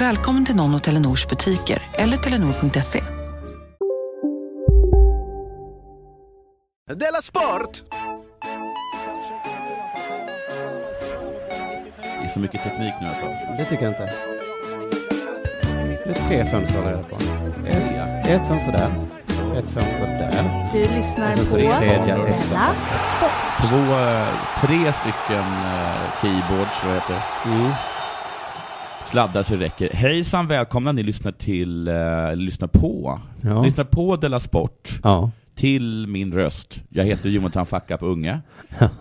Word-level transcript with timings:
Välkommen 0.00 0.44
till 0.44 0.56
någon 0.56 0.74
av 0.74 0.78
Telenors 0.78 1.28
butiker 1.28 1.82
eller 1.92 2.16
telenor.se. 2.16 3.02
Della 6.94 7.22
Sport! 7.22 7.82
Det 12.02 12.24
är 12.24 12.28
så 12.34 12.40
mycket 12.40 12.62
teknik 12.62 12.94
nu 13.00 13.06
alltså. 13.06 13.24
Det 13.58 13.64
tycker 13.64 13.84
jag 13.84 13.92
inte. 13.92 14.12
Det 16.04 16.10
är 16.10 16.28
tre 16.28 16.44
fönster 16.44 16.82
där 16.82 17.02
på. 17.02 17.16
Ett, 17.66 18.26
ett 18.26 18.48
fönster 18.48 18.72
där, 18.72 18.90
ett 19.58 19.70
fönster 19.70 20.06
där. 20.06 20.68
Du 20.72 20.96
lyssnar 20.96 21.50
på 21.50 21.56
Della. 21.56 22.74
Sport. 23.16 23.68
Två, 23.68 23.76
eh, 23.76 24.28
tre 24.60 24.92
stycken 24.92 25.44
eh, 25.44 26.22
keyboards, 26.22 26.84
vad 26.84 26.94
heter 26.94 27.14
det? 27.14 27.50
Mm. 27.50 27.72
Sladdar 29.10 29.42
så 29.42 29.52
det 29.54 29.64
räcker. 29.64 29.90
Hejsan, 29.92 30.46
välkomna, 30.46 30.92
ni 30.92 31.02
lyssnar 31.02 31.32
till, 31.32 31.88
eh, 31.88 31.94
lyssnar 32.36 32.68
på. 32.68 33.20
Ja. 33.42 33.62
Lyssnar 33.62 33.84
på 33.84 34.16
Della 34.16 34.40
Sport. 34.40 34.90
ja. 35.02 35.30
Till 35.54 36.06
min 36.08 36.32
röst. 36.32 36.80
Jag 36.88 37.04
heter 37.04 37.28
Jonathan 37.28 37.66
Fackup 37.66 38.02
Unge. 38.02 38.40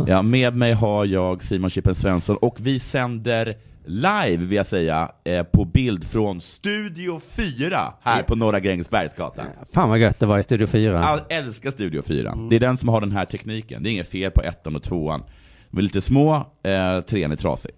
Ja, 0.07 0.21
med 0.21 0.55
mig 0.55 0.73
har 0.73 1.05
jag 1.05 1.43
Simon 1.43 1.69
Chippen 1.69 1.95
Svensson 1.95 2.37
och 2.37 2.55
vi 2.59 2.79
sänder 2.79 3.55
live, 3.85 4.37
vill 4.45 4.51
jag 4.57 4.65
säga, 4.65 5.11
eh, 5.23 5.43
på 5.43 5.65
bild 5.65 6.03
från 6.03 6.41
Studio 6.41 7.21
4 7.29 7.93
här 8.01 8.23
på 8.23 8.35
Norra 8.35 8.59
Grängesbergsgatan. 8.59 9.45
Fan 9.73 9.89
vad 9.89 9.99
gött 9.99 10.19
det 10.19 10.25
var 10.25 10.39
i 10.39 10.43
Studio 10.43 10.67
4. 10.67 10.91
Jag 10.91 11.37
älskar 11.37 11.71
Studio 11.71 12.01
4. 12.01 12.37
Det 12.49 12.55
är 12.55 12.59
den 12.59 12.77
som 12.77 12.89
har 12.89 13.01
den 13.01 13.11
här 13.11 13.25
tekniken. 13.25 13.83
Det 13.83 13.89
är 13.89 13.91
inget 13.91 14.09
fel 14.09 14.31
på 14.31 14.41
ettan 14.41 14.75
och 14.75 14.83
tvåan. 14.83 15.23
De 15.71 15.77
är 15.77 15.81
lite 15.81 16.01
små, 16.01 16.35
eh, 16.63 17.01
trean 17.01 17.31
är 17.31 17.35
trasig. 17.35 17.71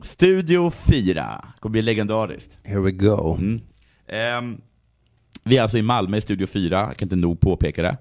Studio 0.00 0.70
4. 0.70 1.44
kommer 1.60 1.72
bli 1.72 1.82
legendariskt. 1.82 2.58
Here 2.62 2.80
we 2.80 2.90
go. 2.90 3.36
Mm. 3.38 3.60
Ehm, 4.06 4.60
vi 5.44 5.56
är 5.56 5.62
alltså 5.62 5.78
i 5.78 5.82
Malmö 5.82 6.16
i 6.16 6.20
Studio 6.20 6.46
4, 6.46 6.80
jag 6.80 6.96
kan 6.96 7.06
inte 7.06 7.16
nog 7.16 7.40
påpeka 7.40 7.82
det. 7.82 7.96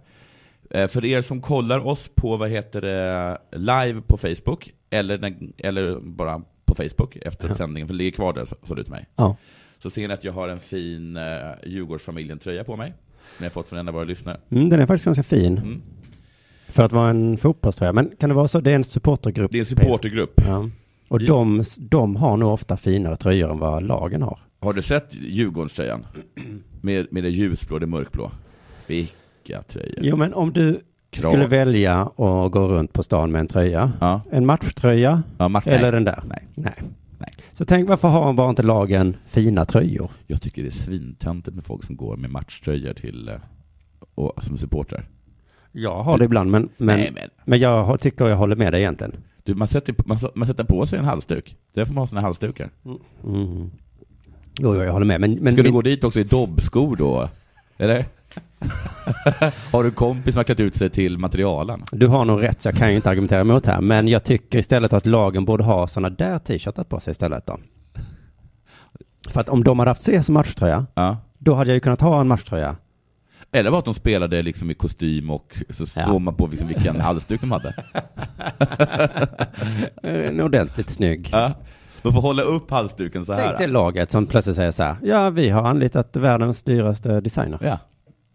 Eh, 0.69 0.87
för 0.87 1.05
er 1.05 1.21
som 1.21 1.41
kollar 1.41 1.87
oss 1.87 2.09
på, 2.15 2.37
vad 2.37 2.49
heter 2.49 2.81
det, 2.81 3.37
live 3.51 4.01
på 4.01 4.17
Facebook, 4.17 4.71
eller, 4.89 5.35
eller 5.57 5.99
bara 5.99 6.41
på 6.65 6.75
Facebook 6.75 7.15
efter 7.15 7.53
sändningen, 7.53 7.87
för 7.87 7.93
det 7.93 7.97
ligger 7.97 8.11
kvar 8.11 8.33
där, 8.33 8.45
så, 8.45 8.75
det 8.75 8.81
ut 8.81 8.89
mig. 8.89 9.05
Ja. 9.15 9.37
Så 9.79 9.89
ser 9.89 10.07
ni 10.07 10.13
att 10.13 10.23
jag 10.23 10.33
har 10.33 10.49
en 10.49 10.59
fin 10.59 11.17
eh, 11.17 11.23
Djurgårdsfamiljen-tröja 11.63 12.63
på 12.63 12.75
mig, 12.75 12.93
som 13.37 13.43
jag 13.43 13.53
fått 13.53 13.69
från 13.69 13.79
en 13.79 13.87
av 13.87 13.93
våra 13.93 14.03
lyssnare. 14.03 14.37
Mm, 14.49 14.69
den 14.69 14.79
är 14.79 14.85
faktiskt 14.85 15.05
ganska 15.05 15.23
fin. 15.23 15.57
Mm. 15.57 15.81
För 16.67 16.83
att 16.83 16.91
vara 16.91 17.09
en 17.09 17.37
fotbollströja. 17.37 17.93
Men 17.93 18.11
kan 18.19 18.29
det 18.29 18.35
vara 18.35 18.47
så? 18.47 18.59
Det 18.59 18.71
är 18.71 18.75
en 18.75 18.83
supportergrupp. 18.83 19.51
Det 19.51 19.57
är 19.57 19.59
en 19.59 19.65
supportergrupp. 19.65 20.41
Ja. 20.45 20.69
Och 21.07 21.19
de, 21.19 21.63
de 21.79 22.15
har 22.15 22.37
nog 22.37 22.53
ofta 22.53 22.77
finare 22.77 23.15
tröjor 23.15 23.51
än 23.51 23.59
vad 23.59 23.83
lagen 23.83 24.21
har. 24.21 24.39
Har 24.59 24.73
du 24.73 24.81
sett 24.81 25.15
Djurgårdströjan? 25.15 26.05
Med, 26.81 27.07
med 27.11 27.23
det 27.23 27.29
ljusblå, 27.29 27.79
det 27.79 27.87
mörkblå. 27.87 28.31
Vilka 28.87 29.61
tröjor. 29.67 29.99
Jo, 30.01 30.15
men 30.17 30.33
om 30.33 30.53
du 30.53 30.79
Krav. 31.09 31.31
skulle 31.31 31.47
välja 31.47 32.01
att 32.01 32.51
gå 32.51 32.67
runt 32.67 32.93
på 32.93 33.03
stan 33.03 33.31
med 33.31 33.39
en 33.39 33.47
tröja. 33.47 33.91
Ja, 33.99 34.21
En 34.31 34.45
matchtröja 34.45 35.23
ja 35.37 35.47
Martin, 35.47 35.73
eller 35.73 35.81
nej. 35.81 35.91
den 35.91 36.03
där. 36.03 36.23
Nej. 36.27 36.47
Nej. 36.55 36.73
Nej. 37.19 37.33
Så 37.51 37.65
tänk 37.65 37.89
varför 37.89 38.07
har 38.07 38.33
bara 38.33 38.49
inte 38.49 38.63
lagen 38.63 39.17
fina 39.25 39.65
tröjor? 39.65 40.11
Jag 40.27 40.41
tycker 40.41 40.61
det 40.61 40.69
är 40.69 40.71
svintöntigt 40.71 41.55
med 41.55 41.65
folk 41.65 41.83
som 41.83 41.95
går 41.95 42.17
med 42.17 42.29
matchtröjor 42.29 42.93
till, 42.93 43.27
eh, 43.29 43.35
och, 44.15 44.43
som 44.43 44.57
supportrar. 44.57 45.07
Jag 45.77 46.03
har 46.03 46.17
det 46.17 46.25
ibland, 46.25 46.51
men, 46.51 46.69
men, 46.77 46.99
Nej, 46.99 47.11
men 47.15 47.29
men 47.45 47.59
jag 47.59 47.83
har- 47.83 47.97
tycker 47.97 48.27
jag 48.27 48.37
håller 48.37 48.55
med 48.55 48.73
dig 48.73 48.81
egentligen. 48.81 49.13
du, 49.43 49.55
man, 49.55 49.67
sätter, 49.67 49.95
man, 50.05 50.17
man 50.35 50.47
sätter 50.47 50.63
på 50.63 50.85
sig 50.85 50.99
en 50.99 51.05
halsduk. 51.05 51.55
Där 51.73 51.85
får 51.85 51.93
man 51.93 52.01
ha 52.01 52.07
sina 52.07 52.21
halsdukar. 52.21 52.69
Mm. 53.23 53.71
Jo, 54.59 54.75
jo, 54.75 54.83
jag 54.83 54.93
håller 54.93 55.05
med. 55.05 55.21
Men, 55.21 55.33
men 55.33 55.53
Ska 55.53 55.63
du 55.63 55.71
gå 55.71 55.81
dit 55.81 56.03
också 56.03 56.19
i 56.19 56.23
dobbskor 56.23 56.95
då? 56.95 57.29
Eller? 57.77 58.05
har 59.71 59.83
du 59.83 59.89
en 59.89 59.95
kompis 59.95 60.33
som 60.33 60.39
har 60.39 60.43
klätt 60.43 60.59
ut 60.59 60.75
sig 60.75 60.89
till 60.89 61.17
materialen? 61.17 61.83
Du 61.91 62.07
har 62.07 62.25
nog 62.25 62.43
rätt, 62.43 62.61
så 62.61 62.69
jag 62.69 62.75
kan 62.75 62.89
ju 62.89 62.95
inte 62.95 63.09
argumentera 63.09 63.41
emot 63.41 63.65
här. 63.65 63.81
Men 63.81 64.07
jag 64.07 64.23
tycker 64.23 64.59
istället 64.59 64.93
att 64.93 65.05
lagen 65.05 65.45
borde 65.45 65.63
ha 65.63 65.87
sådana 65.87 66.09
där 66.09 66.39
t-shirtar 66.39 66.83
på 66.83 66.99
sig 66.99 67.11
istället 67.11 67.45
då. 67.45 67.57
För 69.29 69.39
att 69.41 69.49
om 69.49 69.63
de 69.63 69.79
hade 69.79 69.91
haft 69.91 70.01
C 70.01 70.23
som 70.23 70.33
matchtröja, 70.33 70.85
Ja. 70.93 71.17
då 71.37 71.53
hade 71.53 71.69
jag 71.69 71.73
ju 71.75 71.79
kunnat 71.79 72.01
ha 72.01 72.21
en 72.21 72.27
matchtröja. 72.27 72.75
Eller 73.51 73.69
var 73.71 73.79
att 73.79 73.85
de 73.85 73.93
spelade 73.93 74.41
liksom 74.41 74.71
i 74.71 74.73
kostym 74.73 75.29
och 75.29 75.57
så 75.69 75.85
Ja. 75.99 76.01
såg 76.05 76.21
man 76.21 76.35
på 76.35 76.47
liksom 76.47 76.67
vilken 76.67 77.01
halsduk 77.01 77.41
de 77.41 77.51
hade. 77.51 77.73
En 80.03 80.41
ordentligt 80.41 80.89
snygg. 80.89 81.29
Ja. 81.31 81.51
De 82.01 82.13
får 82.13 82.21
hålla 82.21 82.41
upp 82.43 82.71
halsduken 82.71 83.25
så 83.25 83.35
Tänk 83.35 83.51
här. 83.51 83.57
dig 83.57 83.67
laget 83.67 84.11
som 84.11 84.25
plötsligt 84.25 84.55
säger 84.55 84.71
så 84.71 84.83
här, 84.83 84.95
ja 85.03 85.29
vi 85.29 85.49
har 85.49 85.63
anlitat 85.63 86.15
världens 86.17 86.63
dyraste 86.63 87.21
designer. 87.21 87.59
Ja. 87.61 87.79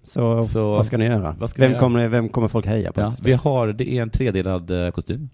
Så, 0.05 0.43
Så- 0.45 0.71
vad 0.71 0.87
ska 0.87 0.97
ni 0.99 1.05
göra? 1.05 1.35
ska 1.49 1.63
ni 1.63 1.67
vem, 1.67 1.71
göra? 1.71 1.81
kommer, 1.81 2.09
vem 2.09 2.29
kommer 2.29 2.49
folk 2.49 2.67
heja 2.67 2.93
på? 2.93 3.01
Ja. 3.01 3.13
Vi 3.23 3.33
har, 3.33 3.67
det 3.69 3.93
är 3.93 4.03
en 4.03 4.11
tredelad 4.11 4.71
eh, 4.85 4.91
kostym. 4.91 5.29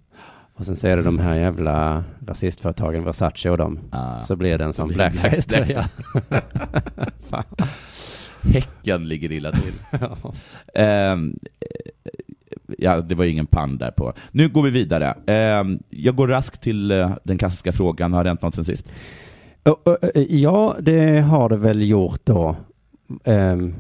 Och 0.55 0.67
sen 0.67 0.77
så 0.77 0.87
är 0.87 0.97
det 0.97 1.03
de 1.03 1.19
här 1.19 1.35
jävla 1.35 2.05
rasistföretagen, 2.27 3.05
Versace 3.05 3.51
och 3.51 3.59
dem. 3.59 3.79
Ah. 3.91 4.23
Så 4.23 4.37
blir 4.37 4.59
det 4.59 4.65
en 4.65 4.73
sån 4.73 4.89
det 4.89 4.95
blackface-tröja. 4.95 5.89
Häcken 8.53 9.09
ligger 9.09 9.33
illa 9.33 9.53
till. 9.53 9.75
Ehm, 10.75 11.39
eh, 11.61 11.67
ja, 12.79 13.01
det 13.01 13.15
var 13.15 13.25
ju 13.25 13.31
ingen 13.31 13.47
pann 13.47 13.79
där 13.79 13.91
på. 13.91 14.13
Nu 14.31 14.49
går 14.49 14.63
vi 14.63 14.71
vidare. 14.71 15.15
Ehm, 15.27 15.79
jag 15.91 16.17
går 16.17 16.29
raskt 16.29 16.63
till 16.63 16.91
eh, 16.91 17.17
den 17.25 17.39
klassiska 17.39 17.73
frågan, 17.73 18.13
har 18.13 18.25
det 18.25 18.31
hänt 18.31 18.43
något 18.43 18.55
sen 18.55 18.65
sist? 18.65 18.89
Ja, 20.29 20.77
det 20.81 21.21
har 21.21 21.49
det 21.49 21.57
väl 21.57 21.89
gjort 21.89 22.21
då. 22.25 22.57
Ehm, 23.25 23.75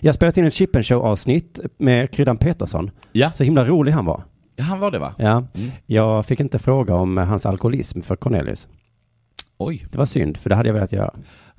jag 0.00 0.08
har 0.08 0.14
spelat 0.14 0.36
in 0.36 0.44
ett 0.44 0.54
Chippen 0.54 0.84
Show-avsnitt 0.84 1.60
med 1.78 2.10
Kryddan 2.10 2.36
Petersson. 2.36 2.90
Ja. 3.12 3.30
Så 3.30 3.44
himla 3.44 3.64
rolig 3.64 3.92
han 3.92 4.04
var. 4.04 4.22
Ja, 4.56 4.64
han 4.64 4.80
var 4.80 4.90
det 4.90 4.98
va? 4.98 5.14
Ja. 5.18 5.44
Mm. 5.54 5.70
Jag 5.86 6.26
fick 6.26 6.40
inte 6.40 6.58
fråga 6.58 6.94
om 6.94 7.16
hans 7.16 7.46
alkoholism 7.46 8.00
för 8.00 8.16
Cornelius. 8.16 8.68
Oj, 9.58 9.86
Det 9.92 9.98
var 9.98 10.06
synd, 10.06 10.36
för 10.36 10.50
det 10.50 10.56
hade 10.56 10.68
jag 10.68 10.74
velat 10.74 10.92
göra. 10.92 11.14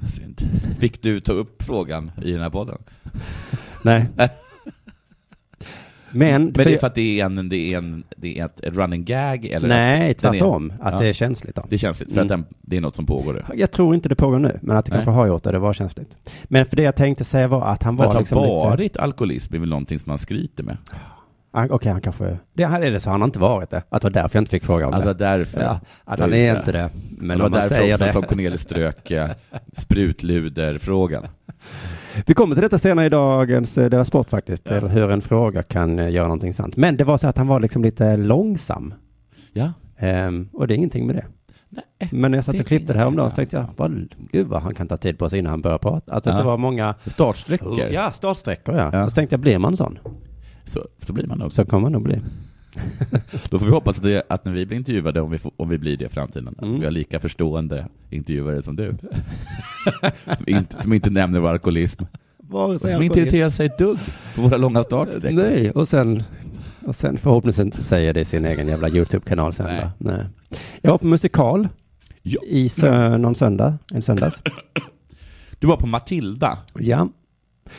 Synd. 0.09 0.41
Fick 0.79 1.01
du 1.01 1.19
ta 1.21 1.33
upp 1.33 1.63
frågan 1.63 2.11
i 2.23 2.31
den 2.31 2.41
här 2.41 2.49
podden? 2.49 2.77
Nej. 3.83 4.05
Men, 6.13 6.43
Men 6.43 6.53
det 6.53 6.73
är 6.73 6.77
för 6.77 6.87
att 6.87 6.95
det 6.95 7.19
är, 7.21 7.25
en, 7.25 7.49
det 7.49 7.55
är, 7.73 7.77
en, 7.77 8.03
det 8.17 8.39
är 8.39 8.45
ett, 8.45 8.59
running 8.63 9.05
gag? 9.05 9.45
Eller 9.45 9.67
Nej, 9.67 10.11
att 10.11 10.17
den 10.17 10.29
är- 10.33 10.39
tvärtom. 10.39 10.73
Att 10.79 10.99
det 10.99 11.07
är 11.07 11.13
känsligt 11.13 11.55
då. 11.55 11.65
Det 11.69 11.75
är 11.75 11.79
känsligt, 11.79 12.09
för 12.09 12.21
Mm. 12.21 12.25
att 12.25 12.29
den, 12.29 12.45
det 12.61 12.77
är 12.77 12.81
något 12.81 12.95
som 12.95 13.05
pågår. 13.05 13.33
nu. 13.33 13.43
Jag 13.59 13.71
tror 13.71 13.95
inte 13.95 14.09
det 14.09 14.15
pågår 14.15 14.39
nu, 14.39 14.59
men 14.61 14.77
att 14.77 14.85
det 14.85 14.91
Nej. 14.91 14.97
kanske 14.97 15.11
har 15.19 15.27
gjort 15.27 15.43
det, 15.43 15.51
det 15.51 15.59
var 15.59 15.73
känsligt. 15.73 16.33
Men 16.43 16.65
för 16.65 16.75
det 16.75 16.83
jag 16.83 16.95
tänkte 16.95 17.23
säga 17.23 17.47
var 17.47 17.61
att 17.65 17.83
han 17.83 17.95
Men 17.95 18.05
var 18.05 18.13
att 18.15 18.19
liksom 18.21 18.37
ha 18.37 18.45
lite... 18.45 18.69
varit 18.69 18.97
alkoholism 18.97 19.55
är 19.55 19.59
väl 19.59 19.69
någonting 19.69 19.99
som 19.99 20.09
man 20.11 20.19
skryter 20.19 20.63
med? 20.63 20.77
Ah, 21.53 21.67
Okej, 21.69 21.91
han 21.91 22.01
kanske... 22.01 22.37
Det 22.53 22.65
här 22.65 22.81
är 22.81 22.91
det 22.91 22.99
så 22.99 23.09
han 23.09 23.21
har 23.21 23.27
inte 23.27 23.39
varit 23.39 23.69
det. 23.69 23.83
Att 23.89 24.01
det 24.01 24.05
var 24.05 24.11
därför 24.13 24.35
jag 24.37 24.41
inte 24.41 24.51
fick 24.51 24.65
fråga 24.65 24.87
om 24.87 24.93
Alltså 24.93 25.13
det. 25.13 25.25
därför. 25.25 25.61
Ja, 25.61 25.69
att 26.05 26.19
Ja, 26.19 26.23
han 26.25 26.33
är 26.33 26.53
det. 26.53 26.59
inte 26.59 26.71
det. 26.71 26.89
Men 27.19 27.37
det 27.37 27.43
var 27.43 27.45
om 27.45 27.51
man 27.51 27.61
därför 27.61 27.75
säger 27.75 27.93
också 27.93 28.05
det. 28.05 28.11
som 28.13 28.23
Cornelis 28.23 28.61
strök 28.61 29.11
eh, 29.11 29.29
sprutluder-frågan. 29.73 31.23
Vi 32.25 32.33
kommer 32.33 32.55
till 32.55 32.61
detta 32.61 32.77
senare 32.77 33.05
i 33.05 33.09
dagens 33.09 33.77
eh, 33.77 33.89
Dela 33.89 34.05
Sport 34.05 34.29
faktiskt. 34.29 34.71
Eller 34.71 34.87
hur 34.87 35.11
en 35.11 35.21
fråga 35.21 35.63
kan 35.63 35.99
eh, 35.99 36.09
göra 36.11 36.23
någonting 36.27 36.53
sant. 36.53 36.77
Men 36.77 36.97
det 36.97 37.03
var 37.03 37.17
så 37.17 37.27
att 37.27 37.37
han 37.37 37.47
var 37.47 37.59
liksom 37.59 37.83
lite 37.83 38.17
långsam. 38.17 38.93
Ja. 39.53 39.71
Ehm, 39.97 40.49
och 40.53 40.67
det 40.67 40.73
är 40.73 40.75
ingenting 40.75 41.07
med 41.07 41.15
det. 41.15 41.25
Men 42.11 42.31
när 42.31 42.37
jag 42.37 42.45
satt 42.45 42.59
och 42.59 42.65
klippte 42.67 42.93
det 42.93 42.97
är 42.97 42.99
här 42.99 43.07
om 43.07 43.15
dagen 43.15 43.29
så 43.29 43.35
tänkte 43.35 43.57
jag, 43.57 43.65
vad, 43.77 44.13
gud 44.31 44.47
vad 44.47 44.61
han 44.61 44.73
kan 44.75 44.87
ta 44.87 44.97
tid 44.97 45.17
på 45.19 45.29
sig 45.29 45.39
innan 45.39 45.49
han 45.49 45.61
börjar 45.61 45.77
prata. 45.77 46.13
Att 46.13 46.23
det 46.23 46.29
Ja. 46.29 46.35
inte 46.35 46.45
var 46.47 46.57
många 46.57 46.95
Startsträckor. 47.05 47.79
Ja, 47.91 48.11
startsträckor 48.11 48.75
ja. 48.75 48.89
Ja. 48.93 49.03
Och 49.03 49.09
så 49.11 49.15
tänkte 49.15 49.33
jag, 49.33 49.39
blir 49.39 49.57
man 49.57 49.77
sån? 49.77 49.99
Så, 50.65 50.87
så 51.05 51.13
blir 51.13 51.27
man 51.27 51.37
nog. 51.37 51.51
Så 51.53 51.65
kommer 51.65 51.81
man 51.81 51.91
nog 51.91 52.03
bli. 52.03 52.19
Då 53.49 53.59
får 53.59 53.65
vi 53.65 53.71
hoppas 53.71 53.97
att, 53.97 54.03
det, 54.03 54.23
att 54.29 54.45
när 54.45 54.51
vi 54.53 54.65
blir 54.65 54.77
intervjuade, 54.77 55.21
om 55.21 55.31
vi, 55.31 55.37
får, 55.37 55.51
om 55.57 55.69
vi 55.69 55.77
blir 55.77 55.97
det 55.97 56.05
i 56.05 56.09
framtiden, 56.09 56.55
Mm. 56.61 56.73
att 56.73 56.79
vi 56.81 56.85
har 56.85 56.91
lika 56.91 57.19
förstående 57.19 57.87
intervjuare 58.09 58.61
som 58.61 58.75
du. 58.75 58.95
som, 60.37 60.43
inte, 60.47 60.83
som 60.83 60.93
inte 60.93 61.09
nämner 61.09 61.39
vår 61.39 61.49
alkoholism. 61.49 62.03
Vare 62.37 62.73
Och 62.73 62.81
som 62.81 63.01
inte 63.01 63.19
irriterar 63.19 63.49
sig 63.49 63.65
ett 63.65 63.77
dugg 63.77 63.97
på 64.35 64.41
våra 64.41 64.57
långa 64.57 64.83
startsträckor. 64.83 65.35
Nej, 65.37 65.71
och 65.71 65.87
sen, 65.87 66.23
och 66.85 66.95
sen 66.95 67.17
förhoppningsvis 67.17 67.65
inte 67.65 67.83
säger 67.83 68.13
det 68.13 68.19
i 68.21 68.25
sin 68.25 68.45
egen 68.45 68.67
jävla 68.67 68.89
YouTube-kanal 68.89 69.53
sen 69.53 69.65
Nej. 69.65 69.81
då. 69.97 70.11
Nej. 70.11 70.25
Jag 70.81 70.91
var 70.91 70.97
på 70.97 71.07
musikal 71.07 71.67
Ja. 72.21 72.41
i 72.47 72.69
sö, 72.69 73.17
någon 73.17 73.35
söndag, 73.35 73.77
en 73.93 74.01
söndags. 74.01 74.41
Du 75.59 75.67
var 75.67 75.77
på 75.77 75.87
Matilda. 75.87 76.57
Ja. 76.79 77.09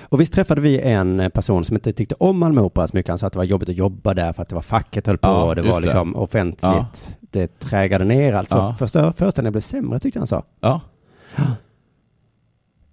Och 0.02 0.20
visst 0.20 0.32
träffade 0.34 0.60
vi 0.60 0.80
en 0.80 1.30
person 1.34 1.64
som 1.64 1.76
inte 1.76 1.92
tyckte 1.92 2.14
om 2.18 2.38
Malmö 2.38 2.60
Opera 2.60 2.88
så 2.88 2.96
mycket. 2.96 3.08
Han 3.08 3.18
sa 3.18 3.26
att 3.26 3.32
det 3.32 3.38
var 3.38 3.44
jobbigt 3.44 3.68
att 3.68 3.74
jobba 3.76 4.14
där 4.14 4.32
för 4.32 4.42
att 4.42 4.48
det 4.48 4.54
var 4.54 4.62
facket 4.62 5.06
höll 5.06 5.18
på 5.18 5.28
Ja, 5.28 5.44
och 5.44 5.54
det 5.56 5.62
var 5.62 5.80
det. 5.80 5.86
liksom 5.86 6.16
offentligt. 6.16 6.62
Ja. 6.62 6.86
Det 7.20 7.58
trägade 7.60 8.04
ner 8.04 8.32
alltså. 8.32 8.54
Ja. 8.56 8.74
Förstör, 8.78 9.12
föreställningen 9.12 9.52
blev 9.52 9.60
sämre 9.60 9.98
tyckte 9.98 10.20
han 10.20 10.26
sa. 10.26 10.42
Ja. 10.60 10.80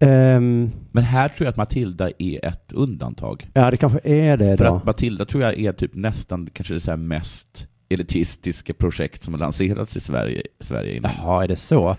Ehm, 0.02 0.72
Men 0.92 1.04
här 1.04 1.30
tror 1.30 1.46
jag 1.46 1.50
att 1.52 1.58
Matilda 1.58 2.10
är 2.18 2.46
ett 2.46 2.74
undantag. 2.74 3.50
ja, 3.54 3.72
det 3.72 3.78
kanske 3.78 4.00
är 4.04 4.38
det 4.38 4.58
För 4.58 4.66
då. 4.66 4.76
att 4.76 4.86
Matilda 4.86 5.26
tror 5.26 5.44
jag 5.44 5.60
är 5.60 5.74
typ 5.74 5.96
nästan 5.96 6.48
kanske 6.54 6.74
det 6.74 6.80
så 6.80 6.98
mest 6.98 7.68
elitistiska 7.90 8.74
projekt 8.74 9.24
som 9.24 9.34
har 9.34 9.40
lanserats 9.40 9.98
i 9.98 10.00
Sverige, 10.00 10.42
Sverige 10.60 10.96
innan. 10.98 11.12
Jaha, 11.18 11.44
är 11.44 11.48
det 11.48 11.56
så? 11.56 11.96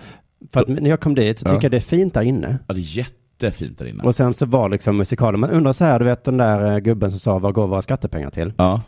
För 0.53 0.61
att 0.61 0.69
när 0.69 0.91
jag 0.91 1.01
kom 1.01 1.15
dit 1.15 1.39
så 1.39 1.49
Ja. 1.49 1.51
tycker 1.53 1.65
jag 1.65 1.71
det 1.71 1.77
är 1.77 1.81
fint 1.81 2.15
där 2.15 2.23
inne. 2.23 2.59
Ja, 2.69 2.75
det 2.75 2.81
är 2.81 2.83
jättefint 3.43 3.79
där 3.79 3.87
inne. 3.87 4.03
Och 4.03 4.15
sen 4.15 4.33
så 4.35 4.47
var 4.47 4.69
liksom 4.69 4.97
musikalen, 4.97 5.41
man 5.41 5.51
undrar 5.51 5.73
så 5.73 5.85
här, 5.85 5.99
du 5.99 6.05
vet 6.05 6.25
den 6.25 6.37
där 6.37 6.73
eh, 6.73 6.79
gubben 6.79 7.11
som 7.11 7.21
sa, 7.21 7.39
vad 7.39 7.55
går 7.55 7.67
våra 7.67 7.83
skattepengar 7.83 8.31
till? 8.31 8.53
Ja, 8.57 8.83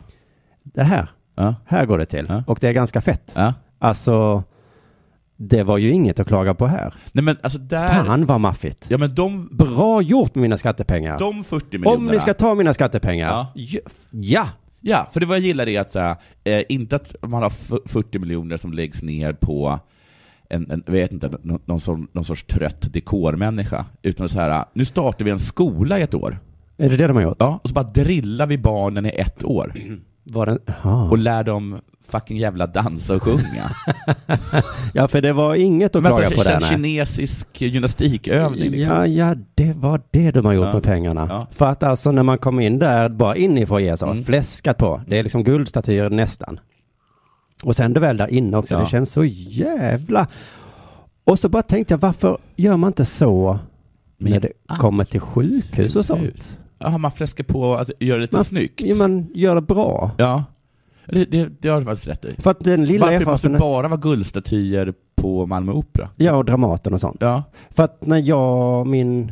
Det 0.63 0.83
här, 0.83 1.07
ja, 1.35 1.55
här 1.65 1.85
går 1.85 1.97
det 1.97 2.05
till. 2.05 2.25
Ja. 2.29 2.43
Och 2.47 2.57
det 2.61 2.67
är 2.67 2.73
ganska 2.73 3.01
fett. 3.01 3.31
ja. 3.35 3.53
Alltså, 3.79 4.43
det 5.37 5.63
var 5.63 5.77
ju 5.77 5.89
inget 5.91 6.19
att 6.19 6.27
klaga 6.27 6.53
på 6.53 6.67
här. 6.67 6.93
Nej 7.11 7.23
men 7.23 7.37
alltså 7.43 7.59
där... 7.59 7.87
Fan 7.87 8.25
vad 8.25 8.39
maffigt. 8.41 8.85
Ja 8.89 8.97
men 8.97 9.15
de, 9.15 9.49
Bra 9.51 10.01
gjort 10.01 10.35
med 10.35 10.41
mina 10.41 10.57
skattepengar. 10.57 11.19
de 11.19 11.43
40 11.43 11.77
miljonerna. 11.77 11.97
Om 11.97 12.05
ni 12.13 12.19
ska 12.19 12.33
ta 12.33 12.55
mina 12.55 12.73
skattepengar. 12.73 13.27
Ja. 13.27 13.51
Ja. 13.55 13.79
ja. 14.11 14.47
Ja, 14.85 15.07
för 15.13 15.19
det 15.19 15.25
vad 15.25 15.37
jag 15.37 15.43
gillar 15.45 15.67
är 15.69 15.81
att 15.81 15.91
så 15.91 15.99
här, 15.99 16.15
eh, 16.43 16.63
inte 16.69 16.95
att 16.95 17.15
man 17.21 17.41
har 17.43 17.49
f- 17.49 17.71
40 17.85 18.19
miljoner 18.19 18.57
som 18.57 18.73
läggs 18.73 19.03
ner 19.03 19.33
på 19.33 19.79
en, 20.53 20.71
en 20.71 20.83
vet 20.85 21.13
inte, 21.13 21.31
någon, 21.65 21.79
sorts, 21.79 22.01
någon 22.13 22.25
sorts 22.25 22.43
trött 22.43 22.93
dekormänniska, 22.93 23.85
utan 24.01 24.29
så 24.29 24.39
här, 24.39 24.65
nu 24.73 24.85
startar 24.85 25.25
vi 25.25 25.31
en 25.31 25.39
skola 25.39 25.99
i 25.99 26.01
ett 26.01 26.13
år. 26.13 26.39
Är 26.77 26.89
det 26.89 26.97
det 26.97 27.07
de 27.07 27.15
har 27.15 27.23
gjort? 27.23 27.35
Ja, 27.39 27.59
och 27.63 27.69
så 27.69 27.73
bara 27.75 27.83
drillar 27.85 28.47
vi 28.47 28.57
barnen 28.57 29.05
i 29.05 29.09
ett 29.09 29.43
år 29.43 29.73
Var 30.23 30.45
den? 30.45 30.59
Aha. 30.67 31.09
och 31.09 31.17
lär 31.17 31.43
dem 31.43 31.79
fucking 32.07 32.37
jävla 32.37 32.67
dansa 32.67 33.15
och 33.15 33.23
sjunga. 33.23 33.71
Ja, 34.93 35.07
för 35.07 35.21
det 35.21 35.33
var 35.33 35.55
inget 35.55 35.95
att 35.95 36.03
Men 36.03 36.11
klaga 36.11 36.25
alltså, 36.25 36.43
på 36.43 36.49
där. 36.59 36.59
kinesisk 36.67 37.61
gymnastikövning 37.61 38.69
liksom. 38.71 38.93
Ja, 38.95 39.07
ja, 39.07 39.35
det 39.55 39.73
var 39.75 40.01
det 40.11 40.31
de 40.31 40.45
har 40.45 40.53
gjort 40.53 40.65
Ja. 40.67 40.73
med 40.73 40.83
pengarna. 40.83 41.27
Ja. 41.29 41.47
För 41.51 41.65
att 41.65 41.83
alltså 41.83 42.11
när 42.11 42.23
man 42.23 42.37
kom 42.37 42.59
in 42.59 42.79
där, 42.79 43.09
bara 43.09 43.35
in 43.35 43.57
i 43.57 43.65
foajén 43.65 43.97
så, 43.97 44.05
Mm. 44.05 44.23
fläskat 44.23 44.77
på. 44.77 45.01
Det 45.07 45.19
är 45.19 45.23
liksom 45.23 45.43
guldstatyer 45.43 46.09
nästan. 46.09 46.59
Och 47.63 47.75
sen 47.75 47.93
det 47.93 47.99
väl 47.99 48.17
där 48.17 48.27
inne 48.27 48.57
också, 48.57 48.73
Ja. 48.73 48.79
det 48.79 48.87
känns 48.87 49.11
så 49.11 49.23
jävla... 49.25 50.27
Och 51.25 51.39
så 51.39 51.49
bara 51.49 51.63
tänkte 51.63 51.93
jag, 51.93 51.99
varför 51.99 52.37
gör 52.55 52.77
man 52.77 52.87
inte 52.87 53.05
så 53.05 53.59
Men- 54.17 54.31
när 54.31 54.39
det 54.39 54.49
Ah, 54.67 54.77
kommer 54.77 55.03
till 55.03 55.19
sjukhus 55.19 55.95
och 55.95 56.05
sånt? 56.05 56.59
Ja, 56.79 56.97
man 56.97 57.11
fläskar 57.11 57.43
på 57.43 57.75
att 57.75 57.89
göra 57.99 58.17
det 58.17 58.21
lite 58.21 58.35
Man- 58.35 58.45
snyggt. 58.45 58.81
Ja, 58.81 58.95
man 58.95 59.27
gör 59.33 59.55
det 59.55 59.61
bra. 59.61 60.11
Ja, 60.17 60.43
det, 61.05 61.25
det, 61.25 61.49
det 61.61 61.69
har 61.69 61.79
du 61.79 61.85
faktiskt 61.85 62.07
rätt 62.07 62.25
i. 62.25 62.35
För 62.41 62.51
att 62.51 62.59
den 62.59 62.85
lilla 62.85 63.05
Varför 63.05 63.25
måste 63.31 63.49
det 63.49 63.59
bara 63.59 63.87
vara 63.87 63.99
guldstatyer 63.99 64.93
på 65.15 65.45
Malmö 65.45 65.71
Opera? 65.71 66.09
Ja, 66.15 66.35
och 66.35 66.45
Dramaten 66.45 66.93
och 66.93 67.01
sånt. 67.01 67.17
Ja. 67.19 67.43
För 67.69 67.83
att 67.83 68.05
när 68.05 68.17
jag, 68.17 68.87
min... 68.87 69.31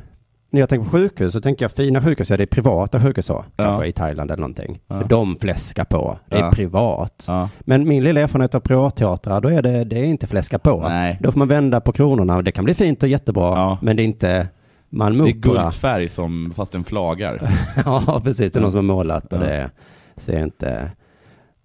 När 0.53 0.59
jag 0.59 0.69
tänker 0.69 0.85
på 0.85 0.91
sjukhus 0.91 1.33
så 1.33 1.41
tänker 1.41 1.63
jag 1.63 1.71
fina 1.71 2.01
sjukhus, 2.01 2.29
ja 2.29 2.37
det 2.37 2.43
är 2.43 2.47
privata 2.47 2.99
sjukhus 3.01 3.25
så. 3.25 3.45
Kanske 3.55 3.85
i 3.87 3.91
Thailand 3.91 4.31
eller 4.31 4.41
någonting. 4.41 4.79
Ja. 4.87 4.97
För 4.97 5.03
de 5.05 5.35
fläskar 5.35 5.83
på. 5.85 6.17
Det 6.29 6.35
är 6.37 6.39
Ja. 6.41 6.51
privat. 6.51 7.25
ja. 7.27 7.49
Men 7.59 7.87
min 7.87 8.03
lilla 8.03 8.21
erfarenhet 8.21 8.55
av 8.55 8.59
privatteatrar, 8.59 9.41
då 9.41 9.49
är 9.49 9.61
det, 9.61 9.83
det 9.83 9.99
är 9.99 10.03
inte 10.03 10.27
fläska 10.27 10.59
på. 10.59 10.81
Nej. 10.89 11.17
Då 11.21 11.31
får 11.31 11.39
man 11.39 11.47
vända 11.47 11.81
på 11.81 11.91
kronorna. 11.91 12.41
Det 12.41 12.51
kan 12.51 12.65
bli 12.65 12.73
fint 12.73 13.03
och 13.03 13.09
jättebra, 13.09 13.43
Ja. 13.57 13.77
men 13.81 13.95
det 13.95 14.01
är 14.03 14.05
inte 14.05 14.47
Malmö 14.89 15.23
Det 15.23 15.29
är 15.29 15.33
guldfärg 15.33 16.07
som, 16.09 16.53
fast 16.55 16.71
den 16.71 16.83
flagar. 16.83 17.51
ja, 17.85 18.21
precis. 18.23 18.51
Det 18.51 18.59
är 18.59 18.61
någon 18.61 18.71
som 18.71 18.89
har 18.89 18.95
målat 18.95 19.33
och 19.33 19.39
Ja. 19.39 19.45
det 19.45 19.69
ser 20.15 20.43
inte... 20.43 20.91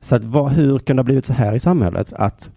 Så 0.00 0.16
att 0.16 0.24
vad, 0.24 0.50
hur 0.52 0.78
kan 0.78 0.96
det 0.96 1.00
ha 1.00 1.04
blivit 1.04 1.24
så 1.26 1.32
här 1.32 1.54
i 1.54 1.58
samhället? 1.58 2.12
Att 2.12 2.50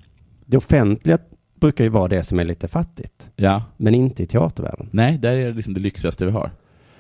det 0.45 0.57
offentliga 0.57 1.17
brukar 1.59 1.83
ju 1.83 1.89
vara 1.89 2.07
det 2.07 2.23
som 2.23 2.39
är 2.39 2.45
lite 2.45 2.67
fattigt, 2.67 3.29
Ja. 3.35 3.63
men 3.77 3.95
inte 3.95 4.23
i 4.23 4.25
teatervärlden. 4.25 4.88
Nej, 4.91 5.17
där 5.17 5.31
är 5.35 5.45
det 5.47 5.53
liksom 5.53 5.73
det 5.73 5.79
lyxigaste 5.79 6.25
vi 6.25 6.31
har. 6.31 6.51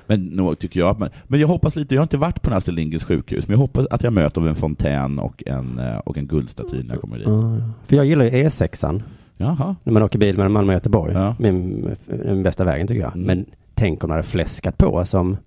Men 0.07 0.25
nog 0.25 0.59
tycker 0.59 0.79
jag 0.79 0.89
att 0.89 0.99
man, 0.99 1.09
men 1.27 1.39
jag 1.39 1.47
hoppas 1.47 1.75
lite, 1.75 1.95
jag 1.95 1.99
har 2.01 2.03
inte 2.05 2.17
varit 2.17 2.41
på 2.41 2.53
Astrid 2.53 2.75
Lindgrens 2.75 3.03
sjukhus, 3.03 3.47
men 3.47 3.53
jag 3.53 3.59
hoppas 3.59 3.85
att 3.89 4.03
jag 4.03 4.13
möter 4.13 4.47
en 4.47 4.55
fontän 4.55 5.19
och 5.19 5.43
en, 5.45 5.79
eh, 5.79 5.97
och 5.97 6.17
en 6.17 6.27
guldstaty 6.27 6.83
när 6.83 6.93
jag 6.93 7.01
kommer 7.01 7.17
dit. 7.17 7.27
Ja. 7.27 7.57
För 7.87 7.95
jag 7.95 8.05
gillar 8.05 8.25
ju 8.25 8.31
E6an, 8.31 9.01
Jaha. 9.37 9.75
när 9.83 9.93
man 9.93 10.03
åker 10.03 10.19
bil 10.19 10.37
mellan 10.37 10.51
Malmö 10.51 10.71
och 10.71 10.73
Göteborg. 10.73 11.13
Ja. 11.13 11.35
Min, 11.39 11.89
den 12.05 12.43
bästa 12.43 12.63
vägen 12.63 12.87
tycker 12.87 13.01
jag. 13.01 13.13
Mm. 13.15 13.27
Men 13.27 13.45
tänk 13.73 14.03
om 14.03 14.09
de 14.09 14.11
hade 14.15 14.27
fläskat 14.27 14.77
på 14.77 15.05
som 15.05 15.37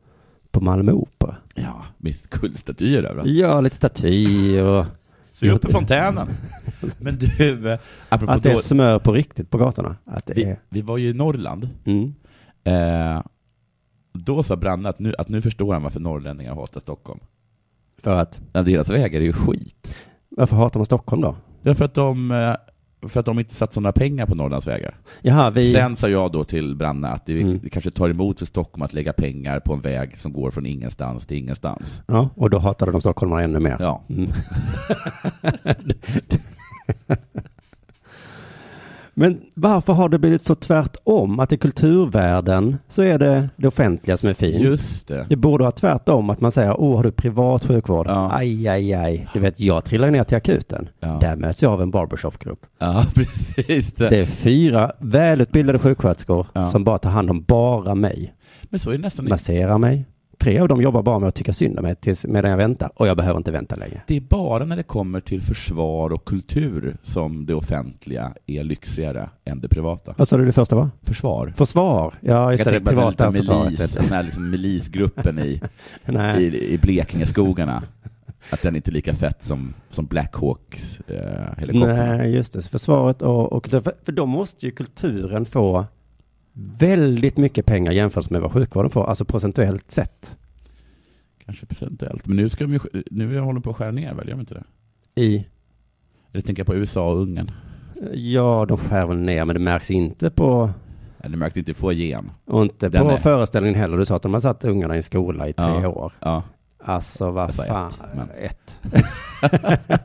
på 0.50 0.60
Malmö 0.60 0.92
Opera. 0.92 1.36
Ja, 1.54 1.84
visst 1.98 2.30
guldstatyer 2.30 3.02
överallt. 3.02 3.28
Ja, 3.30 3.60
lite 3.60 3.76
staty 3.76 4.60
och 4.60 4.84
Se 5.32 5.50
upp 5.50 5.64
i 5.68 5.72
fontänen. 5.72 6.28
Men 6.98 7.18
du, 7.18 7.70
eh, 7.72 7.78
apropå 8.08 8.32
att 8.32 8.42
det 8.42 8.50
är 8.50 8.54
då, 8.54 8.60
smör 8.60 8.98
på 8.98 9.12
riktigt 9.12 9.50
på 9.50 9.58
gatorna. 9.58 9.96
Att 10.04 10.26
det 10.26 10.34
vi, 10.34 10.44
är... 10.44 10.56
vi 10.68 10.82
var 10.82 10.98
ju 10.98 11.10
i 11.10 11.14
Norrland. 11.14 11.68
Mm. 11.84 12.14
Eh, 12.64 13.22
då 14.12 14.42
sa 14.42 14.56
Branne 14.56 14.88
att 14.88 14.98
nu, 14.98 15.14
att 15.18 15.28
nu 15.28 15.42
förstår 15.42 15.72
han 15.72 15.82
varför 15.82 16.00
norrlänningar 16.00 16.54
hatar 16.54 16.80
Stockholm. 16.80 17.20
För 18.02 18.16
att, 18.16 18.40
Ja, 18.52 18.62
deras 18.62 18.88
vägar 18.90 19.20
är 19.20 19.24
ju 19.24 19.32
skit. 19.32 19.94
varför 20.28 20.56
hatar 20.56 20.80
man 20.80 20.86
Stockholm 20.86 21.22
då? 21.22 21.36
Ja, 21.62 21.74
för 21.74 21.84
att 21.84 21.94
de, 21.94 22.30
eh, 22.30 22.54
för 23.08 23.20
att 23.20 23.26
de 23.26 23.38
inte 23.38 23.54
satsar 23.54 23.80
några 23.80 23.92
pengar 23.92 24.26
på 24.26 24.34
Norrlands 24.34 24.66
vägar. 24.66 24.96
Jaha, 25.22 25.50
vi... 25.50 25.72
Sen 25.72 25.96
sa 25.96 26.08
jag 26.08 26.32
då 26.32 26.44
till 26.44 26.74
Branne 26.76 27.08
att 27.08 27.26
det, 27.26 27.40
Mm. 27.40 27.60
kanske 27.72 27.90
tar 27.90 28.08
emot 28.08 28.38
för 28.38 28.46
Stockholm 28.46 28.82
att 28.82 28.92
lägga 28.92 29.12
pengar 29.12 29.60
på 29.60 29.72
en 29.72 29.80
väg 29.80 30.18
som 30.18 30.32
går 30.32 30.50
från 30.50 30.66
ingenstans 30.66 31.26
till 31.26 31.36
ingenstans. 31.36 32.02
Ja, 32.06 32.28
och 32.34 32.50
då 32.50 32.58
hatade 32.58 32.92
de 32.92 33.00
stockholmare 33.00 33.44
ännu 33.44 33.58
mer. 33.60 33.76
Ja. 33.80 34.02
Mm. 34.08 34.30
Men 39.14 39.40
varför 39.54 39.92
har 39.92 40.08
det 40.08 40.18
blivit 40.18 40.44
så 40.44 40.54
tvärtom? 40.54 41.40
Att 41.40 41.52
i 41.52 41.56
kulturvärlden 41.56 42.76
så 42.88 43.02
är 43.02 43.18
det 43.18 43.48
det 43.56 43.68
offentliga 43.68 44.16
som 44.16 44.28
är 44.28 44.34
fint. 44.34 44.60
Just 44.60 45.08
det. 45.08 45.26
Det 45.28 45.36
borde 45.36 45.62
vara 45.62 45.72
tvärtom, 45.72 46.30
att 46.30 46.40
man 46.40 46.52
säger, 46.52 46.80
åh, 46.80 46.96
har 46.96 47.04
du 47.04 47.10
privat 47.12 47.64
sjukvård? 47.66 48.06
Ja. 48.08 48.30
Aj, 48.34 48.68
aj, 48.68 48.94
aj. 48.94 49.28
Du 49.34 49.40
vet, 49.40 49.60
jag 49.60 49.84
trillar 49.84 50.10
ner 50.10 50.24
till 50.24 50.36
akuten. 50.36 50.88
Ja, 51.00 51.18
Där 51.20 51.36
möts 51.36 51.62
jag 51.62 51.72
av 51.72 51.82
en 51.82 51.90
barbershopgrupp. 51.90 52.60
ja 52.78 53.04
precis. 53.14 53.92
Det 53.92 54.20
är 54.20 54.26
fyra 54.26 54.92
välutbildade 54.98 55.78
sjuksköterskor 55.78 56.46
Ja. 56.52 56.62
som 56.62 56.84
bara 56.84 56.98
tar 56.98 57.10
hand 57.10 57.30
om 57.30 57.42
bara 57.42 57.94
mig. 57.94 58.34
Men 58.62 58.80
så 58.80 58.90
är 58.90 58.94
det 58.94 59.02
nästan 59.02 59.28
Masserar 59.28 59.78
mig. 59.78 60.06
Tre 60.38 60.58
av 60.58 60.68
dem 60.68 60.82
jobbar 60.82 61.02
bara 61.02 61.18
med 61.18 61.28
att 61.28 61.34
tycka 61.34 61.52
synd 61.52 61.78
om 61.78 61.82
mig 61.82 61.94
tills, 61.96 62.26
medan 62.26 62.50
jag 62.50 62.58
väntar. 62.58 62.90
Och 62.94 63.06
jag 63.06 63.16
behöver 63.16 63.36
inte 63.36 63.50
vänta 63.50 63.76
längre. 63.76 64.02
Det 64.06 64.16
är 64.16 64.20
bara 64.20 64.64
när 64.64 64.76
det 64.76 64.82
kommer 64.82 65.20
till 65.20 65.42
försvar 65.42 66.12
och 66.12 66.24
kultur 66.24 66.96
som 67.02 67.46
det 67.46 67.54
offentliga 67.54 68.34
är 68.46 68.64
lyxigare 68.64 69.30
än 69.44 69.60
det 69.60 69.68
privata. 69.68 70.14
Vad 70.18 70.28
sa 70.28 70.36
du 70.36 70.44
det 70.44 70.52
första 70.52 70.76
var? 70.76 70.90
Försvar. 71.02 71.52
Försvar. 71.56 72.14
Ja, 72.20 72.52
just 72.52 72.64
Jag 72.64 72.74
det. 72.74 72.78
Det 72.78 72.84
privata 72.86 73.30
lilla 73.30 73.40
försvaret. 73.40 73.70
milis, 73.70 73.94
den 73.94 74.04
här 74.04 74.22
liksom 74.22 74.50
milisgruppen 74.50 75.38
i, 75.38 75.60
i, 76.38 76.72
i 76.74 76.78
Blekingeskogarna. 76.82 77.82
Att 78.50 78.62
den 78.62 78.76
inte 78.76 78.90
är 78.90 78.92
lika 78.92 79.14
fett 79.14 79.44
som, 79.44 79.74
som 79.90 80.06
Black 80.06 80.34
Hawks 80.34 81.00
eh, 81.00 81.58
helikoptern. 81.58 82.18
Nej, 82.18 82.34
just 82.34 82.52
det. 82.52 82.62
Försvaret 82.62 83.22
och, 83.22 83.52
och 83.52 83.68
för, 83.68 83.80
för 84.04 84.12
då 84.12 84.26
måste 84.26 84.66
ju 84.66 84.72
kulturen 84.72 85.44
få 85.44 85.86
väldigt 86.52 87.36
mycket 87.36 87.66
pengar 87.66 87.92
jämfört 87.92 88.30
med 88.30 88.40
vad 88.40 88.52
sjukvården 88.52 88.90
får, 88.90 89.04
alltså 89.06 89.24
procentuellt 89.24 89.90
sett. 89.90 90.36
Kanske 91.44 91.66
procentuellt. 91.66 92.26
Men 92.26 92.36
nu, 92.36 92.48
ska 92.48 92.64
de 92.64 92.72
ju, 92.72 92.80
nu 93.10 93.38
håller 93.40 93.52
de 93.52 93.62
på 93.62 93.70
att 93.70 93.76
skära 93.76 93.90
ner 93.90 94.14
väl, 94.14 94.28
gör 94.28 94.34
de 94.34 94.40
inte 94.40 94.54
det? 94.54 94.64
I, 95.22 95.46
Eller 96.32 96.42
tänker 96.42 96.60
jag 96.60 96.66
på 96.66 96.74
USA 96.74 97.10
och 97.12 97.20
Ungern. 97.20 97.50
ja, 98.14 98.66
de 98.68 98.78
skär 98.78 99.06
väl 99.06 99.16
ner, 99.16 99.44
men 99.44 99.54
det 99.56 99.60
märks 99.62 99.90
inte 99.90 100.30
på, 100.30 100.70
Eller 101.20 101.36
märkte 101.36 101.58
inte 101.58 101.74
få 101.74 101.92
igen. 101.92 102.30
och 102.44 102.62
inte 102.62 102.88
Den 102.88 103.02
på 103.02 103.10
är- 103.10 103.16
föreställningen 103.16 103.80
heller. 103.80 103.96
Du 103.98 104.04
sa 104.06 104.16
att 104.16 104.22
de 104.22 104.34
har 104.34 104.40
satt 104.40 104.64
ungarna 104.64 104.96
i 104.96 105.02
skola 105.02 105.48
i 105.48 105.52
tre 105.52 105.64
Ja. 105.66 105.88
år. 105.88 106.12
Ja. 106.20 106.42
Alltså 106.84 107.30
vad 107.30 107.54
fan, 107.54 107.86
ett, 107.90 108.00
men- 108.14 108.28
ett. 108.38 108.80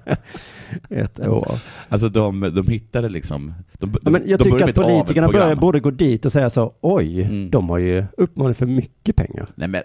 ett 0.90 1.20
år. 1.20 1.52
Alltså 1.90 2.10
de, 2.10 2.40
de 2.56 2.68
hittade 2.68 3.10
liksom... 3.10 3.54
De, 3.80 3.96
Ja, 4.04 4.10
men 4.12 4.22
jag 4.26 4.40
de 4.40 4.44
tycker 4.44 4.70
att 4.70 4.76
politikerna 4.76 5.28
börjar, 5.28 5.56
borde 5.56 5.80
gå 5.80 5.92
dit 5.92 6.26
och 6.26 6.32
säga 6.32 6.50
så, 6.50 6.74
oj, 6.82 7.22
Mm. 7.22 7.50
de 7.50 7.70
har 7.70 7.78
ju 7.78 8.06
uppenbarligen 8.18 8.56
för 8.56 8.66
mycket 8.66 9.16
pengar. 9.16 9.48
Nej 9.56 9.68
men, 9.68 9.82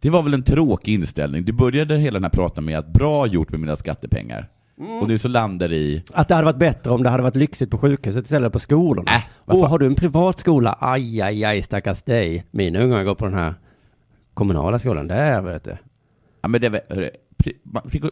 det 0.00 0.10
var 0.10 0.22
väl 0.22 0.34
en 0.34 0.42
tråkig 0.42 0.94
inställning. 0.94 1.44
Du 1.44 1.52
började 1.52 1.96
hela 1.98 2.14
den 2.14 2.24
här 2.24 2.30
pratan 2.30 2.64
med 2.64 2.78
att 2.78 2.88
bra 2.92 3.26
gjort 3.26 3.50
med 3.50 3.60
mina 3.60 3.76
skattepengar. 3.76 4.48
Mm. 4.80 4.98
Och 5.02 5.08
nu 5.08 5.18
så 5.18 5.28
landar 5.28 5.68
det 5.68 5.76
i... 5.76 6.02
Att 6.12 6.28
det 6.28 6.34
hade 6.34 6.44
varit 6.44 6.58
bättre 6.58 6.90
om 6.90 7.02
det 7.02 7.08
hade 7.10 7.22
varit 7.22 7.36
lyxigt 7.36 7.70
på 7.70 7.78
sjukhuset 7.78 8.24
istället 8.24 8.52
på 8.52 8.58
skolorna. 8.58 9.10
Äh, 9.10 9.22
Åh, 9.46 9.68
har 9.68 9.78
du 9.78 9.86
en 9.86 9.94
privat 9.94 10.38
skola? 10.38 10.78
Aj, 10.80 11.20
aj, 11.22 11.44
aj, 11.44 11.62
stackars 11.62 12.02
dig. 12.02 12.44
Mina 12.50 12.80
ungar 12.80 13.04
går 13.04 13.14
på 13.14 13.24
den 13.24 13.34
här 13.34 13.54
kommunala 14.34 14.78
skolan. 14.78 15.08
Där, 15.08 15.40
vet 15.40 15.64
du. 15.64 15.76
Ja, 16.42 16.48
men 16.48 16.60
det, 16.60 16.82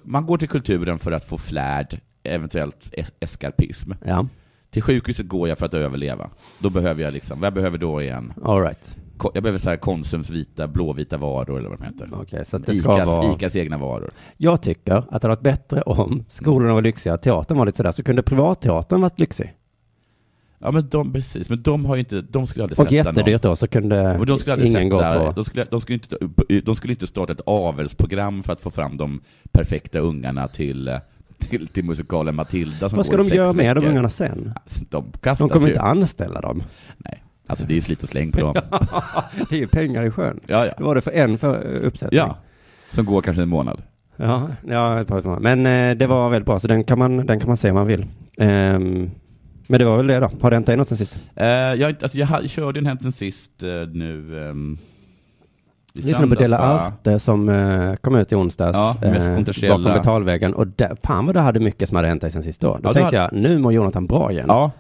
man, 0.03 0.27
går 0.27 0.39
till 0.39 0.49
kulturen 0.49 0.99
för 0.99 1.13
att 1.13 1.25
få 1.25 1.39
flärd, 1.39 2.01
eventuellt 2.23 2.89
es- 2.93 3.13
eskapism. 3.21 3.93
Ja, 4.05 4.27
Till 4.71 4.83
sjukhuset 4.83 5.29
går 5.29 5.49
jag 5.49 5.59
för 5.59 5.67
att 5.67 5.75
överleva. 5.75 6.31
Då 6.59 6.71
behöver 6.71 7.03
jag 7.03 7.13
liksom, 7.13 7.41
vad 7.41 7.47
jag 7.47 7.55
behöver 7.55 7.79
då 7.79 8.03
igen? 8.03 8.33
all 8.45 8.63
right. 8.63 8.97
Jag 9.35 9.43
behöver 9.43 9.59
så 9.59 9.71
här 9.71 9.77
Konsums 9.77 10.31
vita, 10.31 10.69
blåvita 10.69 11.17
varor 11.17 11.59
eller 11.59 11.69
vad 11.69 11.79
de 11.79 11.85
heter. 11.85 12.09
Okej, 12.13 12.45
så 12.45 12.59
det 12.59 12.75
ska 12.75 12.95
Icas, 12.97 13.09
vara... 13.09 13.35
Icas 13.35 13.57
egna 13.57 13.79
varor. 13.79 14.11
Jag 14.37 14.63
tycker 14.63 14.93
att 14.95 15.05
det 15.09 15.13
hade 15.15 15.29
varit 15.29 15.41
bättre 15.41 15.83
om 15.83 16.25
skolorna 16.29 16.75
var 16.75 16.83
lyxiga, 16.83 17.19
teatern 17.19 17.59
var 17.59 17.67
lite 17.67 17.77
sådär, 17.77 17.93
så 17.93 18.03
kunde 18.03 18.23
privatteatern 18.23 19.01
varit 19.01 19.21
lyxig. 19.21 19.55
Ja 20.59 20.71
men 20.71 20.89
de, 20.89 21.13
precis, 21.13 21.49
men 21.49 21.63
de 21.63 21.85
har 21.85 21.97
ju 21.97 22.01
inte, 22.01 22.21
de 22.21 22.47
skulle 22.47 22.63
aldrig 22.65 22.79
Och 22.79 22.85
sätta 22.85 23.03
någon. 23.03 23.15
jättedyrt 23.17 23.43
då, 23.43 23.57
så 23.57 23.69
kunde 23.69 24.19
Och 24.19 24.27
de 24.27 24.39
skulle 24.39 24.53
aldrig 24.53 24.71
ingen 24.71 24.89
gå 24.89 24.99
sätta, 24.99 25.19
på... 25.27 25.33
de 25.33 25.45
skulle, 25.45 25.65
de, 25.71 25.81
skulle 25.81 25.95
inte, 25.95 26.17
de 26.65 26.77
skulle 26.77 26.93
inte 26.93 27.07
starta 27.07 27.33
ett 27.33 27.41
avelsprogram 27.47 28.43
för 28.43 28.53
att 28.53 28.61
få 28.61 28.71
fram 28.71 28.97
de 28.97 29.21
perfekta 29.53 29.99
ungarna 29.99 30.49
till, 30.49 30.89
eh, 30.89 30.97
till, 31.39 31.69
till 31.69 31.85
musikalen 31.85 32.35
Matilda 32.35 32.89
som 32.89 32.97
Vad 32.97 33.07
ska 33.07 33.17
de 33.17 33.27
göra 33.29 33.53
med 33.53 33.77
de 33.77 33.81
veckor. 33.81 33.91
ungarna 33.91 34.09
sen? 34.09 34.53
Alltså, 34.65 34.81
de 34.91 35.13
De 35.39 35.49
kommer 35.49 35.67
ju. 35.67 35.73
inte 35.73 35.81
anställa 35.83 36.41
dem. 36.41 36.63
Nej, 36.99 37.23
alltså 37.47 37.67
det 37.67 37.73
är 37.73 37.77
ju 37.77 37.81
slit 37.81 38.03
och 38.03 38.09
släng 38.09 38.33
på 38.33 38.41
dem. 38.41 38.55
Det 39.51 39.57
är 39.57 39.61
ju 39.61 39.67
pengar 39.69 40.05
i 40.07 40.11
sjön. 40.11 40.41
Ja, 40.47 40.67
ja. 40.67 40.73
Det 40.79 40.85
var 40.85 40.95
det 40.95 41.01
för 41.01 41.11
en 41.11 41.39
för 41.39 41.63
uppsättning. 41.65 42.19
ja. 42.19 42.37
Som 42.91 43.05
går 43.05 43.23
kanske 43.23 43.43
en 43.43 43.49
månad. 43.49 43.83
Ja, 44.17 44.49
ja 44.69 45.01
ett 45.01 45.09
par 45.09 45.21
timmar. 45.21 45.41
men 45.41 45.67
eh, 45.67 45.97
det 45.97 46.07
var 46.07 46.31
väldigt 46.31 46.47
bra, 46.47 46.59
så 46.59 46.69
den 46.69 46.85
kan 46.85 46.99
man, 46.99 47.27
den 47.27 47.41
kan 47.41 47.49
man 47.49 47.57
se 47.57 47.71
om 47.71 47.75
man 47.77 47.87
vill. 47.87 48.07
Ehm, 48.39 49.11
men 49.67 49.79
det 49.79 49.85
var 49.85 49.97
väl 49.97 50.07
det 50.07 50.21
då. 50.21 50.31
Har 50.41 50.51
det 50.51 50.57
hänt 50.57 50.67
dig 50.67 50.77
något 50.77 50.89
sen 50.89 50.99
sist? 50.99 51.19
Eh, 51.37 51.47
jag, 51.47 51.95
alltså, 52.03 52.19
jag 52.19 52.51
körde 52.51 52.81
en 52.81 52.87
hänt 52.87 53.03
sen 53.03 53.13
sist 53.13 53.63
eh, 53.63 53.69
nu 53.93 54.49
ehm, 54.51 54.77
i 55.95 56.03
Lyssna 56.03 56.27
på 56.27 56.35
Della? 56.35 56.59
Arte 56.59 57.19
som 57.19 57.49
eh, 57.49 57.95
kom 57.95 58.17
ut 58.17 58.33
i 58.33 58.35
onsdags 58.35 58.77
Ja, 58.77 58.97
med 59.01 59.17
eh, 59.17 59.37
kontroversiella- 59.37 59.79
bakom 59.79 59.93
betalväggen. 59.93 60.55
Och 60.55 60.67
där, 60.67 60.97
fan 61.05 61.27
vad 61.27 61.35
du 61.35 61.41
hade 61.41 61.61
mycket 61.61 61.89
som 61.89 61.97
hade 61.97 62.09
hänt 62.09 62.21
dig 62.23 62.31
sen 62.31 62.43
sist 62.43 62.61
då. 62.61 62.69
Då 62.75 62.81
Ja, 62.83 62.89
det 62.93 62.99
tänkte 63.01 63.17
jag, 63.17 63.33
nu 63.33 63.59
mår 63.59 63.73
Jonathan 63.73 64.07
bra 64.07 64.33
igen. 64.33 64.45
Ja, 64.49 64.71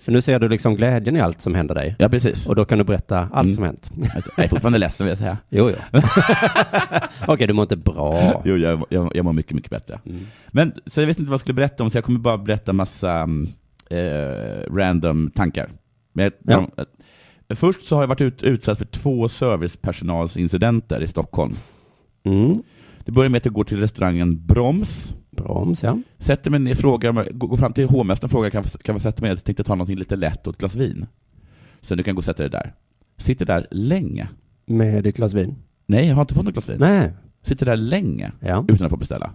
För 0.00 0.12
nu 0.12 0.22
ser 0.22 0.38
du 0.38 0.48
liksom 0.48 0.76
glädjen 0.76 1.16
i 1.16 1.20
allt 1.20 1.40
som 1.40 1.54
händer 1.54 1.74
dig. 1.74 1.96
ja 1.98 2.08
precis. 2.08 2.46
Och 2.46 2.56
då 2.56 2.64
kan 2.64 2.78
du 2.78 2.84
berätta 2.84 3.18
allt 3.32 3.44
Mm. 3.44 3.54
som 3.54 3.64
hänt. 3.64 3.90
Jag 4.36 4.44
är 4.44 4.48
fortfarande 4.48 4.78
ledsen 4.78 5.06
vill 5.06 5.10
jag 5.10 5.18
säga. 5.18 5.36
Jo, 5.50 5.70
jo. 5.70 6.00
Okej, 7.26 7.46
du 7.46 7.52
mår 7.52 7.62
inte 7.62 7.76
bra. 7.76 8.42
Jo, 8.44 8.56
jag, 8.56 8.84
jag, 8.88 9.12
jag 9.16 9.24
mår 9.24 9.32
mycket, 9.32 9.52
mycket 9.52 9.70
bättre. 9.70 10.00
Mm. 10.06 10.20
Men, 10.48 10.72
så 10.86 11.00
jag 11.00 11.06
vet 11.06 11.18
inte 11.18 11.30
vad 11.30 11.34
jag 11.34 11.40
skulle 11.40 11.54
berätta 11.54 11.82
om, 11.82 11.90
så 11.90 11.96
jag 11.96 12.04
kommer 12.04 12.20
bara 12.20 12.38
berätta 12.38 12.72
massa 12.72 13.12
mm, 13.12 13.46
eh, 13.90 14.74
random 14.74 15.30
tankar. 15.30 15.70
Men 16.12 16.30
Ja. 16.42 16.68
eh, 17.48 17.56
först 17.56 17.84
så 17.86 17.94
har 17.96 18.02
jag 18.02 18.08
varit 18.08 18.20
ut, 18.20 18.42
utsatt 18.42 18.78
för 18.78 18.84
två 18.84 19.28
servicepersonalsincidenter 19.28 21.00
i 21.02 21.08
Stockholm. 21.08 21.54
Mm. 22.24 22.62
Det 23.04 23.12
börjar 23.12 23.28
med 23.30 23.38
att 23.38 23.44
jag 23.44 23.54
går 23.54 23.64
till 23.64 23.78
restaurangen 23.80 24.46
Broms, 24.46 25.14
Broms, 25.30 25.82
ja. 25.82 25.98
sätter 26.18 26.50
mig 26.50 26.60
ner, 26.60 26.74
frågar, 26.74 27.30
går 27.32 27.56
fram 27.56 27.72
till 27.72 27.88
hovmästaren 27.88 28.26
och 28.26 28.30
frågar 28.30 28.50
kan 28.50 28.62
jag, 28.72 28.82
kan 28.82 28.94
jag 28.94 29.02
sätta 29.02 29.20
mig 29.20 29.28
ner? 29.30 29.36
Jag 29.36 29.44
tänkte 29.44 29.64
ta 29.64 29.74
någonting 29.74 29.98
lite 29.98 30.16
lätt 30.16 30.46
och 30.46 30.52
ett 30.54 30.58
glas 30.60 30.74
vin. 30.76 31.06
Så 31.80 31.94
du 31.94 32.02
kan 32.02 32.14
gå 32.14 32.18
och 32.18 32.24
sätta 32.24 32.42
dig 32.42 32.50
där. 32.50 32.74
Sitter 33.16 33.46
där 33.46 33.66
länge. 33.70 34.28
Med 34.66 35.04
ditt 35.04 35.16
glas 35.16 35.32
vin. 35.34 35.54
Nej, 35.86 36.06
jag 36.08 36.14
har 36.14 36.20
inte 36.22 36.34
fått 36.34 36.44
något 36.44 36.54
glas 36.54 36.68
vin. 36.68 36.76
Nej. 36.80 37.12
Sitter 37.42 37.66
där 37.66 37.76
länge 37.76 38.32
Ja. 38.40 38.64
utan 38.68 38.84
att 38.86 38.90
få 38.90 38.96
beställa. 38.96 39.30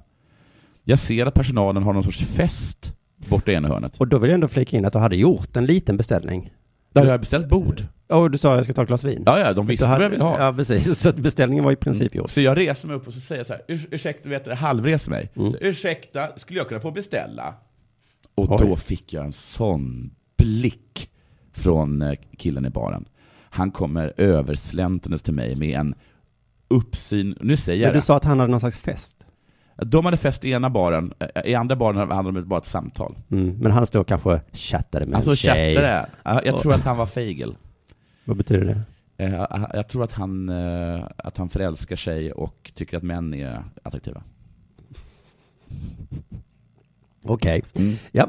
Jag 0.83 0.99
ser 0.99 1.25
att 1.25 1.33
personalen 1.33 1.83
har 1.83 1.93
någon 1.93 2.03
sorts 2.03 2.23
fest 2.25 2.93
borta 3.29 3.51
i 3.51 3.55
ena 3.55 3.67
hörnet. 3.67 3.97
Och 3.97 4.07
då 4.07 4.17
vill 4.19 4.29
jag 4.29 4.36
ändå 4.36 4.47
flika 4.47 4.77
in 4.77 4.86
att 4.86 4.93
du 4.93 5.00
hade 5.00 5.15
gjort 5.15 5.55
en 5.57 5.65
liten 5.65 5.97
beställning. 5.97 6.51
Där 6.93 7.01
har 7.03 7.12
jag 7.12 7.19
beställt 7.19 7.50
bord. 7.50 7.81
Och 8.07 8.31
du 8.31 8.38
sa 8.38 8.55
jag 8.55 8.63
ska 8.63 8.74
ta 8.74 8.81
ett 8.81 8.88
glas 8.88 9.03
vin. 9.03 9.24
Ja, 9.25 9.39
ja, 9.39 9.53
de 9.53 9.67
visste 9.67 9.86
Du 9.86 9.88
vad 9.88 9.91
hade- 9.93 10.03
jag 10.05 10.09
ville 10.09 10.24
ha. 10.24 10.36
Mm. 10.36 10.45
Ja, 10.45 10.53
precis. 10.53 11.00
Så 11.00 11.12
beställningen 11.12 11.63
var 11.63 11.71
i 11.71 11.75
princip 11.75 12.15
gjord. 12.15 12.29
Så 12.29 12.41
jag 12.41 12.57
reser 12.57 12.88
mig 12.88 12.97
upp 12.97 13.07
och 13.07 13.13
så 13.13 13.19
säger 13.19 13.39
jag 13.39 13.47
så 13.47 13.53
här, 13.53 13.62
Urs 13.67 13.88
ursäkta, 13.91 14.29
vet 14.29 14.45
du, 14.45 14.53
halvreser 14.53 15.12
mig. 15.12 15.29
Mm. 15.36 15.51
Så, 15.51 15.57
ursäkta, 15.62 16.27
skulle 16.38 16.59
jag 16.59 16.67
kunna 16.67 16.81
få 16.81 16.91
beställa? 16.91 17.53
Och 18.36 18.51
Oj. 18.51 18.67
då 18.67 18.75
fick 18.75 19.13
jag 19.13 19.25
en 19.25 19.31
sån 19.31 20.12
blick 20.38 21.09
från 21.53 22.01
eh, 22.01 22.13
killen 22.38 22.65
i 22.65 22.69
baren. 22.69 23.05
Han 23.50 23.71
kommer 23.71 24.13
översläntandes 24.17 25.21
till 25.21 25.33
mig 25.33 25.55
med 25.55 25.79
en 25.79 25.95
uppsyn, 26.67 27.38
nu 27.41 27.57
säger 27.57 27.81
jag 27.81 27.88
Men 27.88 27.93
du 27.93 27.97
det. 28.00 28.05
sa 28.05 28.17
att 28.17 28.24
han 28.24 28.39
hade 28.39 28.51
någon 28.51 28.59
slags 28.59 28.77
fest. 28.77 29.26
De 29.77 30.05
hade 30.05 30.17
fest 30.17 30.46
i 30.46 30.51
ena 30.51 30.69
baren, 30.69 31.13
eh, 31.19 31.41
i 31.51 31.55
andra 31.55 31.75
baren 31.75 32.12
hade 32.12 32.31
de 32.31 32.48
bara 32.48 32.60
ett 32.60 32.65
samtal. 32.65 33.15
Mm. 33.31 33.57
Men 33.60 33.72
han 33.72 33.88
stod 33.88 34.01
och 34.01 34.07
kanske 34.07 34.41
chattade 34.53 35.05
med 35.05 35.15
Alltså 35.15 35.31
en 35.31 35.38
tjej. 35.38 35.75
chattade. 35.75 36.05
Ja, 36.24 36.41
Jag 36.46 36.55
Och- 36.55 36.62
tror 36.62 36.74
att 36.74 36.84
han 36.84 36.98
var 36.98 37.05
fegel. 37.05 37.55
Vad 38.25 38.38
betyder 38.38 38.65
det? 38.65 38.81
Eh, 39.25 39.34
Jag 39.34 39.69
jag 39.74 39.88
tror 39.88 40.03
att 40.03 40.12
han, 40.12 40.50
eh, 40.50 41.03
att 41.17 41.38
han 41.38 41.50
förälskar 41.50 41.96
sig 41.96 42.31
och 42.31 42.72
tycker 42.75 42.98
att 42.98 43.03
män 43.03 43.34
är 43.34 43.63
attraktiva. 43.84 44.24
Okej. 47.24 47.62
Ja. 48.12 48.27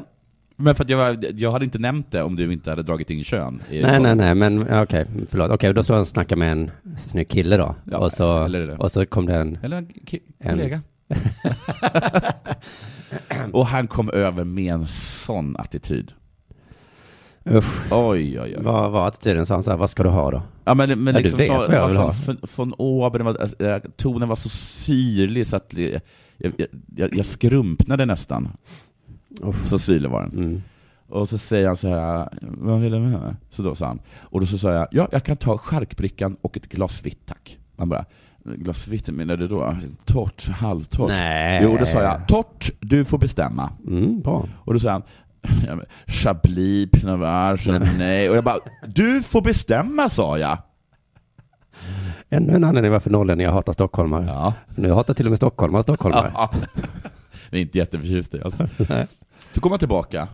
Men 0.55 0.75
för 0.75 0.83
att 0.83 0.89
jag, 0.89 0.97
var, 0.97 1.17
jag 1.35 1.51
hade 1.51 1.65
inte 1.65 1.79
nämnt 1.79 2.11
det 2.11 2.23
om 2.23 2.35
du 2.35 2.53
inte 2.53 2.69
hade 2.69 2.83
dragit 2.83 3.09
in 3.09 3.23
kön. 3.23 3.61
i- 3.69 3.81
Nej, 3.81 3.99
nej, 4.01 4.15
nej, 4.15 4.35
men 4.35 4.79
okej, 4.81 5.05
förlåt. 5.29 5.51
Okej, 5.51 5.73
då 5.73 5.83
står 5.83 5.93
han 5.93 6.01
och 6.01 6.07
snackar 6.07 6.35
med 6.35 6.51
en 6.51 6.71
snygg 6.97 7.29
kille 7.29 7.57
då. 7.57 7.75
Ja, 7.83 7.97
och, 7.97 8.11
så, 8.11 8.49
och 8.79 8.91
så 8.91 9.05
kom 9.05 9.25
det 9.25 9.35
en... 9.35 9.57
Eller 9.63 9.77
en 9.77 9.87
ki- 9.87 10.21
En- 10.39 10.49
kollega. 10.49 10.81
och 13.53 13.65
han 13.67 13.87
kom 13.87 14.09
över 14.09 14.43
med 14.43 14.73
en 14.73 14.87
sån 14.87 15.55
attityd. 15.57 16.11
Usch. 17.45 17.91
Oj, 17.91 18.39
oj, 18.41 18.55
oj. 18.57 18.63
Vad 18.63 18.91
var 18.91 19.07
attityden? 19.07 19.45
Sa 19.45 19.53
han 19.53 19.63
så 19.63 19.71
här, 19.71 19.77
vad 19.77 19.89
ska 19.89 20.03
du 20.03 20.09
ha 20.09 20.31
då? 20.31 20.41
Ja, 20.65 20.73
men, 20.73 21.03
men 21.03 21.15
Ja, 21.15 21.21
du 21.21 21.23
liksom 21.23 21.37
vet 21.37 21.47
så, 21.47 21.53
vad 21.53 21.73
jag 21.73 21.87
vill 21.87 21.97
ha. 21.97 22.13
sån 22.13 22.37
von, 22.55 22.73
oben, 22.77 23.27
alltså, 23.27 23.63
eh, 23.63 23.77
tonen 23.95 24.29
var 24.29 24.35
så 24.35 24.49
syrlig 24.49 25.47
så 25.47 25.55
att 25.55 25.73
jag, 25.73 26.01
jag, 26.37 26.53
jag, 26.95 27.15
jag 27.15 27.25
skrumpnade 27.25 28.05
nästan. 28.05 28.49
Usch. 29.43 29.67
Så 29.67 29.79
syrlig 29.79 30.09
var 30.09 30.21
den. 30.21 30.31
Mm. 30.31 30.61
Och 31.09 31.29
så 31.29 31.37
säger 31.37 31.67
han 31.67 31.77
så 31.77 31.87
här, 31.87 32.29
vad 32.41 32.81
vill 32.81 32.91
du 32.91 32.99
med? 32.99 33.35
Så 33.49 33.61
då 33.61 33.75
sa 33.75 33.87
han, 33.87 33.99
och 34.19 34.39
då 34.39 34.45
så 34.45 34.57
sa 34.57 34.73
jag, 34.73 34.87
ja, 34.91 35.07
jag 35.11 35.23
kan 35.23 35.37
ta 35.37 35.57
charkbrickan 35.57 36.37
och 36.41 36.57
ett 36.57 36.69
glas 36.69 37.05
vitt 37.05 37.25
tack. 37.25 37.59
Han 37.77 37.89
bara, 37.89 38.05
glas 38.43 38.87
vitt 38.87 39.07
menar 39.09 39.37
du 39.37 39.47
då? 39.47 39.75
Torrt, 40.05 40.47
halvtorrt? 40.49 41.09
Nej. 41.09 41.59
Jo, 41.63 41.77
då 41.79 41.85
sa 41.85 42.01
jag, 42.01 42.27
torrt, 42.27 42.69
du 42.79 43.05
får 43.05 43.17
bestämma. 43.17 43.71
Mm, 43.87 44.21
bra. 44.21 44.45
Och 44.55 44.73
då 44.73 44.79
sa 44.79 44.91
han, 44.91 45.03
ja, 45.67 45.79
Chablis, 46.07 46.91
Pinot 46.91 47.19
Noir, 47.19 47.57
Chardonnay. 47.57 48.29
Och 48.29 48.35
jag 48.35 48.43
bara, 48.43 48.59
du 48.87 49.23
får 49.23 49.41
bestämma, 49.41 50.09
sa 50.09 50.37
jag. 50.37 50.57
Ännu 52.29 52.53
en 52.53 52.63
anledning 52.63 52.91
varför 52.91 53.09
norrlänningar 53.09 53.51
hatar 53.51 53.73
stockholmare. 53.73 54.25
Ja. 54.25 54.53
Nu 54.75 54.91
hatar 54.91 55.13
till 55.13 55.25
och 55.25 55.31
med 55.31 55.37
stockholmare 55.37 55.83
stockholmare. 55.83 56.31
Ja. 56.33 56.51
Vi 57.51 57.57
är 57.57 57.61
inte 57.61 57.77
jätteförtjusta 57.77 58.37
i 58.37 58.41
oss. 58.41 58.55
Så 59.53 59.61
kom 59.61 59.71
han 59.71 59.79
tillbaka 59.79 60.27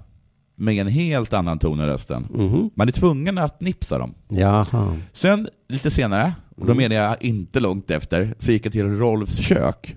med 0.55 0.75
en 0.75 0.87
helt 0.87 1.33
annan 1.33 1.59
ton 1.59 1.79
i 1.79 1.85
rösten. 1.85 2.27
Mhm. 2.33 2.69
Man 2.75 2.87
är 2.87 2.91
tvungen 2.91 3.37
att 3.37 3.61
nipsa 3.61 3.97
dem. 3.97 4.13
Jaha. 4.27 4.97
Sen, 5.13 5.49
lite 5.69 5.91
senare, 5.91 6.33
och 6.55 6.65
då 6.65 6.71
Mm. 6.73 6.77
menar 6.77 6.95
jag 6.95 7.23
inte 7.23 7.59
långt 7.59 7.91
efter, 7.91 8.35
så 8.37 8.51
gick 8.51 8.65
jag 8.65 8.73
till 8.73 8.97
Rolfs 8.97 9.37
kök. 9.37 9.95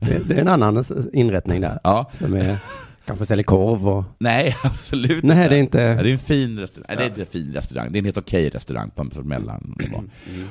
Det, 0.00 0.28
det 0.28 0.34
är 0.34 0.40
en 0.40 0.48
annan 0.48 0.84
inrättning 1.12 1.60
där. 1.60 1.78
Ja. 1.84 2.10
Som 2.12 2.34
är, 2.34 2.56
kanske 3.10 3.26
säljer 3.26 3.44
korv 3.44 3.88
och... 3.88 4.04
Nej, 4.18 4.56
absolut 4.64 5.24
Nej, 5.24 5.48
det 5.48 5.56
är 5.56 5.60
inte... 5.60 6.02
det 6.02 6.08
är 6.08 6.12
en 6.12 6.18
fin 6.18 6.58
restaurang. 6.58 6.86
Nej, 6.88 6.96
det 6.96 7.02
är 7.04 7.08
inte 7.08 7.20
en 7.20 7.26
fin 7.26 7.52
restaurang. 7.54 7.92
Det 7.92 7.96
är 7.96 8.00
en 8.00 8.04
helt 8.04 8.18
okej 8.18 8.48
restaurang 8.48 8.90
på 8.90 9.04
mellan. 9.22 9.74
Mm. 9.86 10.00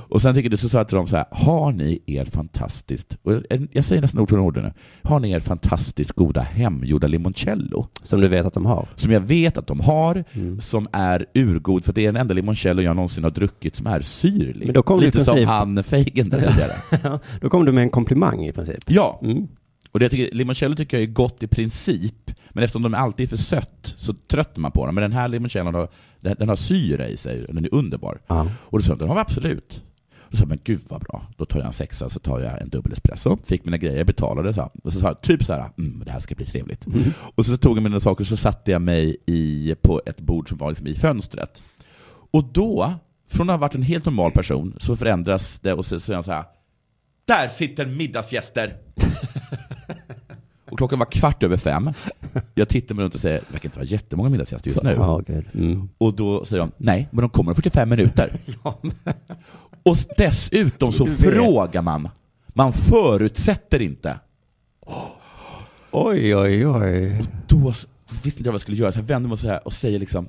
Och 0.09 0.21
sen 0.21 0.35
tycker 0.35 0.49
du, 0.49 0.57
så 0.57 0.69
sa 0.69 0.77
jag 0.77 0.87
till 0.87 0.95
dem 0.97 1.07
så 1.07 1.15
här, 1.15 1.25
har 1.31 1.71
ni 1.71 2.01
er 2.05 2.25
fantastiskt, 2.25 3.17
jag- 3.71 3.85
säger 3.85 4.01
nästan 4.01 4.21
ord 4.21 4.29
från 4.29 4.39
orden 4.39 4.63
nu, 4.63 4.73
har 5.09 5.19
ni 5.19 5.31
er 5.31 5.39
fantastiskt 5.39 6.11
goda 6.11 6.41
hemgjorda 6.41 7.07
limoncello? 7.07 7.87
Som 8.03 8.21
du 8.21 8.27
vet 8.27 8.45
att 8.45 8.53
de 8.53 8.65
har. 8.65 8.87
Som 8.95 9.11
jag 9.11 9.19
vet 9.21 9.57
att 9.57 9.67
de 9.67 9.79
har, 9.79 10.23
Mm. 10.33 10.59
som 10.59 10.87
är 10.91 11.25
urgod, 11.33 11.85
för 11.85 11.93
det 11.93 12.01
är 12.01 12.05
den 12.11 12.21
enda 12.21 12.33
limoncello 12.33 12.81
jag 12.81 12.95
någonsin 12.95 13.23
har 13.23 13.31
druckit 13.31 13.75
som 13.75 13.87
är 13.87 14.01
syrlig. 14.01 14.65
Men 14.65 14.73
då 14.73 15.01
i 15.01 15.05
Lite 15.05 15.17
princip- 15.17 15.35
som 15.35 15.45
han 15.45 15.83
Feigen 15.83 16.29
där 16.29 16.37
tidigare. 16.41 17.19
Då 17.41 17.49
kommer 17.49 17.65
du 17.65 17.71
med 17.71 17.81
en 17.83 17.89
komplimang 17.89 18.45
i 18.45 18.51
princip. 18.51 18.77
Ja, 18.87 19.19
Mm. 19.23 19.47
Och 19.91 19.99
det 19.99 20.03
jag 20.03 20.11
tycker, 20.11 20.35
limoncello 20.35 20.75
tycker 20.75 20.97
jag 20.97 21.03
är 21.03 21.13
gott 21.13 21.43
i 21.43 21.47
princip, 21.47 22.31
men 22.49 22.63
eftersom 22.63 22.81
de 22.81 22.93
alltid 22.93 23.23
är 23.23 23.29
för 23.29 23.37
sött 23.37 23.95
så 23.97 24.13
tröttnar 24.13 24.61
man 24.61 24.71
på 24.71 24.85
dem. 24.85 24.95
Men 24.95 25.01
den 25.01 25.11
här 25.11 25.27
limoncellon 25.27 25.73
har, 25.75 25.89
den, 26.19 26.35
den 26.39 26.49
har 26.49 26.55
syra 26.55 27.07
i 27.07 27.17
sig, 27.17 27.45
och 27.45 27.55
den 27.55 27.65
är 27.65 27.73
underbar. 27.73 28.21
Ja. 28.27 28.47
Och 28.59 28.79
då 28.79 28.83
sa 28.83 28.91
jag, 28.91 28.99
den 28.99 29.07
har 29.07 29.15
vi 29.15 29.21
absolut. 29.21 29.81
Då 30.29 30.37
sa 30.37 30.41
jag, 30.41 30.49
men 30.49 30.59
gud 30.63 30.81
vad 30.87 31.01
bra. 31.01 31.23
Då 31.37 31.45
tar 31.45 31.59
jag 31.59 31.67
en 31.67 31.73
sexa, 31.73 32.09
så 32.09 32.19
tar 32.19 32.39
jag 32.39 32.61
en 32.61 32.69
dubbel 32.69 32.93
espresso. 32.93 33.37
Fick 33.45 33.65
mina 33.65 33.77
grejer, 33.77 34.03
betalade, 34.03 34.53
så. 34.53 34.71
Och 34.83 34.93
så 34.93 34.99
sa 34.99 35.07
jag 35.07 35.21
typ 35.21 35.43
så 35.43 35.53
här, 35.53 35.69
mm, 35.77 36.01
det 36.05 36.11
här 36.11 36.19
ska 36.19 36.35
bli 36.35 36.45
trevligt. 36.45 36.87
Och 37.35 37.45
så 37.45 37.57
tog 37.57 37.77
jag 37.77 37.83
mina 37.83 37.99
saker, 37.99 38.23
så 38.23 38.37
satte 38.37 38.71
jag 38.71 38.81
mig 38.81 39.17
i, 39.25 39.75
på 39.81 40.01
ett 40.05 40.21
bord 40.21 40.49
som 40.49 40.57
var 40.57 40.69
liksom 40.69 40.87
i 40.87 40.95
fönstret. 40.95 41.63
Och 42.31 42.43
då, 42.43 42.93
från 43.27 43.49
att 43.49 43.53
ha 43.53 43.57
varit 43.61 43.75
en 43.75 43.83
helt 43.83 44.05
normal 44.05 44.31
person, 44.31 44.75
så 44.77 44.95
förändras 44.95 45.59
det 45.59 45.73
och 45.73 45.85
så 45.85 45.99
säger 45.99 46.17
jag 46.17 46.25
så 46.25 46.31
här, 46.31 46.43
där 47.29 47.47
sitter 47.47 47.85
middagsgäster! 47.85 48.77
och 50.71 50.77
klockan 50.77 50.99
var 50.99 51.05
kvart 51.05 51.43
över 51.43 51.57
fem. 51.57 51.91
Jag 52.55 52.69
tittar 52.69 52.95
mig 52.95 53.03
runt 53.03 53.13
och 53.13 53.19
säger, 53.19 53.41
det 53.47 53.53
verkar 53.53 53.67
inte 53.69 53.79
vara 53.79 53.87
jättemånga 53.87 54.29
middagsgäster 54.29 54.67
just 54.69 54.79
Så, 54.79 54.87
nu. 54.87 54.93
ja. 54.93 55.21
Mm. 55.53 55.89
Och 55.97 56.15
då 56.15 56.45
säger 56.45 56.59
de, 56.59 56.71
nej, 56.77 57.07
men 57.11 57.21
de 57.21 57.29
kommer 57.29 57.51
om 57.51 57.55
45 57.55 57.89
minuter. 57.89 58.39
Och 59.83 59.97
dessutom 60.17 60.91
så 60.91 61.07
frågar 61.07 61.81
man. 61.81 62.09
Man 62.47 62.73
förutsätter 62.73 63.81
inte. 63.81 64.19
Oj, 65.91 66.35
oj, 66.35 66.67
oj. 66.67 67.25
Då, 67.47 67.57
då 67.57 68.15
visste 68.23 68.39
inte 68.39 68.43
jag 68.43 68.51
vad 68.51 68.53
jag 68.53 68.61
skulle 68.61 68.77
göra, 68.77 68.91
så 68.91 68.99
jag 68.99 69.03
vände 69.03 69.29
mig 69.29 69.37
så 69.37 69.47
här 69.47 69.67
och 69.67 69.73
säger 69.73 69.99
liksom, 69.99 70.27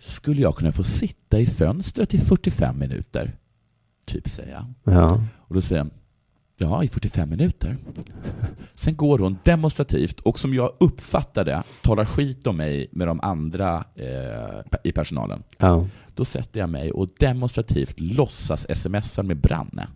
skulle 0.00 0.42
jag 0.42 0.56
kunna 0.56 0.72
få 0.72 0.84
sitta 0.84 1.38
i 1.40 1.46
fönstret 1.46 2.14
i 2.14 2.18
45 2.18 2.78
minuter? 2.78 3.36
Typ 4.04 4.28
säger 4.28 4.52
jag. 4.52 4.94
Ja. 4.94 5.20
Och 5.38 5.54
då 5.54 5.60
säger 5.60 5.80
han, 5.80 5.90
ja, 6.56 6.84
i 6.84 6.88
45 6.88 7.30
minuter. 7.30 7.76
Sen 8.74 8.96
går 8.96 9.18
hon 9.18 9.38
demonstrativt, 9.44 10.20
och 10.20 10.38
som 10.38 10.54
jag 10.54 10.72
uppfattar 10.80 11.44
det, 11.44 11.62
talar 11.82 12.04
skit 12.04 12.46
om 12.46 12.56
mig 12.56 12.88
med 12.92 13.06
de 13.06 13.20
andra 13.20 13.84
eh, 13.94 14.80
i 14.84 14.92
personalen. 14.92 15.42
ja. 15.58 15.86
Då 16.14 16.24
sätter 16.24 16.60
jag 16.60 16.68
mig 16.68 16.92
och 16.92 17.08
demonstrativt 17.18 18.00
låtsas 18.00 18.66
smsa 18.74 19.22
med 19.22 19.36
Branne. 19.36 19.88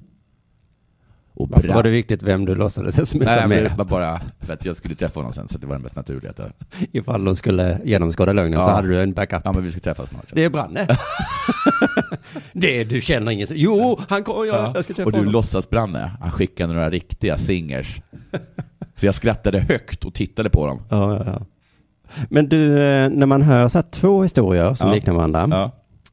Och 1.39 1.49
Varför 1.51 1.67
Bra- 1.69 1.77
var 1.77 1.83
det 1.83 1.91
viktigt 1.91 2.23
vem 2.23 2.45
du 2.45 2.55
låtsades 2.55 2.95
smsa 3.11 3.25
Nej, 3.25 3.39
men 3.41 3.49
med? 3.49 3.63
det 3.71 3.75
var 3.79 3.85
bara 3.85 4.21
för 4.41 4.53
att 4.53 4.65
jag 4.65 4.77
skulle 4.77 4.95
träffa 4.95 5.21
honom 5.21 5.33
sen, 5.33 5.49
så 5.49 5.59
det 5.59 5.67
var 5.67 5.77
det 5.77 5.83
mest 5.83 5.97
naturliga. 5.97 6.31
att 6.31 6.39
jag- 6.39 6.53
Ifall 6.93 7.25
de 7.25 7.37
skulle 7.37 7.79
genomskåda 7.85 8.33
lögnen 8.33 8.59
så 8.59 8.71
Ja. 8.71 8.75
hade 8.75 8.89
du 8.89 9.01
en 9.03 9.13
backup. 9.13 9.41
Ja, 9.45 9.53
men 9.53 9.65
vi 9.65 9.71
ska 9.71 9.81
träffas 9.81 10.09
snart. 10.09 10.25
Det 10.33 10.45
är 10.45 10.51
Branne. 10.51 10.87
det, 12.53 12.85
du 12.85 13.01
känner 13.01 13.33
ingen 13.33 13.47
jo, 13.51 13.99
han 14.09 14.25
kommer, 14.25 14.45
jag, 14.45 14.57
Ja. 14.57 14.73
jag 14.75 14.85
ska 14.85 14.95
träffa 14.95 15.07
Och 15.07 15.13
du 15.13 15.19
honom. 15.19 15.33
låtsas 15.33 15.71
Branne, 15.71 16.11
han 16.21 16.31
skickade 16.31 16.73
några 16.73 16.91
riktiga 16.91 17.39
singers. 17.39 18.01
Så 18.97 19.07
jag 19.07 19.15
skrattade 19.15 19.59
högt 19.61 20.05
och 20.05 20.15
tittade 20.15 20.51
på 20.51 20.67
dem. 20.67 20.81
Ja, 20.89 21.15
ja, 21.17 21.23
ja. 21.27 21.41
Men 22.29 22.49
du, 22.49 22.83
eh, 22.83 23.09
när 23.11 23.27
man 23.27 23.43
hör 23.43 23.69
så 23.69 23.79
här 23.79 23.85
två 23.91 24.23
historier 24.23 24.75
som 24.75 24.89
Ja. 24.89 24.95
liknar 24.95 25.15
varandra. 25.15 25.47
Ja. 25.51 25.71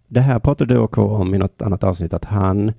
Det 0.07 0.19
här 0.21 0.39
pratade 0.39 0.73
du 0.73 0.79
och 0.79 0.91
K 0.91 1.15
om 1.15 1.35
i 1.35 1.37
något 1.37 1.61
annat 1.61 1.83
avsnitt, 1.83 2.13
att 2.13 2.25
han 2.25 2.73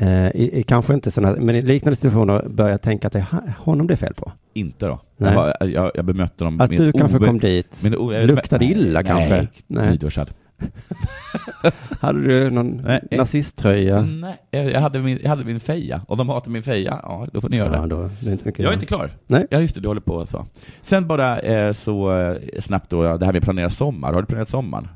eh, 0.00 0.26
i, 0.26 0.50
i, 0.60 0.62
kanske 0.62 0.94
inte 0.94 1.10
sådana, 1.10 1.36
men 1.40 1.54
i 1.56 1.62
liknande 1.62 1.96
situationer 1.96 2.48
börjar 2.48 2.78
tänka 2.78 3.06
att 3.06 3.12
det 3.12 3.18
är 3.32 3.54
honom 3.58 3.86
det 3.86 3.94
är 3.94 3.96
fel 3.96 4.14
på. 4.14 4.32
Inte 4.54 4.86
då. 4.86 5.00
Nej. 5.16 5.34
Jag, 5.60 5.70
jag, 5.70 5.90
jag 5.94 6.04
bemötte 6.04 6.44
dem 6.44 6.60
Att 6.60 6.70
du 6.70 6.92
kanske 6.92 7.18
kom 7.18 7.38
dit, 7.38 7.84
ett 7.86 7.96
o- 7.96 8.12
luktade 8.26 8.64
illa 8.64 9.00
nej, 9.00 9.06
kanske. 9.08 9.34
Nej, 9.36 9.48
Nej. 9.66 9.90
nyduschad. 9.90 10.30
Hade 12.00 12.20
du 12.22 12.50
någon 12.50 12.82
Nej. 12.86 13.00
nazisttröja? 13.10 14.00
Nej, 14.00 14.36
jag 14.50 14.70
jag 14.72 14.80
hade, 14.80 14.98
min, 14.98 15.18
jag 15.22 15.28
hade 15.28 15.44
min 15.44 15.60
feja. 15.60 16.00
Om 16.08 16.18
de 16.18 16.28
hatar 16.28 16.50
min 16.50 16.62
feja, 16.62 17.00
ja, 17.02 17.26
då 17.32 17.40
får 17.40 17.48
ni 17.48 17.56
göra 17.56 17.70
det. 17.70 17.76
Ja, 17.76 17.86
då, 17.86 18.10
det 18.20 18.28
är 18.28 18.32
inte 18.32 18.44
mycket 18.44 18.62
Jag 18.62 18.70
är 18.70 18.74
inte 18.74 18.86
klar. 18.86 19.10
Nej. 19.26 19.46
Ja, 19.50 19.60
just 19.60 19.74
det, 19.74 19.80
du 19.80 19.88
håller 19.88 20.00
på 20.00 20.26
så. 20.26 20.46
Sen 20.82 21.06
bara 21.06 21.38
eh, 21.40 21.72
så 21.72 22.18
eh, 22.20 22.36
snabbt 22.60 22.90
då, 22.90 23.02
det 23.16 23.24
här 23.26 23.32
med 23.32 23.36
att 23.38 23.44
planera 23.44 23.70
sommar. 23.70 24.12
Har 24.12 24.20
du 24.22 24.26
planerat 24.26 24.48
sommaren? 24.48 24.88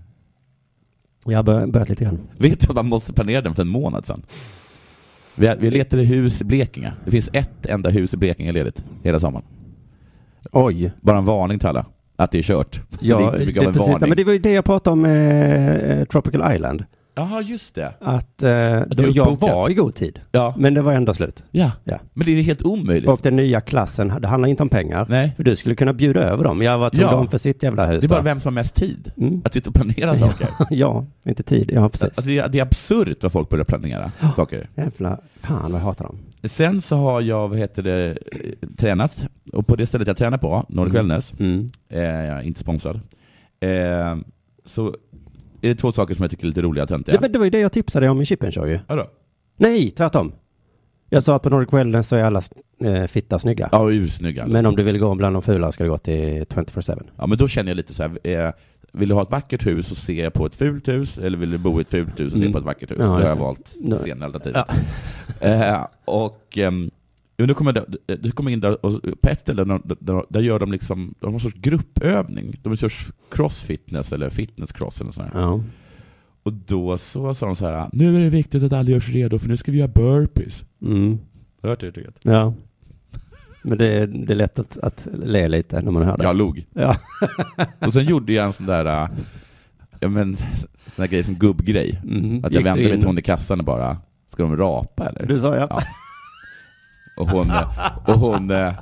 Jag 1.26 1.38
har 1.38 1.42
bör- 1.42 1.66
börjat 1.66 1.88
lite 1.88 2.04
grann. 2.04 2.18
Vet 2.38 2.60
du 2.60 2.68
att 2.68 2.74
man 2.74 2.86
måste 2.86 3.12
planera 3.12 3.40
den 3.40 3.54
för 3.54 3.62
en 3.62 3.68
månad 3.68 4.06
sedan? 4.06 4.22
Vi, 5.34 5.54
vi 5.58 5.70
letade 5.70 6.02
hus 6.02 6.40
i 6.40 6.44
Blekinge. 6.44 6.92
Det 7.04 7.10
finns 7.10 7.30
ett 7.32 7.66
enda 7.66 7.90
hus 7.90 8.14
i 8.14 8.16
Blekinge 8.16 8.52
ledigt 8.52 8.84
hela 9.02 9.18
sommaren. 9.18 9.46
Oj. 10.52 10.92
Bara 11.00 11.18
en 11.18 11.24
varning 11.24 11.58
till 11.58 11.68
alla, 11.68 11.86
att 12.16 12.30
det 12.30 12.38
är 12.38 12.42
kört. 12.42 12.74
Så 13.00 13.18
det 13.18 13.24
är 13.24 13.26
inte 13.26 13.38
så 13.38 13.46
mycket 13.46 13.62
av 13.62 13.68
en 13.68 13.74
precis, 13.74 13.92
varning. 13.92 14.08
men 14.08 14.16
det 14.16 14.24
var 14.24 14.32
ju 14.32 14.38
det 14.38 14.52
jag 14.52 14.64
pratade 14.64 14.92
om 14.92 15.04
eh, 15.04 16.04
Tropical 16.04 16.54
Island. 16.54 16.84
Jaha, 17.16 17.40
just 17.42 17.74
det. 17.74 17.94
Att 18.00 18.42
eh, 18.42 18.48
det 18.50 18.86
då, 18.88 19.02
jag 19.14 19.40
var 19.40 19.70
i 19.70 19.74
god 19.74 19.94
tid. 19.94 20.20
Ja. 20.32 20.54
Men 20.58 20.74
det 20.74 20.82
var 20.82 20.92
ändå 20.92 21.14
slut. 21.14 21.44
ja, 21.50 21.70
Ja. 21.84 21.98
men 22.14 22.26
det 22.26 22.32
är 22.38 22.42
helt 22.42 22.62
omöjligt. 22.62 23.08
Och 23.10 23.20
den 23.22 23.36
nya 23.36 23.60
klassen, 23.60 24.12
det 24.20 24.28
handlar 24.28 24.48
inte 24.48 24.62
om 24.62 24.68
pengar. 24.68 25.06
Nej, 25.08 25.32
För 25.36 25.44
du 25.44 25.56
skulle 25.56 25.74
kunna 25.74 25.92
bjuda 25.92 26.20
över 26.22 26.44
dem. 26.44 26.62
Jag 26.62 26.78
var 26.78 26.90
tog 26.90 27.00
Ja. 27.00 27.10
dem 27.10 27.28
för 27.28 27.38
sitt 27.38 27.62
jävla 27.62 27.86
hus. 27.86 28.00
det 28.00 28.06
är 28.06 28.08
bara 28.08 28.18
då. 28.20 28.24
vem 28.24 28.40
som 28.40 28.52
har 28.56 28.60
mest 28.62 28.74
tid 28.74 29.12
Mm. 29.16 29.42
att 29.44 29.54
sitta 29.54 29.70
och 29.70 29.74
planera 29.74 30.16
saker. 30.16 30.48
ja, 30.70 31.04
inte 31.26 31.42
tid. 31.42 31.70
Ja, 31.74 31.88
precis. 31.88 32.04
Alltså 32.04 32.22
det, 32.22 32.38
är, 32.38 32.48
det 32.48 32.58
är 32.58 32.62
absurt 32.62 33.22
vad 33.22 33.32
folk 33.32 33.48
börjar 33.48 33.64
planera 33.64 34.12
saker. 34.36 34.68
Jävla, 34.74 35.18
fan 35.36 35.72
vad 35.72 35.80
jag 35.80 35.84
hatar 35.84 36.04
dem. 36.04 36.18
Sen 36.50 36.82
så 36.82 36.96
har 36.96 37.20
jag, 37.20 37.48
vad 37.48 37.58
heter 37.58 37.82
det, 37.82 38.10
eh, 38.10 38.68
tränat. 38.76 39.26
Och 39.52 39.66
på 39.66 39.76
det 39.76 39.86
stället 39.86 40.08
jag 40.08 40.16
tränar 40.16 40.38
på, 40.38 40.64
Nordic 40.68 40.94
Mm. 40.94 41.06
Wellness, 41.08 41.32
Mm. 41.40 41.70
eh, 41.88 42.00
jag 42.02 42.38
är 42.38 42.42
inte 42.42 42.60
sponsrad, 42.60 43.00
eh, 43.60 44.16
så 44.66 44.94
är 45.64 45.68
det 45.68 45.74
två 45.80 45.92
saker 45.92 46.14
som 46.14 46.22
jag 46.22 46.30
tycker 46.30 46.44
är 46.44 46.48
lite 46.48 46.62
roliga 46.62 46.84
och 46.84 46.90
Ja. 46.90 46.94
töntiga. 46.94 47.18
men 47.20 47.32
det 47.32 47.38
var 47.38 47.44
ju 47.44 47.50
det 47.50 47.58
jag 47.58 47.72
tipsade 47.72 48.08
om 48.08 48.20
i 48.20 48.24
Chippen 48.26 48.52
Show 48.52 48.68
ju. 48.68 48.78
Vadå? 48.88 49.06
Nej, 49.56 49.90
tvärtom. 49.90 50.32
Jag 51.10 51.22
sa 51.22 51.34
att 51.36 51.42
på 51.42 51.50
Nordic 51.50 51.72
Wellness 51.72 52.08
så 52.08 52.16
är 52.16 52.24
alla 52.24 52.42
eh, 52.84 53.04
fitta 53.06 53.38
snygga. 53.38 53.68
Ja, 53.72 53.90
ursnygga. 53.90 54.46
Men 54.46 54.66
om 54.66 54.76
du 54.76 54.82
vill 54.82 54.98
gå 54.98 55.14
bland 55.14 55.36
de 55.36 55.42
fula 55.42 55.72
ska 55.72 55.84
du 55.84 55.90
gå 55.90 55.98
till 55.98 56.44
24-7. 56.44 57.02
Ja, 57.16 57.26
men 57.26 57.38
då 57.38 57.48
känner 57.48 57.70
jag 57.70 57.76
lite 57.76 57.94
så 57.94 58.02
här, 58.02 58.18
eh, 58.46 58.50
vill 58.92 59.08
du 59.08 59.14
ha 59.14 59.22
ett 59.22 59.30
vackert 59.30 59.66
hus 59.66 59.90
och 59.90 59.96
se 59.96 60.30
på 60.30 60.46
ett 60.46 60.54
fult 60.54 60.88
hus, 60.88 61.18
eller 61.18 61.38
vill 61.38 61.50
du 61.50 61.58
bo 61.58 61.78
i 61.78 61.82
ett 61.82 61.88
fult 61.88 62.20
hus 62.20 62.32
och 62.32 62.38
se 62.38 62.44
Mm. 62.44 62.52
på 62.52 62.58
ett 62.58 62.64
vackert 62.64 62.90
hus? 62.90 62.98
Ja, 63.00 63.04
då 63.06 63.10
har 63.12 63.20
jag 63.20 63.36
det. 63.36 63.40
valt 63.40 63.74
Då- 63.80 63.96
senare 63.96 64.24
alternativet. 64.26 64.64
Ja. 65.40 65.46
Eh, 65.48 65.86
och 66.04 66.58
ehm, 66.58 66.90
jo, 67.36 67.46
nu 67.46 67.54
kommer 67.54 67.72
det, 67.72 68.16
du 68.16 68.30
kommer 68.30 68.50
in 68.50 68.60
där, 68.60 68.86
och 68.86 69.02
på 69.22 69.28
ett 69.28 69.40
ställe 69.40 69.64
där, 69.64 69.80
där, 70.00 70.24
där 70.28 70.40
gör 70.40 70.58
de 70.58 70.72
liksom, 70.72 71.14
de 71.20 71.26
har 71.26 71.34
en 71.34 71.40
sorts 71.40 71.56
gruppövning. 71.56 72.60
De 72.62 72.76
kör 72.76 72.92
crossfitness 73.30 74.12
eller 74.12 74.30
fitness 74.30 74.72
cross 74.72 75.00
eller 75.00 75.12
sånt 75.12 75.32
här. 75.32 75.40
Ja. 75.40 75.60
Och 76.42 76.52
då 76.52 76.98
så 76.98 77.34
sa 77.34 77.46
de 77.46 77.56
så 77.56 77.66
här, 77.66 77.88
nu 77.92 78.16
är 78.16 78.20
det 78.20 78.28
viktigt 78.28 78.62
att 78.62 78.72
alla 78.72 78.90
gör 78.90 79.00
sig 79.00 79.14
redo 79.14 79.38
för 79.38 79.48
nu 79.48 79.56
ska 79.56 79.72
vi 79.72 79.78
göra 79.78 79.88
burpees. 79.88 80.64
Mm. 80.82 81.10
Har 81.10 81.18
du 81.62 81.68
hört 81.68 81.80
det 81.80 81.86
uttrycket? 81.86 82.14
Ja. 82.22 82.54
Men 83.64 83.78
det 83.78 83.86
är, 83.86 84.06
det 84.06 84.32
är 84.32 84.36
lätt 84.36 84.58
att, 84.58 84.78
att 84.78 85.08
le 85.12 85.48
lite 85.48 85.82
när 85.82 85.92
man 85.92 86.02
hör 86.02 86.16
det. 86.16 86.24
Jag 86.24 86.36
log. 86.36 86.66
Ja. 86.72 86.96
Och 87.78 87.92
sen 87.92 88.04
gjorde 88.04 88.32
jag 88.32 88.46
en 88.46 88.52
sån 88.52 88.66
där, 88.66 88.84
äh, 88.84 89.08
ja 90.00 90.08
men, 90.08 90.36
sån 90.36 90.46
där 90.96 91.06
grej 91.06 91.22
som 91.22 91.34
gubbgrej. 91.34 92.00
Mm. 92.04 92.44
Att 92.44 92.52
jag 92.52 92.52
Gick 92.52 92.58
du 92.58 92.64
vände 92.64 92.88
mig 92.88 92.98
till 92.98 93.06
hon 93.06 93.18
i 93.18 93.22
kassan 93.22 93.58
och 93.58 93.66
bara, 93.66 93.96
ska 94.28 94.42
de 94.42 94.56
rapa 94.56 95.08
eller? 95.08 95.26
Du 95.26 95.38
sa 95.38 95.56
ja. 95.56 95.66
Ja. 95.70 95.82
Och 97.16 97.30
hon, 97.30 97.52
och 98.06 98.14
hon 98.14 98.50
eh, 98.50 98.72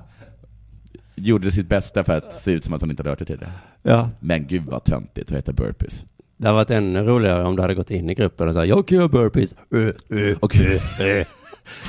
gjorde 1.15 1.51
sitt 1.51 1.69
bästa 1.69 2.05
för 2.05 2.13
att 2.13 2.37
se 2.37 2.51
ut 2.51 2.65
som 2.65 2.75
att 2.75 2.81
hon 2.81 2.91
inte 2.91 3.01
hade 3.01 3.11
hört 3.11 3.19
det 3.19 3.25
tidigare. 3.25 3.53
ja. 3.83 4.11
Men 4.21 4.47
gud 4.47 4.65
vad 4.65 4.85
töntigt 4.85 5.31
att 5.31 5.37
heta 5.37 5.53
burpees. 5.53 6.05
Det 6.37 6.47
hade 6.47 6.57
varit 6.57 6.71
ännu 6.71 7.03
roligare 7.03 7.45
om 7.45 7.57
du 7.57 7.63
hade 7.63 7.75
gått 7.75 7.91
in 7.91 8.11
i 8.11 8.15
gruppen 8.15 8.49
och 8.49 8.55
sagt 8.55 8.69
jag 8.69 8.89
kan 8.89 8.99
göra 8.99 9.09
burpees. 9.09 9.55
Uh, 9.75 9.93
uh, 10.13 10.37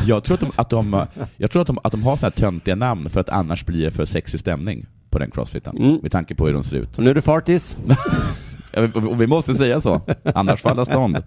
jag 0.05 0.23
tror, 0.23 0.35
att 0.35 0.39
de, 0.39 0.51
att 0.55 0.69
de, 0.69 1.05
jag 1.37 1.51
tror 1.51 1.61
att 1.61 1.67
de, 1.67 1.79
att 1.83 1.91
de 1.91 2.03
har 2.03 2.17
såna 2.17 2.29
här 2.29 2.41
töntiga 2.41 2.75
namn 2.75 3.09
för 3.09 3.19
att 3.19 3.29
annars 3.29 3.65
blir 3.65 3.85
det 3.85 3.91
för 3.91 4.05
sexig 4.05 4.39
stämning 4.39 4.85
på 5.09 5.19
den 5.19 5.31
crossfiten. 5.31 5.77
Mm. 5.77 5.99
Med 6.01 6.11
tanke 6.11 6.35
på 6.35 6.45
hur 6.45 6.53
de 6.53 6.63
ser 6.63 6.75
ut. 6.75 6.97
Och 6.97 7.03
nu 7.03 7.09
är 7.09 7.15
det 7.15 7.21
fartis. 7.21 7.77
Och 8.93 9.21
vi 9.21 9.27
måste 9.27 9.55
säga 9.55 9.81
så, 9.81 10.01
annars 10.35 10.61
faller 10.61 10.85
stånd. 10.85 11.17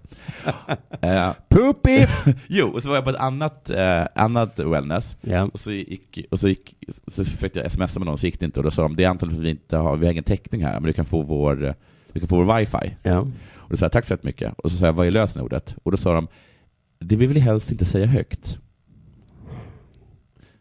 Eh, 1.00 1.30
Poopy! 1.48 2.06
jo, 2.48 2.66
och 2.68 2.82
så 2.82 2.88
var 2.88 2.94
jag 2.94 3.04
på 3.04 3.10
ett 3.10 3.16
annat, 3.16 3.70
eh, 3.70 4.04
annat 4.14 4.58
wellness. 4.58 5.16
ja. 5.20 5.42
Och 5.52 5.60
så, 5.60 5.72
gick, 5.72 6.26
och 6.30 6.38
så, 6.38 6.48
gick, 6.48 6.74
så 7.06 7.24
försökte 7.24 7.58
jag 7.58 7.72
smsa 7.72 8.00
med 8.00 8.06
någon, 8.06 8.18
så 8.18 8.26
gick 8.26 8.40
det 8.40 8.46
inte. 8.46 8.60
Och 8.60 8.64
då 8.64 8.70
sa 8.70 8.82
de, 8.82 8.96
det 8.96 9.04
är 9.04 9.08
antagligen 9.08 9.36
för 9.36 9.42
att 9.42 9.46
vi 9.46 9.50
inte 9.50 9.76
har, 9.76 9.96
vi 9.96 10.06
har 10.06 10.12
ingen 10.12 10.24
täckning 10.24 10.64
här, 10.64 10.72
men 10.72 10.82
du 10.82 10.92
kan 10.92 11.04
få 11.04 11.22
vår, 11.22 11.74
du 12.12 12.20
kan 12.20 12.28
få 12.28 12.42
vår 12.42 12.58
wifi. 12.58 12.96
ja. 13.02 13.18
Och 13.56 13.70
då 13.70 13.76
sa 13.76 13.84
jag, 13.84 13.92
tack 13.92 14.04
så 14.04 14.12
jättemycket. 14.12 14.54
Och 14.58 14.70
så 14.70 14.76
sa 14.76 14.86
jag, 14.86 14.92
vad 14.92 15.06
är 15.06 15.10
lösenordet? 15.10 15.76
Och 15.82 15.90
då 15.90 15.96
sa 15.96 16.14
de, 16.14 16.28
det 16.98 17.16
vill 17.16 17.32
vi 17.32 17.40
helst 17.40 17.72
inte 17.72 17.84
säga 17.84 18.06
högt. 18.06 18.58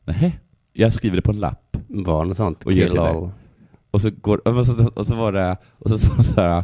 Nej, 0.04 0.40
jag 0.74 0.94
skriver 0.94 1.16
det 1.16 1.22
på 1.22 1.32
en 1.32 1.40
lapp. 1.40 1.78
Var 1.88 2.26
något 2.26 2.38
sånt. 2.38 2.64
Och 2.66 2.72
Kill 2.72 3.00
all. 3.00 3.30
Och 3.96 4.02
så, 4.02 4.10
går, 4.22 4.48
och 4.48 4.66
så, 4.66 4.88
och 4.96 5.08
så 5.08 5.16
var 5.16 5.32
det, 5.32 5.58
och 5.80 5.90
så 5.90 5.98
sa 5.98 6.24
så 6.24 6.42
här, 6.42 6.64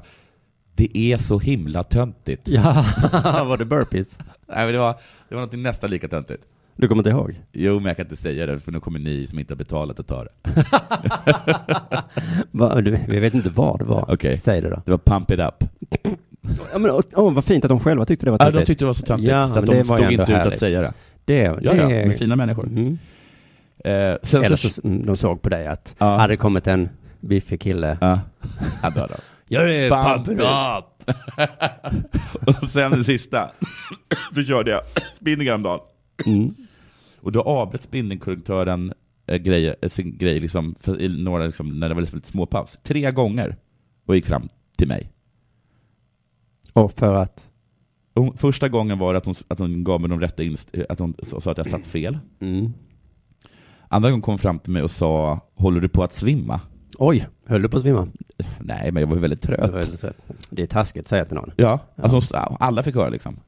det 0.76 0.98
är 0.98 1.17
så 1.17 1.39
himla 1.39 1.84
töntigt. 1.84 2.48
Ja, 2.50 2.86
var 3.46 3.58
det 3.58 3.65
burpees? 3.65 4.20
Nej, 4.48 4.65
men 4.65 4.74
det 4.74 4.80
var, 4.80 4.96
det 5.30 5.36
var 5.36 5.41
något 5.41 5.54
nästan 5.54 5.89
lika 5.89 6.08
töntigt. 6.08 6.44
Du 6.76 6.88
kommer 6.88 7.00
inte 7.00 7.10
ihåg? 7.10 7.41
Jo, 7.52 7.76
men 7.76 7.86
jag 7.86 7.98
kan 7.98 8.06
inte 8.06 8.15
säga 8.15 8.46
det, 8.46 8.60
för 8.60 8.72
nu 8.72 8.80
kommer 8.80 9.00
ni 9.00 9.28
som 9.28 9.39
inte 9.39 9.54
har 9.54 9.58
betalat 9.58 10.00
att 10.00 10.08
ta 10.08 10.24
det. 10.24 10.30
Va, 12.52 12.82
du, 12.82 12.98
vi 13.08 13.20
vet 13.20 13.34
inte 13.34 13.50
vad 13.50 13.80
det 13.80 13.86
var. 13.86 14.06
Okej. 14.13 14.38
Säg 14.38 14.62
det 14.62 14.70
då. 14.70 14.82
Det 14.86 14.91
var 14.91 14.98
Pump 14.98 15.32
It 15.32 15.39
Up. 15.39 15.63
Ja, 16.74 16.80
men, 16.80 16.91
åh, 17.13 17.34
vad 17.34 17.46
fint 17.46 17.65
att 17.65 17.70
de 17.70 17.80
själva 17.80 18.06
tyckte 18.06 18.26
det 18.26 18.32
var 18.32 18.38
Ja, 18.39 18.46
töntigt. 18.46 18.65
de 18.67 18.74
tyckte 18.74 18.84
det 18.86 18.88
var 18.88 18.94
så 18.94 19.06
töntigt, 19.06 19.32
Ja, 19.32 19.48
så 19.48 19.60
att 19.60 19.65
de 19.65 19.84
stod 19.84 20.00
inte 20.00 20.13
ut 20.13 20.20
att 20.20 20.30
härligt. 20.30 20.60
säga 20.60 20.82
det. 20.82 20.94
Det, 21.26 21.38
Ja, 21.38 21.56
det 21.56 21.62
ja, 21.65 21.74
de 21.88 21.94
är 21.94 22.13
fina 22.13 22.36
människor. 22.36 22.67
Mm. 22.67 22.98
Eh, 23.86 23.91
Eller 23.91 24.56
så... 24.56 24.70
så 24.70 24.82
mm, 24.88 25.06
de 25.06 25.17
såg 25.17 25.41
på 25.41 25.50
dig 25.50 25.67
att 25.67 25.96
Ja. 25.98 26.17
hade 26.17 26.38
kommit 26.38 26.67
en 26.67 26.89
biffig 27.21 27.62
kille. 27.62 27.97
Ja. 28.01 28.19
Ja, 28.84 28.89
då, 28.89 29.07
då. 29.07 29.15
Jag 29.47 29.75
är 29.75 29.89
Pump 29.89 30.27
it 30.27 30.39
up! 30.39 30.91
och 32.63 32.69
sen 32.69 32.91
det 32.91 33.03
sista, 33.03 33.51
då 34.31 34.43
körde 34.43 34.71
jag 34.71 34.81
spinning 35.15 35.47
häromdagen. 35.47 35.79
Mm. 36.25 36.55
Och 37.21 37.31
då 37.31 37.41
avbröt 37.41 37.84
spinningkorrektören 37.84 38.93
äh, 39.27 39.38
grej, 39.38 39.75
äh, 39.81 39.89
sin 39.89 40.17
grej 40.17 40.39
liksom, 40.39 40.75
för, 40.79 41.01
i 41.01 41.23
några, 41.23 41.45
liksom, 41.45 41.79
när 41.79 41.89
det 41.89 41.95
var 41.95 42.01
liksom 42.01 42.17
lite 42.17 42.31
småpaus. 42.31 42.79
Tre 42.84 43.12
gånger. 43.12 43.57
Och 44.05 44.15
gick 44.15 44.25
fram 44.25 44.49
till 44.77 44.88
mig. 44.88 45.12
Och 46.73 46.91
för 46.91 47.15
att? 47.15 47.47
Och 48.13 48.23
hon, 48.23 48.38
första 48.38 48.69
gången 48.69 48.99
var 48.99 49.13
det 49.13 49.17
att 49.17 49.25
hon, 49.25 49.36
att 49.47 49.60
hon 49.60 49.84
gav 49.84 50.01
mig 50.01 50.10
de 50.10 50.19
rätta 50.19 50.43
inst 50.43 50.69
att 50.89 50.99
hon 50.99 51.15
sa 51.41 51.51
att 51.51 51.57
jag 51.57 51.69
satt 51.69 51.86
fel. 51.86 52.17
Mm. 52.39 52.73
Andra 53.88 54.10
gången 54.10 54.21
kom 54.21 54.31
hon 54.31 54.39
fram 54.39 54.60
till 54.60 54.73
mig 54.73 54.81
och 54.81 54.91
sa, 54.91 55.39
håller 55.55 55.81
du 55.81 55.89
på 55.89 56.03
att 56.03 56.15
svimma? 56.15 56.62
Oj, 56.97 57.27
höll 57.45 57.62
du 57.62 57.69
på 57.69 57.77
att 57.77 57.84
svimma? 57.84 58.08
Nej, 58.60 58.91
men 58.91 59.01
jag 59.01 59.08
var 59.08 59.15
väldigt 59.17 59.41
trött. 59.41 59.60
var 59.60 59.77
väldigt 59.80 60.01
trött. 60.01 60.17
Det 60.49 60.62
är 60.62 60.67
taskigt 60.67 60.99
att 61.06 61.10
säga 61.10 61.25
till 61.25 61.36
någon. 61.36 61.51
Ja, 61.56 61.80
alltså 61.95 62.36
alla 62.60 62.84
fick 62.84 62.95
höra 62.95 63.10
liksom. 63.10 63.39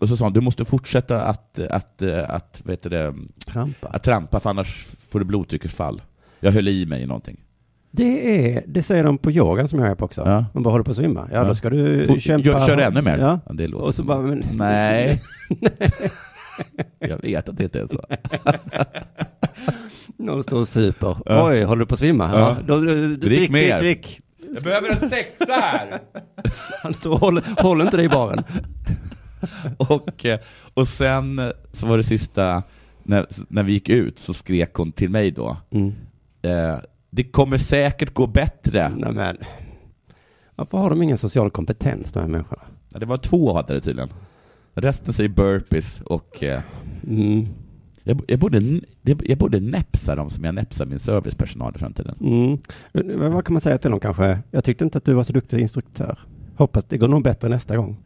Och 0.00 0.08
så 0.08 0.16
sa 0.16 0.24
hon, 0.24 0.32
du 0.32 0.40
måste 0.40 0.64
fortsätta 0.64 1.22
att, 1.22 1.58
att, 1.58 2.02
att, 2.28 2.62
vet 2.64 2.82
det, 2.82 3.14
Trampa. 3.46 3.88
att 3.88 4.02
trampa 4.02 4.40
för 4.40 4.50
annars 4.50 4.84
får 5.10 5.18
du 5.18 5.24
blodtrycksfall. 5.24 6.02
Jag 6.40 6.52
höll 6.52 6.68
i 6.68 6.86
mig 6.86 7.02
i 7.02 7.06
någonting. 7.06 7.40
Det, 7.90 8.46
är, 8.56 8.64
det 8.66 8.82
säger 8.82 9.04
de 9.04 9.18
på 9.18 9.30
yogan 9.30 9.68
som 9.68 9.78
jag 9.78 9.88
är 9.88 9.94
på 9.94 10.04
också. 10.04 10.22
Ja. 10.26 10.44
Man 10.54 10.62
bara 10.62 10.70
håller 10.70 10.84
på 10.84 10.90
att 10.90 10.96
svimma. 10.96 11.28
Ja, 11.32 11.36
Ja. 11.38 11.44
då 11.44 11.54
ska 11.54 11.70
du 11.70 12.06
Fort- 12.06 12.20
kämpa. 12.20 12.48
Gör, 12.48 12.60
kör 12.60 12.78
ännu 12.78 13.02
mer. 13.02 13.18
Ja. 13.18 13.40
det 13.54 13.66
låter 13.66 13.86
Och 13.86 13.94
så 13.94 14.04
bara, 14.04 14.20
men, 14.20 14.44
Nej. 14.52 15.22
jag 16.98 17.22
vet 17.22 17.48
att 17.48 17.56
det 17.56 17.64
inte 17.64 17.80
är 17.80 17.86
så. 17.86 18.00
någon 20.18 20.42
står 20.42 20.60
och 20.60 20.68
super. 20.68 21.16
Ja. 21.26 21.48
Oj, 21.50 21.62
håller 21.62 21.80
du 21.80 21.86
på 21.86 21.94
att 21.94 21.98
svimma? 21.98 22.30
Ja. 22.32 22.38
Ja. 22.38 22.56
Då, 22.66 22.80
du, 22.80 22.86
du, 23.08 23.16
Drick 23.16 23.20
drick, 23.38 23.50
mer. 23.50 23.80
drick, 23.80 24.02
drick. 24.02 24.20
Jag 24.54 24.62
behöver 24.62 24.88
en 24.90 25.10
sexa 25.10 25.52
här! 25.52 26.00
Han 26.82 26.94
står 26.94 27.10
och 27.12 27.18
håller, 27.20 27.62
håller 27.62 27.84
inte 27.84 27.96
dig 27.96 28.06
i 28.06 28.08
baren. 28.08 28.42
och, 29.76 30.24
eh, 30.24 30.38
och 30.74 30.88
sen 30.88 31.38
eh, 31.38 31.48
så 31.72 31.86
var 31.86 31.96
det 31.96 32.02
sista, 32.04 32.62
när, 33.02 33.26
när 33.48 33.62
vi 33.62 33.72
gick 33.72 33.88
ut 33.88 34.18
så 34.18 34.34
skrek 34.34 34.74
hon 34.74 34.92
till 34.92 35.10
mig 35.10 35.30
då, 35.30 35.56
Mm. 35.70 35.92
eh, 36.42 36.78
det 37.10 37.24
kommer 37.24 37.58
säkert 37.58 38.14
gå 38.14 38.26
bättre. 38.26 38.92
Nej 38.96 39.12
men, 39.12 39.36
varför 40.54 40.78
har 40.78 40.90
de 40.90 41.02
ingen 41.02 41.18
social 41.18 41.50
kompetens 41.50 42.12
de 42.12 42.20
här 42.20 42.26
människorna? 42.28 42.62
Ja, 42.92 42.98
Det 42.98 43.06
var 43.06 43.16
två 43.16 43.54
hade 43.54 43.74
det 43.74 43.80
tydligen. 43.80 44.08
Resten 44.74 45.12
säger 45.14 45.28
burpees 45.30 46.00
och 46.00 46.42
eh, 46.42 46.60
Mm. 47.06 47.46
Jag, 48.04 48.22
jag, 48.28 48.38
borde, 48.38 48.62
jag 49.02 49.38
borde 49.38 49.60
näpsa 49.60 50.14
dem 50.14 50.30
som 50.30 50.44
jag 50.44 50.54
näpsar 50.54 50.86
min 50.86 50.98
servicepersonal 50.98 51.72
i 51.76 51.78
framtiden. 51.78 52.16
Mm. 52.20 52.58
Men 53.18 53.32
Vad 53.32 53.44
kan 53.44 53.52
man 53.52 53.60
säga 53.60 53.78
till 53.78 53.90
dem 53.90 54.00
kanske? 54.00 54.38
Jag 54.50 54.64
tyckte 54.64 54.84
inte 54.84 54.98
att 54.98 55.04
du 55.04 55.14
var 55.14 55.22
så 55.22 55.32
duktig 55.32 55.58
instruktör. 55.60 56.18
Hoppas 56.56 56.84
det 56.84 56.98
går 56.98 57.08
nog 57.08 57.22
bättre 57.22 57.48
nästa 57.48 57.76
gång. 57.76 57.96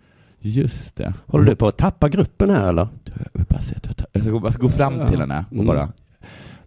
Just 0.41 0.97
det. 0.97 1.15
Håller 1.27 1.45
du 1.45 1.57
på 1.57 1.69
att 1.69 1.77
tappa 1.77 2.09
gruppen 2.09 2.51
här 2.51 2.69
eller? 2.69 2.89
Du, 3.05 3.13
Jag 3.17 3.29
vill 3.33 3.47
bara 3.49 3.61
säga 3.63 3.79
att 3.83 3.99
jag, 3.99 4.07
jag 4.13 4.23
ska 4.23 4.33
gå, 4.33 4.47
jag 4.47 4.53
ska 4.55 4.63
gå 4.63 4.69
fram 4.69 5.09
till 5.09 5.21
henne 5.21 5.45
och 5.49 5.53
Mm. 5.55 5.67
bara 5.67 5.93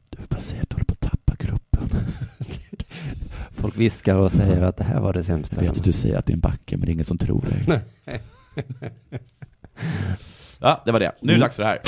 Du 0.09 0.17
vill 0.17 0.27
bara 0.29 0.39
säga 0.41 0.61
att 0.61 0.69
du 0.69 0.73
håller 0.75 0.85
på 0.85 0.93
att 0.93 0.99
tappa 0.99 1.35
gruppen. 1.37 1.89
Folk 3.51 3.77
viskar 3.77 4.15
och 4.15 4.31
säger 4.31 4.61
att 4.61 4.77
det 4.77 4.83
här 4.83 4.99
var 4.99 5.13
det 5.13 5.23
sämsta. 5.23 5.55
Jag 5.55 5.61
vet 5.63 5.77
att 5.77 5.83
du 5.83 5.91
säger 5.91 6.17
att 6.17 6.25
det 6.25 6.31
är 6.31 6.35
en 6.35 6.39
backe 6.39 6.77
men 6.77 6.85
det 6.85 6.89
är 6.91 6.93
ingen 6.93 7.05
som 7.05 7.17
tror 7.17 7.41
dig. 7.41 7.81
ja, 10.59 10.81
det 10.85 10.91
var 10.91 10.99
det. 10.99 11.11
Nu 11.21 11.31
är 11.31 11.37
det 11.37 11.41
dags 11.41 11.55
för 11.55 11.63
det 11.63 11.69
här. 11.69 11.79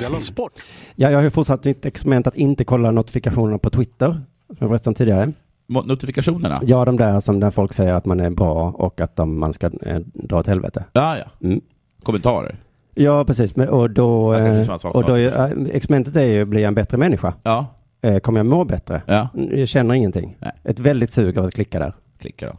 Della 0.00 0.20
Sport! 0.20 0.52
Ja, 0.96 1.10
jag 1.10 1.18
har 1.18 1.22
ju 1.22 1.30
fortsatt 1.30 1.64
mitt 1.64 1.86
experiment 1.86 2.26
att 2.26 2.36
inte 2.36 2.64
kolla 2.64 2.90
notifikationerna 2.90 3.58
på 3.58 3.70
Twitter. 3.70 4.06
Som 4.46 4.56
jag 4.58 4.68
berättade 4.68 4.90
om 4.90 4.94
tidigare. 4.94 5.32
Notifikationerna? 5.66 6.58
Ja, 6.62 6.84
de 6.84 6.96
där 6.96 7.20
som 7.20 7.40
där 7.40 7.50
folk 7.50 7.72
säger 7.72 7.94
att 7.94 8.04
man 8.04 8.20
är 8.20 8.30
bra 8.30 8.70
och 8.70 9.00
att 9.00 9.16
de, 9.16 9.38
man 9.38 9.52
ska 9.52 9.70
eh, 9.82 9.98
dra 10.14 10.38
åt 10.38 10.46
helvete. 10.46 10.84
Ja, 10.92 11.18
ja. 11.18 11.24
Mm. 11.46 11.60
Kommentarer? 12.02 12.56
Ja, 12.94 13.24
precis. 13.24 13.56
Men, 13.56 13.68
och 13.68 13.90
då, 13.90 14.34
eh, 14.34 14.70
och 14.84 15.04
då 15.04 15.14
är, 15.14 15.26
eh, 15.26 15.76
experimentet 15.76 16.16
är 16.16 16.26
ju, 16.26 16.44
blir 16.44 16.60
jag 16.60 16.68
en 16.68 16.74
bättre 16.74 16.96
människa? 16.96 17.34
Ja. 17.42 17.66
Eh, 18.02 18.18
kommer 18.18 18.38
jag 18.38 18.46
må 18.46 18.64
bättre? 18.64 19.02
Ja. 19.06 19.28
Jag 19.50 19.68
känner 19.68 19.94
ingenting. 19.94 20.36
Nej. 20.38 20.52
Ett 20.64 20.80
väldigt 20.80 21.12
sug 21.12 21.38
av 21.38 21.44
att 21.44 21.54
klicka 21.54 21.78
där. 21.78 21.92
Klicka 22.18 22.46
då. 22.46 22.58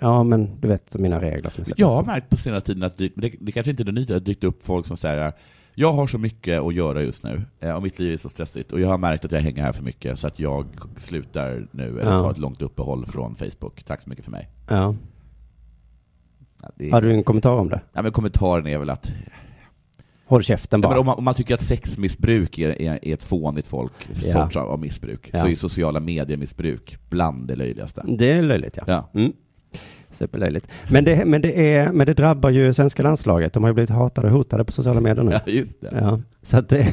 Ja, 0.00 0.22
men 0.22 0.60
du 0.60 0.68
vet 0.68 0.94
mina 0.94 1.20
regler 1.20 1.50
som 1.50 1.64
jag 1.66 1.78
Jag 1.78 1.94
har 1.94 2.04
märkt 2.04 2.30
på 2.30 2.36
senare 2.36 2.60
tiden 2.60 2.82
att 2.82 2.98
det, 2.98 3.12
det, 3.16 3.32
det 3.40 3.52
kanske 3.52 3.70
inte 3.70 3.82
är 3.82 3.92
det 3.92 4.00
att 4.00 4.06
det 4.08 4.20
dykt 4.20 4.44
upp 4.44 4.66
folk 4.66 4.86
som 4.86 4.96
säger 4.96 5.32
jag 5.80 5.92
har 5.92 6.06
så 6.06 6.18
mycket 6.18 6.60
att 6.60 6.74
göra 6.74 7.02
just 7.02 7.22
nu, 7.24 7.42
eh, 7.60 7.74
och 7.74 7.82
mitt 7.82 7.98
liv 7.98 8.12
är 8.12 8.16
så 8.16 8.28
stressigt, 8.28 8.72
och 8.72 8.80
jag 8.80 8.88
har 8.88 8.98
märkt 8.98 9.24
att 9.24 9.32
jag 9.32 9.40
hänger 9.40 9.62
här 9.62 9.72
för 9.72 9.82
mycket, 9.82 10.18
så 10.18 10.26
att 10.26 10.38
jag 10.38 10.66
slutar 10.96 11.66
nu, 11.70 12.00
eller 12.00 12.12
Ja. 12.12 12.22
tar 12.22 12.30
ett 12.30 12.38
långt 12.38 12.62
uppehåll 12.62 13.06
från 13.06 13.34
Facebook. 13.36 13.82
Tack 13.82 14.00
så 14.00 14.08
mycket 14.10 14.24
för 14.24 14.32
mig. 14.32 14.48
Ja. 14.68 14.94
Ja, 16.62 16.68
det, 16.76 16.90
Har 16.90 17.02
du 17.02 17.12
en 17.12 17.22
kommentar 17.24 17.52
om 17.52 17.68
det? 17.68 17.80
ja, 17.92 18.02
men 18.02 18.12
kommentaren 18.12 18.66
är 18.66 18.78
väl 18.78 18.90
att 18.90 19.12
Håll 20.26 20.42
käften 20.42 20.80
Ja, 20.82 20.88
bara. 20.88 20.90
men 20.94 21.00
om, 21.00 21.06
man, 21.06 21.18
om 21.18 21.24
man 21.24 21.34
tycker 21.34 21.54
att 21.54 21.62
sexmissbruk 21.62 22.58
är, 22.58 22.82
är, 22.82 22.98
är 23.04 23.14
ett 23.14 23.22
fånigt 23.22 23.66
folk, 23.66 23.92
Ja. 24.08 24.32
sorts 24.32 24.56
av, 24.56 24.80
missbruk, 24.80 25.30
Ja. 25.32 25.38
så 25.40 25.46
är 25.48 25.54
sociala 25.54 26.00
mediemissbruk 26.00 26.98
bland 27.08 27.46
det 27.48 27.56
löjligaste. 27.56 28.04
Det 28.18 28.32
är 28.32 28.42
löjligt 28.42 28.76
ja. 28.76 28.82
Ja. 28.86 29.20
Mm. 29.20 29.32
Superlöjligt. 30.10 30.68
Men 30.90 31.04
det, 31.04 31.24
men, 31.24 31.42
det 31.42 31.74
är, 31.76 31.92
men 31.92 32.06
det 32.06 32.14
drabbar 32.14 32.50
ju 32.50 32.74
svenska 32.74 33.02
landslaget. 33.02 33.52
De 33.52 33.62
har 33.62 33.70
ju 33.70 33.74
blivit 33.74 33.90
hatade 33.90 34.26
och 34.26 34.32
hotade 34.32 34.64
på 34.64 34.72
sociala 34.72 35.00
medier 35.00 35.24
nu. 35.24 35.32
Ja, 35.32 35.40
just 35.46 35.80
det. 35.80 35.98
Ja, 36.00 36.20
så 36.42 36.56
att 36.56 36.68
det 36.68 36.86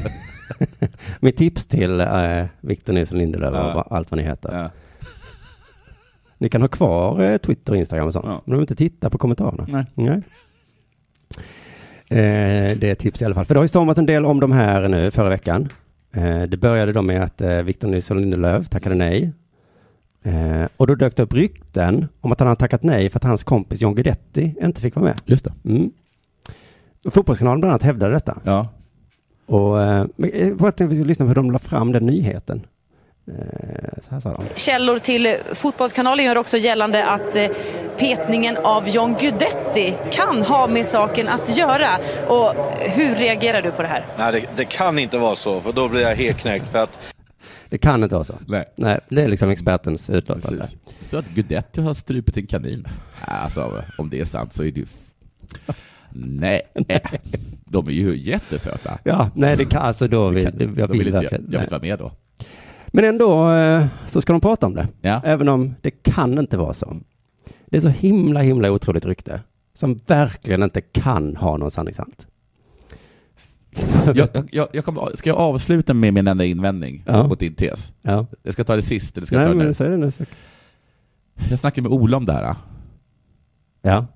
Mitt 1.20 1.36
tips 1.36 1.66
till 1.66 2.00
eh, 2.00 2.44
Victor 2.60 2.92
Nilsson 2.92 3.18
Lindelöf 3.18 3.50
och 3.52 3.56
Ja. 3.58 3.86
allt 3.90 4.10
vad 4.10 4.18
ni 4.18 4.24
heter. 4.24 4.52
Ja. 4.62 4.70
Ni 6.38 6.48
kan 6.48 6.60
ha 6.60 6.68
kvar 6.68 7.20
eh, 7.22 7.36
Twitter 7.36 7.72
och 7.72 7.78
Instagram 7.78 8.06
och 8.06 8.12
sånt. 8.12 8.26
Ja. 8.28 8.42
Men 8.44 8.54
vill 8.56 8.62
inte 8.62 8.74
titta 8.76 9.10
på 9.10 9.18
kommentarerna. 9.18 9.66
Nej. 9.68 9.84
Nej. 9.94 10.22
Eh, 12.10 12.78
det 12.78 12.82
är 12.88 12.92
ett 12.92 12.98
tips 12.98 13.22
i 13.22 13.24
alla 13.24 13.34
fall. 13.34 13.44
För 13.44 13.54
det 13.54 13.58
har 13.58 13.64
ju 13.64 13.68
stormat 13.68 13.98
en 13.98 14.06
del 14.06 14.24
om 14.26 14.40
de 14.40 14.52
här 14.52 14.88
nu 14.88 15.10
förra 15.10 15.28
veckan. 15.28 15.68
Eh, 16.14 16.42
det 16.42 16.56
började 16.56 16.92
då 16.92 17.02
med 17.02 17.22
att 17.22 17.40
eh, 17.40 17.62
Victor 17.62 17.88
Nilsson 17.88 18.20
Lindelöf 18.20 18.68
tackade 18.68 18.94
nej. 18.94 19.32
Eh, 20.28 20.68
och 20.76 20.86
då 20.86 20.94
dök 20.94 21.16
det 21.16 21.22
upp 21.22 21.34
rykten 21.34 22.08
om 22.20 22.32
att 22.32 22.38
han 22.38 22.48
hade 22.48 22.58
tackat 22.60 22.82
nej 22.82 23.10
för 23.10 23.18
att 23.18 23.24
hans 23.24 23.44
kompis 23.44 23.80
John 23.80 23.94
Guidetti 23.94 24.54
inte 24.62 24.80
fick 24.80 24.94
vara 24.94 25.04
med. 25.04 25.20
Just 25.24 25.44
det. 25.44 25.52
Mm. 25.64 25.90
Fotbollskanalen 27.10 27.60
bland 27.60 27.72
annat 27.72 27.82
hävdade 27.82 28.14
detta. 28.14 28.40
Ja. 28.44 28.68
Och 29.46 29.82
eh, 29.82 30.06
men, 30.16 30.30
eh, 30.30 30.54
bara 30.54 30.72
tänkte 30.72 30.86
vi 30.86 30.94
skulle 30.94 31.08
lyssna 31.08 31.24
på 31.24 31.28
hur 31.28 31.34
de 31.34 31.50
la 31.50 31.58
fram 31.58 31.92
den 31.92 32.06
nyheten. 32.06 32.66
Eh, 33.28 33.34
så 34.02 34.10
här 34.10 34.20
sa 34.20 34.32
de. 34.32 34.44
Källor 34.54 34.98
till 34.98 35.36
Fotbollskanalen 35.52 36.24
gör 36.24 36.36
också 36.36 36.56
gällande 36.56 37.06
att 37.06 37.36
eh, 37.36 37.46
petningen 37.96 38.56
av 38.56 38.88
John 38.88 39.16
Guidetti 39.20 39.94
kan 40.10 40.42
ha 40.42 40.66
med 40.66 40.86
saken 40.86 41.28
att 41.28 41.56
göra. 41.56 41.88
Och 42.28 42.52
hur 42.78 43.14
reagerar 43.14 43.62
du 43.62 43.70
på 43.70 43.82
det 43.82 43.88
här? 43.88 44.04
Nej, 44.18 44.32
det, 44.32 44.46
det 44.56 44.64
kan 44.64 44.98
inte 44.98 45.18
vara 45.18 45.36
så, 45.36 45.60
för 45.60 45.72
då 45.72 45.88
blir 45.88 46.00
jag 46.00 46.16
helt 46.16 46.38
knäckt. 46.38 46.68
För 46.68 46.78
att 46.78 47.00
Det 47.68 47.78
kan 47.78 48.02
inte 48.02 48.14
vara 48.14 48.24
så. 48.24 48.34
Nej. 48.46 48.64
Nej, 48.76 49.00
det 49.08 49.22
är 49.22 49.28
liksom 49.28 49.50
expertens 49.50 50.10
utlåtande. 50.10 50.60
Precis. 50.60 50.76
Så 51.10 51.16
att 51.18 51.28
Guidetti 51.34 51.80
har 51.80 51.94
strupit 51.94 52.36
en 52.36 52.46
kanin. 52.46 52.86
Alltså, 53.20 53.82
om 53.98 54.10
det 54.10 54.20
är 54.20 54.24
sant 54.24 54.52
så 54.52 54.62
är 54.64 54.72
det 54.72 54.80
ju... 54.80 54.86
Nej, 56.12 56.62
de 57.64 57.86
är 57.88 57.92
ju 57.92 58.16
jättesöta. 58.18 58.98
Ja, 59.04 59.30
nej 59.34 59.56
det 59.56 59.64
kan, 59.64 59.82
alltså 59.82 60.08
då 60.08 60.28
vill, 60.28 60.44
Kan- 60.44 60.74
jag 60.76 60.88
de 60.88 60.98
vill, 60.98 61.06
inte, 61.06 61.24
jag, 61.24 61.32
jag 61.32 61.38
vill 61.40 61.60
inte 61.60 61.70
vara 61.70 61.80
med 61.82 61.98
då. 61.98 62.12
Men 62.86 63.04
ändå 63.04 63.52
eh, 63.52 63.86
så 64.06 64.20
ska 64.20 64.32
de 64.32 64.40
prata 64.40 64.66
om 64.66 64.74
det. 64.74 64.88
Ja. 65.00 65.20
Även 65.24 65.48
om 65.48 65.74
det 65.80 65.90
kan 65.90 66.38
inte 66.38 66.56
vara 66.56 66.72
så. 66.72 66.96
Det 67.66 67.76
är 67.76 67.80
så 67.80 67.88
himla, 67.88 68.40
himla 68.40 68.70
otroligt 68.70 69.06
rykte. 69.06 69.40
Som 69.74 70.00
verkligen 70.06 70.62
inte 70.62 70.80
kan 70.80 71.36
ha 71.36 71.56
någon 71.56 71.70
sanningshalt. 71.70 72.26
Jag, 74.06 74.16
jag, 74.16 74.48
jag, 74.52 74.68
jag 74.72 74.84
kommer, 74.84 75.16
ska 75.16 75.30
jag 75.30 75.38
avsluta 75.38 75.94
med 75.94 76.14
min 76.14 76.28
enda 76.28 76.44
invändning 76.44 77.02
Ja. 77.06 77.26
mot 77.26 77.40
din 77.40 77.54
tes? 77.54 77.92
Ja. 78.02 78.26
Jag 78.42 78.52
ska 78.52 78.64
ta 78.64 78.76
det 78.76 78.82
sist, 78.82 79.16
eller 79.16 79.26
ska 79.26 79.36
jag 79.36 79.40
Nej, 79.40 79.48
ta 79.48 79.58
det 79.58 79.64
men 79.64 79.74
säg 79.74 79.88
det 79.90 79.96
nu. 79.96 80.10
Så. 80.10 80.24
Jag 81.50 81.58
snackade 81.58 81.88
med 81.88 81.92
Ola 81.98 82.16
om 82.16 82.24
det 82.24 82.32
här, 82.32 82.54
Ja. 83.82 84.06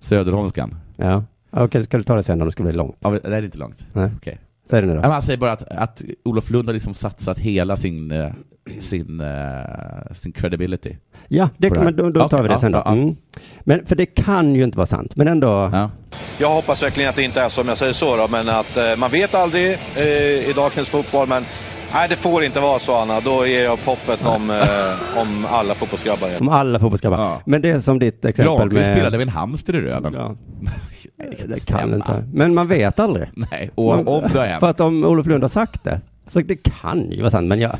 Söderholmskan. 0.00 0.74
Ja. 0.96 1.24
Okej, 1.50 1.84
ska 1.84 1.98
du 1.98 2.04
ta 2.04 2.14
det 2.16 2.22
sen 2.22 2.40
om 2.40 2.46
det 2.46 2.52
ska 2.52 2.62
bli 2.62 2.72
långt? 2.72 2.96
Ja, 3.00 3.10
men 3.10 3.20
det 3.22 3.36
är 3.36 3.42
inte 3.42 3.58
långt. 3.58 3.86
Nej. 3.92 4.10
Okej. 4.16 4.38
Säg 4.70 4.80
det 4.80 4.86
nu 4.86 4.94
då. 4.94 5.00
men 5.00 5.10
Han 5.10 5.22
säger 5.22 5.38
bara 5.38 5.52
att, 5.52 5.62
att 5.62 6.02
Olof 6.24 6.50
Lund 6.50 6.68
har 6.68 6.72
liksom 6.74 6.94
satsat 6.94 7.38
hela 7.38 7.76
sin, 7.76 8.12
eh, 8.12 8.32
sin, 8.78 9.20
eh, 9.20 10.12
sin 10.12 10.32
credibility. 10.32 10.96
Ja, 11.28 11.48
det, 11.56 11.68
på 11.68 11.74
det 11.74 11.80
här. 11.80 11.84
men 11.84 11.96
då, 11.96 12.10
då 12.10 12.20
tar 12.20 12.26
Okej, 12.26 12.42
vi 12.42 12.48
det 12.48 12.54
ja, 12.54 12.58
sen 12.58 12.72
då. 12.72 12.78
ja, 12.78 12.82
ja. 12.86 12.92
Mm. 12.92 13.16
Men 13.60 13.86
för 13.86 13.96
det 13.96 14.06
kan 14.06 14.54
ju 14.54 14.64
inte 14.64 14.78
vara 14.78 14.86
sant. 14.86 15.16
Men 15.16 15.28
ändå. 15.28 15.46
Ja. 15.72 15.90
jag 16.38 16.50
hoppas 16.50 16.82
verkligen 16.82 17.10
att 17.10 17.16
det 17.16 17.22
inte 17.22 17.40
är 17.40 17.48
som 17.48 17.68
jag 17.68 17.76
säger 17.76 17.92
så 17.92 18.16
då, 18.16 18.28
men 18.28 18.48
att 18.48 18.76
eh, 18.76 18.96
man 18.96 19.10
vet 19.10 19.34
aldrig 19.34 19.78
eh, 19.94 20.04
i 20.50 20.52
dagens 20.56 20.88
fotboll. 20.88 21.28
Men 21.28 21.44
nej, 21.92 22.08
det 22.08 22.16
får 22.16 22.44
inte 22.44 22.60
vara 22.60 22.78
så 22.78 22.94
Anna. 22.96 23.20
Då 23.20 23.46
ger 23.46 23.64
jag 23.64 23.72
upp 23.72 23.84
hoppet 23.84 24.26
om, 24.26 24.50
eh, 24.60 25.18
om 25.22 25.46
alla 25.50 25.74
fotbollsgrabbar. 25.74 26.28
Om 26.40 26.48
alla 26.48 26.78
fotbollsgrabbar. 26.78 27.18
Ja. 27.18 27.40
Men 27.46 27.62
det 27.62 27.70
är 27.70 27.80
som 27.80 27.98
ditt 27.98 28.24
exempel 28.24 28.56
Granqvist 28.58 28.86
med... 28.86 28.96
spelade 28.96 29.16
med 29.18 29.26
en 29.26 29.32
hamster 29.32 29.74
i 29.74 29.80
röven. 29.80 30.12
Ja. 30.14 30.36
Nej, 31.18 31.44
Det 31.48 31.60
stämma. 31.60 31.80
kan 31.80 31.94
inte. 31.94 32.24
Men 32.32 32.54
man 32.54 32.68
vet 32.68 33.00
aldrig. 33.00 33.28
Nej, 33.50 33.70
och 33.74 33.92
om 34.08 34.22
det 34.32 34.38
har 34.38 34.46
hänt. 34.46 34.60
För 34.60 34.70
att 34.70 34.80
om 34.80 35.04
Olof 35.04 35.26
Lund 35.26 35.44
har 35.44 35.48
sagt 35.48 35.84
det, 35.84 36.00
så 36.26 36.40
det 36.40 36.56
kan 36.56 37.10
ju 37.10 37.20
vara 37.20 37.30
sant. 37.30 37.46
Men 37.48 37.60
jag, 37.60 37.76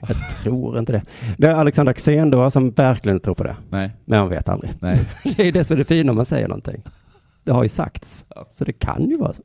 Jag 0.00 0.16
tror 0.42 0.78
inte 0.78 0.92
det. 0.92 1.02
Det 1.38 1.46
är 1.46 1.54
Alexander 1.54 1.90
Axén 1.90 2.30
då 2.30 2.50
som 2.50 2.70
verkligen 2.70 3.20
tror 3.20 3.34
på 3.34 3.44
det. 3.44 3.56
Nej, 3.70 3.90
Men 4.04 4.20
man 4.20 4.28
vet 4.28 4.48
aldrig. 4.48 4.72
nej. 4.80 4.98
Det 5.36 5.48
är 5.48 5.52
det 5.52 5.64
som 5.64 5.74
är 5.74 5.78
det 5.78 5.84
fina 5.84 6.10
om 6.12 6.16
man 6.16 6.26
säger 6.26 6.48
någonting. 6.48 6.82
Det 7.44 7.52
har 7.52 7.62
ju 7.62 7.68
sagts. 7.68 8.24
Så 8.52 8.64
det 8.64 8.72
kan 8.72 9.10
ju 9.10 9.16
vara 9.16 9.32
så. 9.32 9.42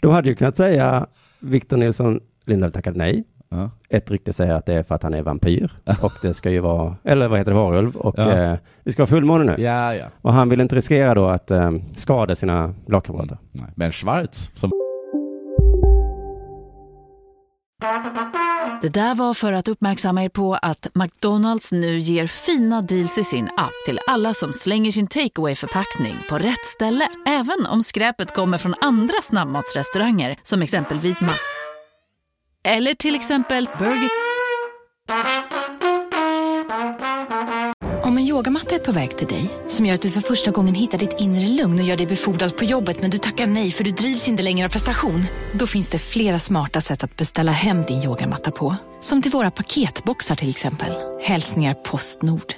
De 0.00 0.12
hade 0.12 0.28
ju 0.28 0.34
kunnat 0.34 0.56
säga 0.56 1.06
Victor 1.40 1.76
Nilsson 1.76 2.20
Lindelöf 2.48 2.72
tackade 2.74 2.98
nej. 2.98 3.24
Ja. 3.50 3.70
Ett 3.88 4.10
rykte 4.10 4.32
säger 4.32 4.54
att 4.54 4.66
det 4.66 4.74
är 4.74 4.82
för 4.82 4.94
att 4.94 5.02
han 5.02 5.14
är 5.14 5.22
vampyr. 5.22 5.70
Och 6.02 6.12
det 6.22 6.34
ska 6.34 6.50
ju 6.50 6.60
vara, 6.60 6.96
eller 7.04 7.28
vad 7.28 7.38
heter 7.38 7.50
det, 7.52 7.56
varulv. 7.58 7.96
Och 7.96 8.14
Ja. 8.18 8.30
eh, 8.32 8.54
det 8.84 8.92
ska 8.92 9.02
vara 9.02 9.10
fullmåne 9.10 9.44
nu. 9.44 9.62
Ja, 9.62 9.94
ja. 9.94 10.06
Och 10.22 10.32
han 10.32 10.48
vill 10.48 10.60
inte 10.60 10.76
riskera 10.76 11.14
då 11.14 11.26
att 11.26 11.50
eh, 11.50 11.70
skada 11.96 12.34
sina 12.34 12.74
lagkamrater. 12.86 13.38
Nej. 13.52 13.66
Men 13.76 13.92
Schwarz, 13.92 14.50
som 14.54 14.70
Det 18.82 18.88
där 18.88 19.14
var 19.14 19.34
för 19.34 19.52
att 19.52 19.68
uppmärksamma 19.68 20.24
er 20.24 20.28
på 20.28 20.54
att 20.62 20.86
McDonalds 20.94 21.72
nu 21.72 21.98
ger 21.98 22.26
fina 22.26 22.82
deals 22.82 23.18
i 23.18 23.24
sin 23.24 23.44
app 23.44 23.72
till 23.86 23.98
alla 24.08 24.34
som 24.34 24.52
slänger 24.52 24.92
sin 24.92 25.06
takeaway 25.06 25.54
förpackning 25.54 26.16
på 26.30 26.38
rätt 26.38 26.66
ställe. 26.66 27.08
Även 27.26 27.66
om 27.70 27.82
skräpet 27.82 28.34
kommer 28.34 28.58
från 28.58 28.74
andra 28.80 29.14
snabbmatsrestauranger 29.22 30.36
som 30.42 30.62
exempelvis 30.62 31.20
Ma... 31.20 31.28
Eller 32.64 32.94
till 32.94 33.14
exempel 33.14 33.68
Burger... 33.78 34.10
Om 38.02 38.18
en 38.18 38.26
yogamatta 38.26 38.74
är 38.74 38.78
på 38.78 38.92
väg 38.92 39.16
till 39.18 39.26
dig, 39.26 39.50
som 39.68 39.86
gör 39.86 39.94
att 39.94 40.02
du 40.02 40.10
för 40.10 40.20
första 40.20 40.50
gången 40.50 40.74
hittar 40.74 40.98
ditt 40.98 41.14
inre 41.18 41.48
lugn 41.48 41.78
och 41.78 41.84
gör 41.84 41.96
dig 41.96 42.06
befordrad 42.06 42.56
på 42.56 42.64
jobbet 42.64 43.00
men 43.00 43.10
du 43.10 43.18
tackar 43.18 43.46
nej 43.46 43.70
för 43.70 43.84
du 43.84 43.90
drivs 43.90 44.28
inte 44.28 44.42
längre 44.42 44.66
av 44.66 44.70
prestation. 44.70 45.24
Då 45.52 45.66
finns 45.66 45.88
det 45.88 45.98
flera 45.98 46.38
smarta 46.38 46.80
sätt 46.80 47.04
att 47.04 47.16
beställa 47.16 47.52
hem 47.52 47.82
din 47.82 48.02
yogamatta 48.02 48.50
på. 48.50 48.76
Som 49.00 49.22
till 49.22 49.30
våra 49.30 49.50
paketboxar 49.50 50.36
till 50.36 50.50
exempel. 50.50 50.92
Hälsningar 51.22 51.74
Postnord. 51.74 52.54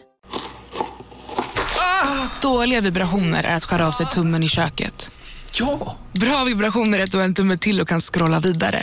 Dåliga 2.43 2.81
vibrationer 2.81 3.45
är 3.45 3.57
att 3.57 3.65
skära 3.65 3.87
av 3.87 3.93
sig 3.93 4.07
tummen 4.07 4.43
i 4.43 4.49
köket. 4.49 5.11
Ja! 5.53 5.97
Bra 6.13 6.45
vibrationer 6.45 6.99
är 6.99 7.05
att 7.05 7.11
du 7.11 7.17
har 7.19 7.25
en 7.25 7.35
tumme 7.35 7.59
till 7.59 7.81
och 7.81 7.89
kan 7.89 8.01
scrolla 8.01 8.41
vidare. 8.41 8.83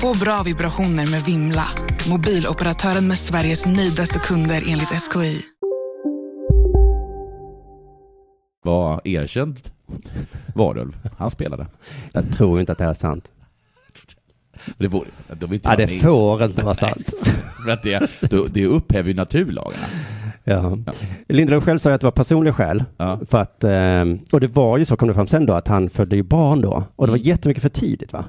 Få 0.00 0.14
bra 0.18 0.42
vibrationer 0.44 1.10
med 1.10 1.22
Vimla. 1.22 1.64
Mobiloperatören 2.10 3.08
med 3.08 3.18
Sveriges 3.18 3.66
nöjdaste 3.66 4.18
kunder 4.18 4.62
enligt 4.68 4.88
SKI. 5.12 5.42
var 8.64 9.00
erkänd 9.04 9.60
varulv. 10.54 10.96
Han 11.18 11.30
spelade. 11.30 11.66
Jag 12.12 12.32
tror 12.32 12.60
inte 12.60 12.72
att 12.72 12.78
det 12.78 12.84
här 12.84 12.90
är 12.90 12.94
sant. 12.94 13.30
Men 14.66 14.74
det, 14.78 14.88
vore, 14.88 15.06
vill 15.28 15.52
inte 15.52 15.68
Ja, 15.68 15.76
det 15.76 15.86
med. 15.86 16.00
får 16.00 16.42
inte 16.44 16.64
vara 16.64 16.74
sant. 16.74 17.12
För 17.64 17.70
att 17.70 17.82
det, 17.82 18.10
då- 18.30 18.46
det 18.50 18.66
upphäver 18.66 19.08
ju 19.08 19.14
naturlagarna. 19.14 19.86
Ja. 20.44 20.78
Lindelöf 21.28 21.64
själv 21.64 21.78
sa 21.78 21.88
ju 21.90 21.94
att 21.94 22.00
det 22.00 22.06
var 22.06 22.10
personliga 22.12 22.54
skäl. 22.54 22.84
Ja. 22.96 23.20
För 23.30 23.38
att, 23.38 23.64
eh, 23.64 24.04
och 24.32 24.40
det 24.40 24.46
var 24.46 24.78
ju 24.78 24.84
så 24.84 24.96
kom 24.96 25.08
det 25.08 25.14
fram 25.14 25.26
sen 25.28 25.46
då, 25.46 25.52
att 25.52 25.68
han 25.68 25.90
födde 25.90 26.16
ju 26.16 26.22
barn 26.22 26.60
då. 26.60 26.84
Och 26.96 27.06
det 27.06 27.10
var 27.10 27.18
Mm. 27.18 27.28
jättemycket 27.28 27.62
för 27.62 27.68
tidigt 27.68 28.12
va? 28.12 28.24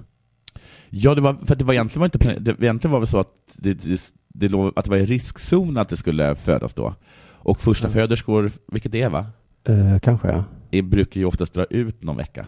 Ja, 0.89 1.15
det 1.15 1.21
var, 1.21 1.37
för 1.45 1.55
det 1.55 1.65
var 1.65 1.73
egentligen 1.73 1.99
var 1.99 2.05
inte. 2.05 2.39
Det, 2.39 2.63
egentligen 2.63 2.91
var 2.91 2.99
det 2.99 3.07
så 3.07 3.19
att 3.19 3.27
det, 3.53 3.73
det, 3.73 4.01
det 4.33 4.47
låg, 4.47 4.73
att 4.75 4.85
det 4.85 4.91
var 4.91 4.97
i 4.97 5.05
riskzon 5.05 5.77
att 5.77 5.89
det 5.89 5.97
skulle 5.97 6.35
födas 6.35 6.73
då. 6.73 6.93
Och 7.31 7.61
första 7.61 7.89
föderskor, 7.89 8.51
vilket 8.71 8.91
det 8.91 9.01
är 9.01 9.09
va? 9.09 9.25
Eh, 9.67 9.99
kanske 9.99 10.27
ja. 10.27 10.43
Det 10.69 10.81
brukar 10.81 11.19
ju 11.19 11.25
oftast 11.25 11.53
dra 11.53 11.65
ut 11.65 12.03
någon 12.03 12.17
vecka. 12.17 12.45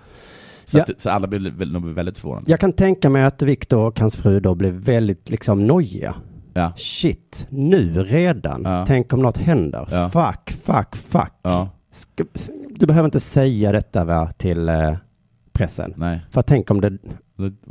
Så, 0.65 0.77
Ja. 0.77 0.83
att, 0.83 1.01
så 1.01 1.09
alla 1.09 1.27
blir 1.27 1.65
nog 1.65 1.85
väldigt 1.89 2.17
förvånade. 2.17 2.51
Jag 2.51 2.59
kan 2.59 2.73
tänka 2.73 3.09
mig 3.09 3.23
att 3.23 3.41
Viktor 3.41 3.79
och 3.87 3.99
hans 3.99 4.15
fru 4.15 4.39
då 4.39 4.55
blev 4.55 4.73
väldigt 4.73 5.29
liksom 5.29 5.67
nojiga. 5.67 6.15
Ja. 6.53 6.73
Shit, 6.77 7.47
nu 7.49 8.03
redan. 8.03 8.61
Ja. 8.63 8.85
Tänk 8.87 9.13
om 9.13 9.21
något 9.21 9.37
händer. 9.37 9.87
Ja. 9.91 10.09
Fuck, 10.09 10.51
fuck, 10.63 10.95
fuck. 10.95 11.33
Du 12.69 12.85
behöver 12.85 13.05
inte 13.05 13.19
säga 13.19 13.71
detta 13.71 14.05
va, 14.05 14.31
till 14.37 14.69
eh, 14.69 14.93
pressen. 15.51 15.93
nej. 15.97 16.21
För 16.31 16.41
tänk 16.41 16.71
om 16.71 16.81
det, 16.81 16.97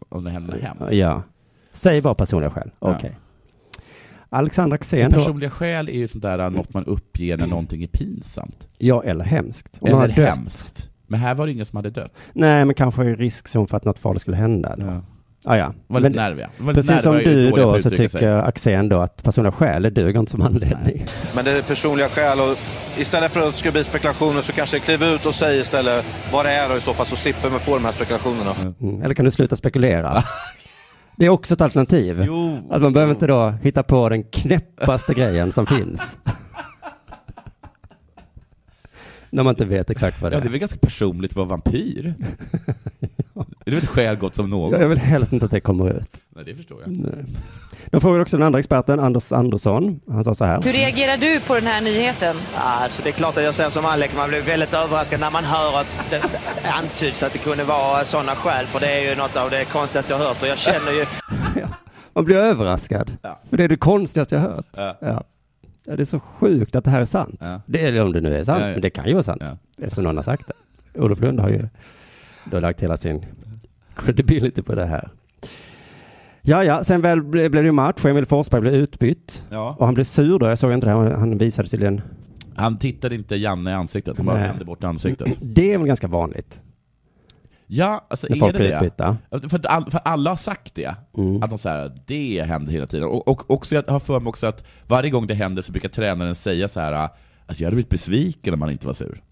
Om 0.09 0.24
det 0.24 0.31
händer 0.31 0.59
hemskt. 0.61 0.92
ja. 0.92 1.22
Säg 1.72 2.02
bara 2.02 2.14
personliga 2.14 2.50
skäl. 2.50 2.70
Okej. 2.78 3.16
Alexander 4.31 4.74
Axén 4.74 5.11
då. 5.11 5.16
Personliga 5.16 5.50
skäl 5.50 5.88
är 5.88 5.92
ju 5.92 6.09
sånt 6.09 6.22
där 6.22 6.50
något 6.50 6.74
man 6.74 6.85
uppger 6.85 7.37
när 7.37 7.46
någonting 7.46 7.83
är 7.83 7.87
pinsamt. 7.87 8.68
Ja, 8.78 9.02
eller 9.02 9.24
hemskt. 9.24 9.78
Om 9.81 9.88
Eller 9.88 10.09
hemskt. 10.09 10.90
Men 11.07 11.20
här 11.20 11.35
var 11.35 11.46
det 11.46 11.52
ingen 11.52 11.66
som 11.66 11.76
hade 11.76 11.90
dött. 11.90 12.14
Nej, 12.33 12.64
men 12.64 12.74
kanske 12.74 13.04
i 13.04 13.14
riskzon 13.14 13.68
för 13.68 13.76
att 13.76 13.85
något 13.85 13.98
farligt 13.98 14.22
skulle 14.22 14.37
hända. 14.37 14.74
Ja. 14.78 15.02
Ah, 15.44 15.57
ja. 15.57 15.74
Var 15.87 16.01
lite 16.01 16.16
nerviga. 16.16 16.51
Var 16.59 16.72
lite 16.72 16.87
precis 16.88 17.03
som 17.03 17.16
nerviga 17.16 17.51
och 17.53 17.57
du 17.59 17.62
då 17.62 17.79
så 17.81 17.90
tycker 17.90 18.09
sig. 18.09 18.29
Axén 18.29 18.88
då 18.88 19.01
att 19.01 19.22
personliga 19.22 19.53
skäl 19.53 19.83
det 19.83 19.90
duger 19.90 20.20
inte 20.20 20.31
som 20.33 20.42
anledning. 20.42 21.07
Men 21.35 21.44
det 21.44 21.51
är 21.51 21.62
personliga 21.62 22.09
skäl 22.09 22.40
och 22.40 22.57
istället 22.98 23.33
för 23.33 23.40
att 23.48 23.53
det 23.53 23.59
ska 23.59 23.72
bli 23.72 23.85
spekulationer 23.85 24.40
så 24.40 24.53
kanske 24.53 24.79
kliv 24.79 25.03
ut 25.03 25.27
och 25.27 25.35
säg 25.35 25.59
istället 25.61 26.05
vad 26.33 26.44
det 26.44 26.51
är 26.51 26.70
och 26.70 26.77
i 26.77 26.81
så 26.81 26.94
fall 26.94 27.07
så 27.07 27.16
slipper 27.16 27.51
man 27.51 27.61
få 27.61 27.74
de 27.74 27.85
här 27.85 27.92
spekulationerna. 27.92 28.55
Mm. 28.81 29.03
Eller 29.03 29.14
kan 29.14 29.24
du 29.24 29.31
sluta 29.31 29.57
spekulera? 29.57 30.22
Det 31.16 31.27
är 31.27 31.31
också 31.31 31.55
ett 31.55 31.61
alternativ. 31.61 32.22
Jo. 32.27 32.59
Att 32.70 32.83
man 32.83 32.92
behöver 32.92 33.12
inte 33.12 33.27
då 33.27 33.51
hitta 33.62 33.83
på 33.83 34.09
den 34.09 34.24
knäppaste 34.24 35.14
grejen 35.14 35.53
som 35.53 35.66
finns. 35.66 36.18
När 39.31 39.42
man 39.42 39.51
inte 39.53 39.64
vet 39.64 39.90
exakt 39.90 40.22
vad 40.22 40.33
det 40.33 40.37
Ja, 40.37 40.40
det 40.40 40.44
är 40.44 40.48
är. 40.48 40.51
väl 40.51 40.61
ganska 40.61 40.79
personligt 40.79 41.31
att 41.31 41.37
vara 41.37 41.46
vampyr? 41.46 42.14
Det 43.64 43.70
är 43.70 43.74
väl 43.74 43.83
ett 43.85 43.88
skäl 43.88 44.16
gott 44.16 44.35
som 44.35 44.51
något? 44.51 44.81
Jag 44.81 44.88
vill 44.88 44.98
helst 44.98 45.33
inte 45.33 45.44
att 45.44 45.51
det 45.51 45.61
kommer 45.61 45.90
ut. 45.90 46.20
Nej, 46.29 46.44
det 46.44 46.55
förstår 46.55 46.81
jag. 46.87 46.96
Nej. 46.96 47.24
De 47.90 48.01
frågade 48.01 48.22
också 48.22 48.37
den 48.37 48.46
andra 48.46 48.59
experten, 48.59 49.01
Anders 49.01 49.33
Andersson. 49.33 50.01
Han 50.11 50.24
sa 50.24 50.35
så 50.35 50.44
här. 50.44 50.62
Hur 50.62 50.72
reagerar 50.72 51.16
du 51.16 51.40
på 51.40 51.55
den 51.55 51.66
här 51.66 51.81
nyheten? 51.81 52.37
Alltså 52.57 53.03
det 53.03 53.09
är 53.09 53.12
klart 53.12 53.37
att 53.37 53.44
jag 53.44 53.55
säger 53.55 53.70
som 53.70 53.85
Alex, 53.85 54.16
man 54.16 54.29
blir 54.29 54.42
väldigt 54.42 54.74
överraskad 54.74 55.20
när 55.20 55.31
man 55.31 55.44
hör 55.44 55.81
att 55.81 55.96
det, 56.11 56.22
antyds 56.70 57.22
att 57.22 57.33
det 57.33 57.38
kunde 57.38 57.64
vara 57.64 58.05
sådana 58.05 58.35
skäl, 58.35 58.66
för 58.66 58.81
det 58.81 58.90
är 58.92 59.11
ju 59.11 59.16
något 59.16 59.37
av 59.37 59.51
det 59.51 59.64
konstigaste 59.64 60.12
jag 60.12 60.18
har 60.18 60.27
hört 60.27 60.42
och 60.42 60.48
jag 60.48 60.59
känner 60.59 60.92
ju... 60.92 61.05
Man 62.12 62.24
blir 62.24 62.37
överraskad. 62.37 63.11
För 63.51 63.57
det 63.57 63.64
är 63.64 63.68
det 63.68 63.77
konstigaste 63.77 64.35
jag 64.35 64.42
hört. 64.42 64.66
Ja. 64.77 64.96
Ja. 65.01 65.22
Ja, 65.87 65.96
det 65.96 66.03
är 66.03 66.07
så 66.07 66.20
sjukt 66.20 66.77
att 66.77 66.85
det 66.85 66.90
här 66.90 67.01
är 67.01 67.05
sant. 67.05 67.38
Ja. 67.40 67.61
Det 67.66 67.87
är 67.87 68.03
om 68.03 68.12
det 68.12 68.20
nu 68.20 68.37
är 68.37 68.44
sant, 68.44 68.61
Ja, 68.61 68.66
ja. 68.66 68.72
men 68.72 68.81
det 68.83 68.90
kan 68.90 69.07
ju 69.07 69.12
vara 69.12 69.22
sant. 69.22 69.42
Ja. 69.44 69.85
Eftersom 69.85 70.05
någon 70.05 70.16
har 70.16 70.24
sagt 70.24 70.42
det. 70.46 71.01
Olof 71.01 71.20
Lund 71.20 71.40
har 71.40 71.48
ju 71.48 71.68
då 72.50 72.61
lagt 72.61 72.82
hela 72.82 72.96
sin 72.96 73.24
credibility 73.96 74.62
på 74.62 74.74
det 74.74 74.87
här. 74.87 75.08
Ja, 76.42 76.64
ja, 76.64 76.84
sen 76.84 77.00
väl 77.00 77.20
ble- 77.20 77.48
blev 77.48 77.52
det 77.52 77.62
ju 77.62 77.72
match. 77.72 78.04
Emil 78.04 78.26
Forsberg 78.26 78.61
blev 78.61 78.74
utbytt. 78.74 79.44
Ja. 79.50 79.76
Och 79.78 79.87
han 79.87 79.94
blev 79.94 80.04
sur 80.04 80.38
då. 80.38 80.46
Jag 80.46 80.58
såg 80.58 80.72
inte 80.72 80.87
det. 80.87 80.92
Han 80.92 81.12
han 81.12 81.38
visade 81.38 81.68
tydligen. 81.68 82.00
Han 82.56 82.78
tittade 82.78 83.14
inte 83.14 83.37
Janne 83.37 83.70
i 83.70 83.74
ansiktet, 83.74 84.16
han 84.16 84.26
bara 84.26 84.37
vände 84.37 84.64
bort 84.64 84.84
ansiktet. 84.84 85.28
Det 85.40 85.72
är 85.72 85.78
väl 85.78 85.87
ganska 85.87 86.06
vanligt 86.06 86.61
Ja, 87.66 88.06
alltså 88.08 88.26
när 88.30 88.37
är 88.37 88.40
folk 88.40 88.52
det 88.52 88.58
blir 88.58 88.68
det? 88.70 88.76
utbytta. 88.76 89.16
För, 89.30 89.56
att 89.58 89.66
all, 89.66 89.90
för 89.90 90.00
alla 90.04 90.30
har 90.30 90.37
sagt 90.37 90.74
det, 90.74 90.94
Mm. 91.16 91.42
att 91.42 91.50
de 91.50 91.58
säger 91.58 91.92
det 92.06 92.42
händer 92.46 92.72
hela 92.72 92.87
tiden. 92.87 93.08
Och, 93.08 93.28
och 93.28 93.50
också, 93.50 93.74
jag 93.74 93.82
har 93.88 94.00
för 94.00 94.20
mig 94.20 94.28
också 94.28 94.46
att 94.46 94.64
varje 94.87 95.11
gång 95.11 95.26
det 95.26 95.34
händer 95.34 95.62
så 95.62 95.72
brukar 95.72 95.88
tränaren 95.88 96.34
säga 96.34 96.68
så 96.68 96.80
här 96.80 96.92
alltså 96.92 97.62
jag 97.62 97.64
hade 97.66 97.74
blivit 97.74 97.88
besviken 97.90 98.54
om 98.54 98.61
man 98.61 98.70
inte 98.70 98.87
var 98.87 98.92
sur. 98.94 99.22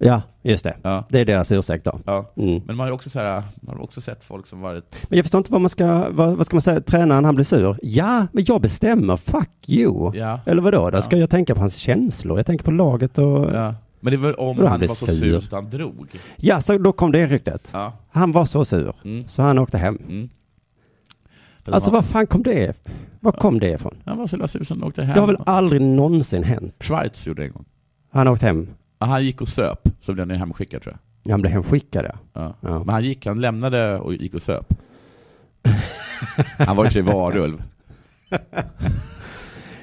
Ja, 0.00 0.22
just 0.42 0.64
det. 0.64 0.76
Ja. 0.82 1.04
Det 1.08 1.18
är 1.20 1.24
deras 1.24 1.52
ursäkt 1.52 1.84
då. 1.84 1.98
Ja. 2.06 2.32
Mm. 2.36 2.62
Men 2.66 2.76
man 2.76 2.86
har 2.86 2.94
också, 2.94 3.10
så 3.10 3.18
här, 3.18 3.42
man 3.60 3.76
har 3.76 3.82
också 3.84 4.00
sett 4.00 4.24
folk 4.24 4.46
som 4.46 4.60
varit... 4.60 4.96
Men 5.08 5.16
jag 5.16 5.24
förstår 5.24 5.38
inte 5.38 5.52
vad 5.52 5.60
man 5.60 5.70
ska, 5.70 6.08
vad, 6.10 6.36
vad 6.36 6.46
ska 6.46 6.56
man 6.56 6.60
säga, 6.62 6.80
tränaren 6.80 7.24
han 7.24 7.34
blir 7.34 7.44
sur. 7.44 7.76
Ja, 7.82 8.26
men 8.32 8.44
jag 8.48 8.60
bestämmer, 8.60 9.16
fuck 9.16 9.68
you. 9.68 10.16
Ja. 10.16 10.40
Eller 10.46 10.62
vadå, 10.62 10.90
då 10.90 10.96
Ja. 10.96 11.02
ska 11.02 11.16
jag 11.16 11.30
tänka 11.30 11.54
på 11.54 11.60
hans 11.60 11.76
känslor? 11.76 12.38
Jag 12.38 12.46
tänker 12.46 12.64
på 12.64 12.70
laget 12.70 13.18
och... 13.18 13.24
Ja, 13.46 13.52
Ja. 13.54 13.74
Men 14.00 14.10
det 14.10 14.16
var 14.16 14.40
om 14.40 14.56
han 14.58 14.66
han 14.66 14.80
var 14.80 14.86
så 14.88 15.06
sur? 15.06 15.40
så 15.40 15.56
han 15.56 15.70
drog. 15.70 16.08
så 16.62 16.78
då 16.78 16.92
kom 16.92 17.12
det 17.12 17.26
ryktet. 17.26 17.70
Ja. 17.72 17.92
Han 18.10 18.32
var 18.32 18.44
så 18.44 18.64
sur, 18.64 18.94
Mm. 19.04 19.28
så 19.28 19.42
han 19.42 19.58
åkte 19.58 19.78
hem. 19.78 19.98
Mm. 20.08 20.28
Alltså 21.64 21.90
var, 21.90 21.98
vad 21.98 22.04
fan 22.04 22.26
kom 22.26 22.42
det 22.42 22.86
Var 23.20 23.32
kom 23.32 23.60
det 23.60 23.70
ifrån? 23.70 23.94
Han 24.04 24.18
var 24.18 24.26
så 24.26 24.48
sur 24.48 24.64
så 24.64 24.74
han 24.74 24.82
åkte 24.82 25.02
hem. 25.02 25.14
Det 25.14 25.20
har 25.20 25.26
väl 25.26 25.38
aldrig 25.46 25.82
någonsin 25.82 26.42
hänt? 26.42 26.74
Schweiz 26.82 27.26
gjorde 27.26 27.42
det 27.42 27.46
en 27.46 27.52
gång. 27.52 27.64
Han 28.12 28.28
åkte 28.28 28.46
hem. 28.46 28.68
Han 28.98 29.24
gick 29.24 29.40
och 29.40 29.48
söp, 29.48 29.88
så 30.00 30.12
blev 30.12 30.26
han 30.26 30.34
ju 30.34 30.38
hemskickad 30.38 30.82
tror 30.82 30.96
jag. 31.24 31.32
Han 31.32 31.40
blev 31.40 31.52
hemskickad 31.52 32.04
ja. 32.04 32.14
Ja. 32.32 32.54
Ja. 32.60 32.78
Men 32.78 32.88
han 32.88 33.04
gick, 33.04 33.26
han 33.26 33.40
lämnade 33.40 33.98
och 33.98 34.14
gick 34.14 34.34
och 34.34 34.42
söp. 34.42 34.74
han 36.58 36.76
var 36.76 36.84
för 36.84 36.92
sig 36.92 37.02
varulv. 37.02 37.62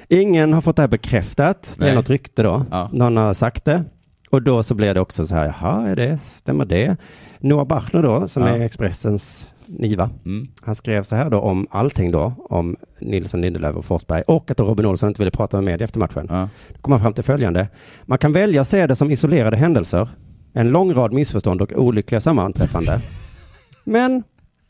Ingen 0.08 0.52
har 0.52 0.60
fått 0.60 0.76
det 0.76 0.82
här 0.82 0.88
bekräftat. 0.88 1.76
Det 1.78 1.90
är 1.90 1.94
något 1.94 2.10
rykte 2.10 2.42
då. 2.42 2.64
Ja. 2.70 2.90
Någon 2.92 3.16
har 3.16 3.34
sagt 3.34 3.64
det. 3.64 3.84
Och 4.30 4.42
då 4.42 4.62
så 4.62 4.74
blir 4.74 4.94
det 4.94 5.00
också 5.00 5.26
så 5.26 5.34
här, 5.34 5.46
jaha, 5.60 5.88
är 5.88 5.96
det, 5.96 6.18
stämmer 6.18 6.64
det? 6.64 6.96
Noah 7.38 7.66
Bachner 7.66 8.02
då, 8.02 8.28
som 8.28 8.42
Ja. 8.42 8.48
är 8.48 8.60
Expressens 8.60 9.46
Niva, 9.66 10.10
Mm. 10.24 10.48
han 10.62 10.74
skrev 10.74 11.02
så 11.02 11.16
här 11.16 11.30
då 11.30 11.38
om 11.40 11.66
allting 11.70 12.10
då, 12.10 12.32
om 12.38 12.76
Nilsson, 13.00 13.40
Lindelöf 13.40 13.76
och 13.76 13.84
Forsberg 13.84 14.22
och 14.22 14.50
att 14.50 14.60
Robin 14.60 14.86
Olsson 14.86 15.08
inte 15.08 15.18
ville 15.22 15.30
prata 15.30 15.56
med 15.56 15.64
media 15.64 15.84
efter 15.84 15.98
matchen. 16.00 16.26
Ja. 16.30 16.48
Då 16.74 16.78
kom 16.80 16.92
han 16.92 17.00
fram 17.00 17.12
till 17.12 17.24
följande. 17.24 17.68
Man 18.04 18.18
kan 18.18 18.32
välja 18.32 18.60
att 18.60 18.68
se 18.68 18.86
det 18.86 18.96
som 18.96 19.10
isolerade 19.10 19.56
händelser, 19.56 20.08
en 20.52 20.68
lång 20.70 20.94
rad 20.94 21.12
missförstånd 21.12 21.62
och 21.62 21.72
olyckliga 21.72 22.20
sammanträffande. 22.20 23.00
Men 23.84 24.22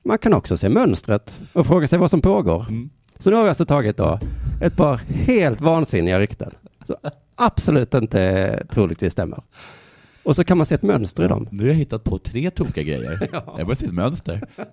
man 0.05 0.19
kan 0.19 0.35
också 0.35 0.57
se 0.57 0.69
mönstret 0.69 1.41
och 1.53 1.67
fråga 1.67 1.87
sig 1.87 1.99
vad 1.99 2.11
som 2.11 2.21
pågår. 2.21 2.61
Mm. 2.69 2.91
Så 3.19 3.31
nu 3.31 3.37
har 3.37 3.43
vi 3.43 3.49
alltså 3.49 3.67
tagit 3.67 3.97
då 3.97 4.19
ett 4.63 4.77
par 4.77 4.97
helt 5.09 5.61
vansinniga 5.61 6.21
rykten. 6.21 6.51
Så 6.85 6.97
absolut 7.35 7.95
inte 7.95 8.63
troligtvis 8.71 9.13
stämmer. 9.13 9.43
Och 10.27 10.37
så 10.37 10.45
kan 10.45 10.57
man 10.57 10.67
se 10.67 10.75
ett 10.75 10.83
mönster 10.83 11.25
i 11.25 11.29
dem. 11.29 11.49
Nu 11.51 11.63
har 11.63 11.69
jag 11.69 11.75
hittat 11.75 12.05
på 12.05 12.19
tre 12.19 12.51
tokiga 12.51 12.85
grejer. 12.85 13.29
Jag 13.33 13.67
börjar 13.67 13.75
se 13.75 13.87
ett 13.87 13.93
mönster. 13.93 14.43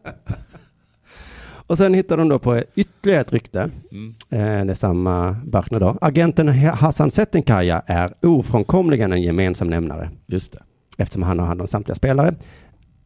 Och 1.67 1.77
sen 1.77 1.93
hittar 1.93 2.17
de 2.17 2.29
då 2.29 2.39
på 2.39 2.63
ytterligare 2.75 3.21
ett 3.21 3.33
rykte. 3.33 3.69
Mm. 3.91 4.15
Eh, 4.29 4.65
det 4.65 4.71
är 4.71 4.73
samma 4.73 5.35
Bachner 5.45 5.79
då. 5.79 5.97
Agenten 6.01 6.47
Hassan 6.47 7.11
Settenkaya 7.11 7.83
är 7.85 8.13
ofrånkomligen 8.21 9.11
en 9.11 9.21
gemensam 9.21 9.69
nämnare. 9.69 10.09
Just 10.25 10.51
det. 10.51 10.59
Eftersom 10.97 11.23
han 11.23 11.39
har 11.39 11.45
hand 11.45 11.61
om 11.61 11.67
samtliga 11.67 11.95
spelare 11.95 12.35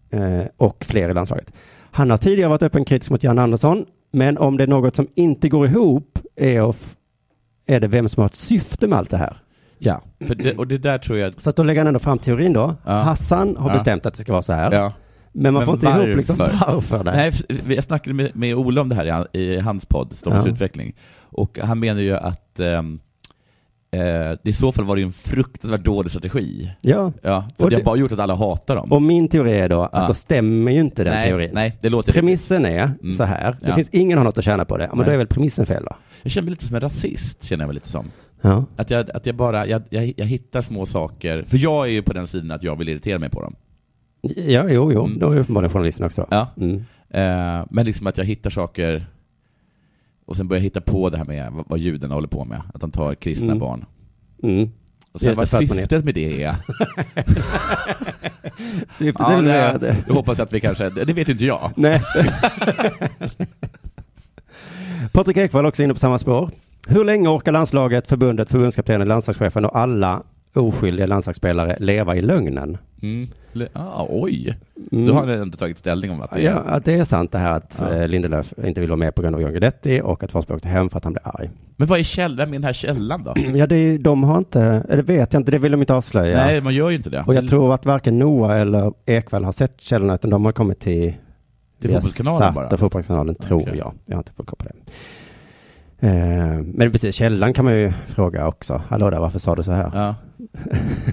eh, 0.10 0.44
och 0.58 0.86
fler 0.86 1.10
i 1.10 1.14
landslaget. 1.14 1.54
Han 1.92 2.10
har 2.10 2.18
tidigare 2.18 2.50
varit 2.50 2.64
öppen 2.64 2.86
kritisk 2.86 3.12
mot 3.12 3.24
Jan 3.24 3.40
Andersson, 3.40 3.86
men 4.12 4.38
om 4.38 4.58
det 4.58 4.64
är 4.64 4.68
något 4.68 4.96
som 4.96 5.08
inte 5.16 5.50
går 5.50 5.68
ihop 5.68 6.20
är, 6.36 6.76
är 7.66 7.80
det 7.80 7.88
vem 7.88 8.10
som 8.10 8.22
har 8.22 8.28
ett 8.28 8.36
syfte 8.36 8.88
med 8.88 8.98
allt 8.98 9.10
det 9.10 9.18
här. 9.18 9.38
Ja, 9.80 10.02
för 10.28 10.36
det, 10.36 10.54
och 10.58 10.68
det 10.68 10.78
där 10.78 10.98
tror 10.98 11.18
jag... 11.20 11.42
Så 11.42 11.50
att 11.50 11.56
då 11.56 11.64
lägger 11.64 11.80
han 11.80 11.88
ändå 11.88 12.00
fram 12.00 12.20
teorin 12.20 12.54
då. 12.54 12.76
Ja. 12.86 12.92
Hassan 12.92 13.56
har 13.58 13.70
Ja. 13.70 13.74
bestämt 13.74 14.06
att 14.06 14.14
det 14.14 14.22
ska 14.22 14.32
vara 14.32 14.42
så 14.42 14.54
här. 14.54 14.72
Ja. 14.72 14.94
Men 15.32 15.54
man 15.54 15.66
får 15.66 15.74
inte 15.74 15.88
ihop 15.88 16.18
liksom 16.18 16.38
varför 16.38 17.04
det. 17.04 17.12
Nej, 17.12 17.32
jag 17.76 17.84
snackade 17.84 18.14
med, 18.14 18.36
med 18.36 18.56
Ola 18.56 18.82
om 18.82 18.90
det 18.90 18.96
här 18.96 19.28
i, 19.34 19.40
i 19.40 19.60
hans 19.60 19.86
podd, 19.86 20.14
Stockholms 20.14 20.46
Ja. 20.46 20.52
utveckling, 20.52 20.96
och 21.22 21.60
han 21.64 21.80
menar 21.80 22.02
ju 22.02 22.14
att 22.18 22.60
ehm, 22.60 23.00
eh, 23.92 24.34
i 24.44 24.54
så 24.54 24.72
fall 24.72 24.86
var 24.86 24.96
det 24.96 25.00
ju 25.02 25.06
en 25.06 25.14
fruktansvärt 25.14 25.84
dålig 25.84 26.12
strategi. 26.12 26.72
Ja. 26.82 27.12
Ja, 27.22 27.46
för 27.58 27.64
Och 27.64 27.70
det 27.70 27.76
har 27.76 27.80
det- 27.80 27.86
bara 27.86 27.96
gjort 27.98 28.12
att 28.12 28.20
alla 28.20 28.36
hatar 28.36 28.76
dem. 28.76 28.92
Och 28.92 29.02
min 29.02 29.28
teori 29.28 29.52
är 29.54 29.70
då 29.70 29.82
att 29.84 29.90
Ja. 29.94 30.08
då 30.08 30.14
stämmer 30.14 30.72
ju 30.72 30.80
inte 30.80 31.04
den 31.04 31.14
nej, 31.14 31.30
teorin. 31.30 31.50
Nej, 31.54 31.74
det 31.82 31.90
låter 31.90 32.14
Premissen 32.14 32.66
är 32.66 32.92
Mm. 33.02 33.14
så 33.14 33.24
här. 33.24 33.58
Det 33.62 33.68
Ja. 33.68 33.76
finns 33.76 33.90
ingen 33.90 34.18
har 34.18 34.26
något 34.26 34.38
att 34.38 34.44
tjäna 34.46 34.66
på 34.66 34.78
det. 34.78 34.88
Men 34.88 34.98
då 34.98 35.04
Nej. 35.04 35.14
är 35.14 35.18
väl 35.18 35.28
premissen 35.28 35.66
fel 35.66 35.84
då? 35.86 35.96
Jag 36.24 36.32
känner 36.32 36.44
mig 36.46 36.52
lite 36.52 36.66
som 36.66 36.76
en 36.76 36.82
rasist, 36.82 37.44
känner 37.44 37.64
jag 37.64 37.68
mig 37.68 37.76
lite 37.76 37.90
som. 37.90 38.06
Ja. 38.42 38.66
Att 38.76 38.90
jag, 38.90 39.12
att 39.12 39.26
jag 39.26 39.36
bara, 39.36 39.68
jag, 39.68 39.82
jag, 39.90 40.14
jag 40.18 40.26
hittar 40.26 40.62
små 40.62 40.86
saker, 40.86 41.44
för 41.48 41.58
jag 41.58 41.86
är 41.88 41.92
ju 41.92 42.02
på 42.02 42.14
den 42.14 42.28
sidan 42.28 42.52
att 42.52 42.64
jag 42.64 42.76
vill 42.76 42.90
irritera 42.90 43.20
mig 43.20 43.30
på 43.30 43.42
dem. 43.42 43.56
Ja, 44.36 44.66
jo, 44.70 44.92
jo. 44.94 45.06
Mm. 45.06 45.20
Då 45.20 45.32
är 45.32 45.40
uppenbarligen 45.40 45.74
journalisten 45.74 46.06
också. 46.06 46.28
Ja. 46.32 46.48
Mm. 46.58 46.76
Eh, 47.10 47.66
men 47.70 47.86
liksom 47.86 48.08
att 48.08 48.18
jag 48.18 48.26
hittar 48.26 48.50
saker 48.50 49.06
och 50.26 50.38
sen 50.38 50.48
börjar 50.48 50.60
jag 50.60 50.64
hitta 50.64 50.82
på 50.82 51.10
det 51.10 51.18
här 51.18 51.26
med 51.26 51.52
vad, 51.52 51.66
vad 51.68 51.80
judarna 51.80 52.16
håller 52.16 52.28
på 52.28 52.46
med, 52.46 52.62
att 52.74 52.82
de 52.82 52.92
tar 52.92 53.16
kristna 53.16 53.48
Mm. 53.48 53.60
barn. 53.60 53.86
Mm. 54.44 54.70
Och 55.12 55.22
sen 55.22 55.36
vad 55.36 55.50
syftet 55.50 56.06
med 56.06 56.14
det 56.14 56.44
är. 56.44 56.56
Syftet 58.98 59.16
ja, 59.20 59.32
är 59.32 59.42
väl 59.42 59.80
det. 59.82 60.04
jag 60.08 60.14
hoppas 60.14 60.40
att 60.40 60.54
vi 60.54 60.60
kanske, 60.62 60.90
det 60.90 61.14
vet 61.14 61.30
inte 61.30 61.46
jag. 61.46 61.72
Nej. 61.76 62.02
Patrik 65.12 65.38
Ekwall 65.38 65.66
också 65.66 65.84
inne 65.84 65.94
på 65.94 66.00
samma 66.00 66.20
spår. 66.20 66.52
Hur 66.88 67.06
länge 67.06 67.30
orkar 67.30 67.52
landslaget, 67.52 68.08
förbundet, 68.08 68.50
förbundskaptenen, 68.52 69.08
landslagschefen 69.08 69.66
och 69.66 69.78
alla 69.78 70.24
oskyldiga 70.56 71.06
landslagsspelare 71.06 71.78
leva 71.80 72.16
i 72.16 72.22
lögnen? 72.22 72.78
Mm. 73.02 73.28
Ah, 73.74 74.06
oj, 74.10 74.58
Mm. 74.92 75.08
då 75.08 75.14
har 75.14 75.44
inte 75.44 75.58
tagit 75.58 75.78
ställning 75.78 76.12
om 76.12 76.22
att 76.22 76.32
det 76.32 76.40
är... 76.40 76.44
Ja, 76.52 76.56
att 76.60 76.86
det 76.86 76.94
är 76.94 77.04
sant 77.04 77.32
det 77.32 77.38
här 77.38 77.52
att 77.58 77.78
Ja. 77.82 77.94
eh, 77.94 78.08
Lindelöf 78.08 78.54
inte 78.64 78.82
vill 78.82 78.90
vara 78.90 78.98
med 78.98 79.16
på 79.16 79.22
grund 79.22 79.36
av 79.36 79.42
John 79.42 79.52
Guidetti 79.52 80.02
och 80.04 80.24
att 80.24 80.32
Forsberg 80.32 80.56
åkte 80.56 80.68
hem 80.68 80.90
för 80.90 80.98
att 80.98 81.04
han 81.04 81.14
blev 81.14 81.22
arg. 81.26 81.50
Men 81.76 81.88
vad 81.88 82.00
är 82.00 82.04
källan 82.04 82.50
med 82.50 82.60
den 82.60 82.64
här 82.64 82.74
källan 82.74 83.24
då? 83.24 83.34
Ja, 83.58 83.68
det, 83.68 83.76
är- 83.76 83.98
de 83.98 84.24
har 84.24 84.38
inte, 84.38 84.62
eller 84.90 85.04
vet 85.04 85.34
jag 85.34 85.40
inte, 85.40 85.52
det 85.52 85.58
vill 85.58 85.72
de 85.72 85.80
inte 85.82 85.94
avslöja. 85.94 86.38
Nej, 86.38 86.62
man 86.62 86.74
gör 86.74 86.90
ju 86.90 86.96
inte 86.96 87.10
det. 87.10 87.24
Och 87.28 87.34
jag 87.36 87.48
tror 87.48 87.74
att 87.74 87.86
varken 87.86 88.20
Noah 88.20 88.60
eller 88.62 88.94
Ekvall 89.06 89.44
har 89.44 89.52
sett 89.52 89.82
källorna, 89.82 90.16
utan 90.16 90.30
de 90.32 90.46
har 90.46 90.52
kommit 90.52 90.80
till 90.80 91.14
Till 91.82 91.90
Fotbollskanalen 91.92 92.54
bara? 92.54 92.68
och 92.68 92.80
Fotbollskanalen, 92.80 93.36
tror 93.36 93.62
Okej. 93.62 93.78
jag. 93.78 93.94
Jag 94.06 94.16
har 94.16 94.20
inte 94.22 94.32
fått 94.34 94.48
koll 94.48 94.58
på 94.58 94.66
det. 94.66 94.74
Eh, 96.00 96.62
men 96.64 96.92
precis, 96.92 97.16
källan 97.16 97.54
kan 97.54 97.66
man 97.66 97.74
ju 97.76 97.92
fråga 98.08 98.48
också. 98.48 98.82
Hallå 98.88 99.10
där, 99.10 99.20
varför 99.20 99.40
sa 99.40 99.56
du 99.56 99.64
så 99.64 99.72
här? 99.72 99.92
Ja. 99.94 100.16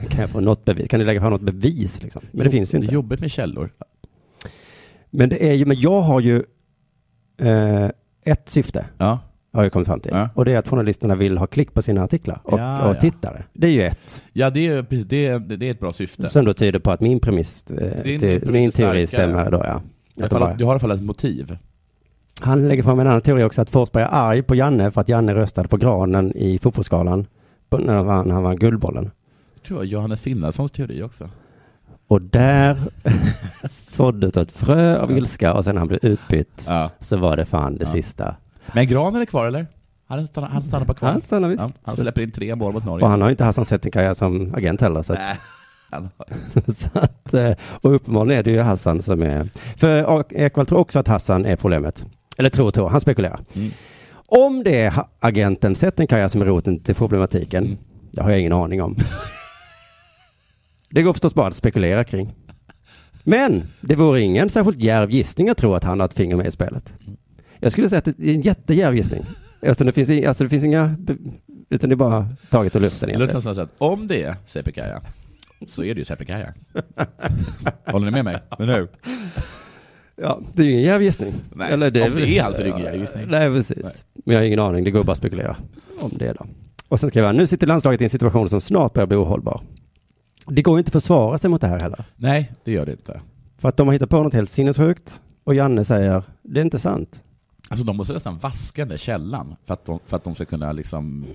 kan 0.09 0.21
jag 0.21 0.31
få 0.31 0.41
något 0.41 0.65
bevis? 0.65 0.89
Kan 0.89 1.01
du 1.01 1.07
lägga 1.07 1.21
fram 1.21 1.31
något 1.33 1.41
bevis 1.43 2.03
liksom? 2.03 2.23
Men 2.33 2.45
det 2.45 2.51
finns 2.51 2.75
ju 2.75 2.79
Det 2.79 2.83
är 2.83 2.85
inte. 2.85 2.95
jobbigt 2.95 3.21
med 3.21 3.31
källor. 3.31 3.71
Men 5.11 5.29
det 5.29 5.49
är 5.51 5.55
ju, 5.55 5.65
men 5.67 5.81
jag 5.81 6.01
har 6.01 6.21
ju 6.21 6.43
eh, 7.41 7.89
ett 8.25 8.49
syfte. 8.49 8.87
Ja. 8.99 9.19
Har 9.53 9.63
jag 9.63 9.73
kommit 9.73 9.89
fram 9.89 10.01
till. 10.01 10.13
Ja. 10.15 10.29
Och 10.35 10.45
det 10.45 10.53
är 10.53 10.59
att 10.59 10.69
journalisterna 10.69 11.15
vill 11.15 11.39
ha 11.39 11.47
klick 11.47 11.75
på 11.75 11.83
sina 11.83 12.03
artiklar 12.05 12.41
och, 12.45 12.59
Ja, 12.59 12.89
och 12.89 13.01
tittare. 13.01 13.45
Det 13.53 13.67
är 13.67 13.71
ju 13.71 13.83
ett. 13.83 14.23
Ja, 14.33 14.51
det 14.51 14.67
är, 14.67 14.87
det 15.05 15.27
är, 15.27 15.39
det 15.39 15.67
är 15.67 15.71
ett 15.71 15.81
bra 15.81 15.93
syfte. 15.93 16.29
Som 16.29 16.45
då 16.45 16.55
tyder 16.55 16.79
på 16.79 16.91
att 16.91 17.01
min 17.01 17.21
premiss, 17.21 17.65
eh, 17.71 18.03
till, 18.19 18.51
min 18.51 18.73
teori 18.73 19.07
stämmer 19.07 19.51
då, 19.51 19.59
ja. 19.67 19.83
Du 20.17 20.25
Att 20.25 20.33
har, 20.33 20.39
de 20.41 20.43
i 20.43 20.47
alla- 20.47 20.47
bara- 20.47 20.57
du 20.59 20.65
har 20.65 20.71
i 20.71 20.73
alla 20.73 20.79
fall 20.81 20.91
ett 20.91 21.03
motiv. 21.03 21.57
Han 22.41 22.69
lägger 22.69 22.83
fram 22.83 22.99
en 23.01 23.07
annan 23.07 23.21
teori 23.21 23.45
också, 23.45 23.63
att 23.63 23.71
Forsberg 23.71 24.03
är 24.03 24.09
arg 24.13 24.43
på 24.43 24.55
Janne 24.55 24.91
för 24.91 25.01
att 25.01 25.09
Janne 25.09 25.35
röstade 25.35 25.69
på 25.69 25.77
granen 25.77 26.33
i 26.37 26.59
fotbollsskalan 26.59 27.27
på- 27.69 27.79
när 27.79 27.95
han 27.97 28.07
vann, 28.07 28.31
han 28.31 28.43
vann 28.43 28.57
Guldbollen. 28.57 29.11
Jag 29.55 29.63
tror 29.63 29.85
Johannes 29.85 30.21
Finnarssons 30.21 30.71
teori 30.71 31.03
också. 31.03 31.31
Och 32.09 32.23
där 32.23 32.77
såddes 33.71 34.37
ett 34.37 34.53
frö 34.53 34.99
av 34.99 35.11
ilska 35.11 35.55
och 35.55 35.65
sen 35.65 35.75
när 35.75 35.81
han 35.81 35.89
blev 35.89 36.01
utbytt 36.03 36.65
Ja. 36.67 36.91
så 37.01 37.17
var 37.17 37.37
det 37.37 37.45
fan 37.45 37.77
det 37.77 37.85
Ja. 37.85 37.91
sista. 37.91 38.35
Men 38.73 38.87
Granen 38.87 39.21
är 39.23 39.27
kvar 39.27 39.47
eller? 39.47 39.67
Han 40.07 40.27
stannar, 40.27 40.49
han 40.49 40.63
stannar 40.63 40.87
bara 40.87 40.95
kvar. 40.95 41.09
Han 41.09 41.21
stannar 41.21 41.49
visst. 41.49 41.63
Ja, 41.63 41.71
han 41.83 41.97
släpper 41.97 42.21
in 42.23 42.31
tre 42.31 42.55
mål 42.55 42.73
mot 42.73 42.85
Norge. 42.85 43.05
Och 43.05 43.11
han 43.11 43.23
har 43.23 43.31
inte 43.31 43.45
Hassan 43.45 43.65
Settenkaya 43.65 44.15
som 44.15 44.55
agent 44.55 44.81
heller. 44.81 45.03
Så 45.03 45.15
har... 45.91 46.09
så 46.75 46.89
att, 46.99 47.35
eh, 47.35 47.53
och 47.81 47.95
uppenbarligen 47.95 48.39
är 48.39 48.43
det 48.43 48.51
ju 48.51 48.61
Hassan 48.61 49.03
som 49.03 49.23
är... 49.23 49.49
För 49.77 50.25
Ekwall 50.33 50.67
tror 50.67 50.79
också 50.79 50.99
att 50.99 51.09
Hassan 51.09 51.45
är 51.47 51.57
problemet. 51.57 52.05
Eller 52.39 52.51
tror 52.51 52.67
och 52.67 52.75
tror, 52.75 52.89
han 52.89 53.01
spekulerar. 53.01 53.41
Mm. 53.55 53.71
Om 54.27 54.63
det 54.65 54.81
är 54.81 54.95
agenten 55.21 55.75
Settenkaya 55.75 56.29
som 56.29 56.43
är 56.43 56.47
roten 56.47 56.81
till 56.81 56.95
problematiken, 56.95 57.65
Mm. 57.65 57.79
det 58.11 58.23
har 58.23 58.31
jag 58.31 58.41
ingen 58.41 58.53
aning 58.53 58.83
om. 58.83 58.97
det 60.91 61.03
går 61.03 61.13
förstås 61.13 61.35
bara 61.35 61.47
att 61.47 61.57
spekulera 61.57 62.05
kring. 62.05 62.35
Men 63.25 63.63
det 63.81 63.97
vore 63.97 64.21
ingen 64.21 64.51
särskilt 64.51 64.79
djärv 64.81 65.11
gissning 65.11 65.49
att 65.49 65.57
tro 65.59 65.75
att 65.75 65.85
han 65.85 66.01
har 66.01 66.07
ett 66.07 66.15
finger 66.15 66.37
med 66.37 66.47
i 66.47 66.51
spelet. 66.51 66.95
Jag 67.61 67.73
skulle 67.73 67.89
säga 67.89 67.99
att 67.99 68.05
det 68.05 68.31
är 68.31 68.35
en 68.35 68.41
jättedjärv 68.43 68.97
gissning. 68.97 69.25
Eftersom 69.63 69.87
det 69.87 69.93
finns, 69.93 70.27
alltså 70.27 70.45
det 70.45 70.51
finns 70.51 70.65
inga, 70.65 70.97
utan 71.71 71.91
det 71.91 71.95
är 71.95 71.97
bara 71.97 72.29
taget 72.51 72.77
ur 72.77 72.81
luften 72.81 73.29
som 73.43 73.51
att 73.51 73.57
säga 73.57 73.69
om 73.79 74.07
det 74.09 74.23
är 74.23 74.37
Sepikaya, 74.47 75.01
så 75.67 75.85
är 75.85 75.95
det 75.95 75.99
ju 75.99 76.05
Sepikaya. 76.05 76.55
Håller 77.87 78.07
ni 78.07 78.11
med 78.11 78.25
mig? 78.25 78.39
Men 78.59 78.69
nu? 78.69 78.89
Ja, 80.17 80.41
det 80.55 80.63
är 80.63 80.67
ju 80.67 80.73
ingen 80.73 80.85
djärv 80.85 81.03
gissning. 81.03 81.35
Nej, 81.55 81.73
Eller 81.73 81.87
om 81.87 81.93
det 81.93 82.39
är 82.39 82.43
han 82.43 82.55
så 82.55 82.61
är 82.61 82.65
det 82.65 82.71
ingen 82.71 82.83
djärv 82.83 83.01
gissning. 83.01 83.25
Nej, 83.29 83.49
precis. 83.49 83.77
Nej. 83.85 83.93
Men 84.25 84.35
jag 84.35 84.43
har 84.43 84.47
ingen 84.47 84.61
aning, 84.61 84.85
det 84.85 84.91
går 84.91 85.05
bara 85.05 85.13
att 85.13 85.19
spekulera 85.19 85.57
om 86.01 86.11
det 86.13 86.33
då. 86.33 86.47
Och 86.89 87.01
sen 87.01 87.11
skriver 87.11 87.27
han, 87.27 87.37
nu 87.37 87.47
sitter 87.47 87.67
landslaget 87.67 88.01
i 88.01 88.05
en 88.05 88.11
situation 88.11 88.49
som 88.49 88.61
snart 88.61 88.93
börjar 88.93 89.07
bli 89.07 89.17
ohållbar. 89.17 89.61
Det 90.47 90.63
går 90.63 90.77
ju 90.77 90.79
inte 90.79 90.89
att 90.89 90.93
försvara 91.03 91.39
sig 91.39 91.51
mot 91.51 91.61
det 91.61 91.67
här 91.67 91.81
heller. 91.81 92.05
Nej, 92.17 92.53
det 92.65 92.73
gör 92.73 92.87
det 92.87 92.93
inte. 92.93 93.21
För 93.59 93.69
att 93.69 93.77
de 93.77 93.87
har 93.89 93.93
hittat 93.93 94.11
på 94.11 94.23
något 94.23 94.35
helt 94.35 94.51
sinnessjukt 94.51 95.23
och 95.45 95.55
Janne 95.55 95.85
säger, 95.85 96.23
det 96.43 96.61
är 96.61 96.65
inte 96.65 96.79
sant. 96.79 97.23
Alltså 97.69 97.87
de 97.87 97.97
måste 97.97 98.13
nästan 98.13 98.39
vaska 98.39 98.83
den 98.83 98.89
där 98.89 98.97
källan 98.97 99.57
för 99.65 99.75
att 99.75 99.85
de, 99.87 99.99
för 100.07 100.17
att 100.17 100.25
de 100.25 100.35
ska 100.35 100.45
kunna 100.45 100.73
liksom 100.73 101.27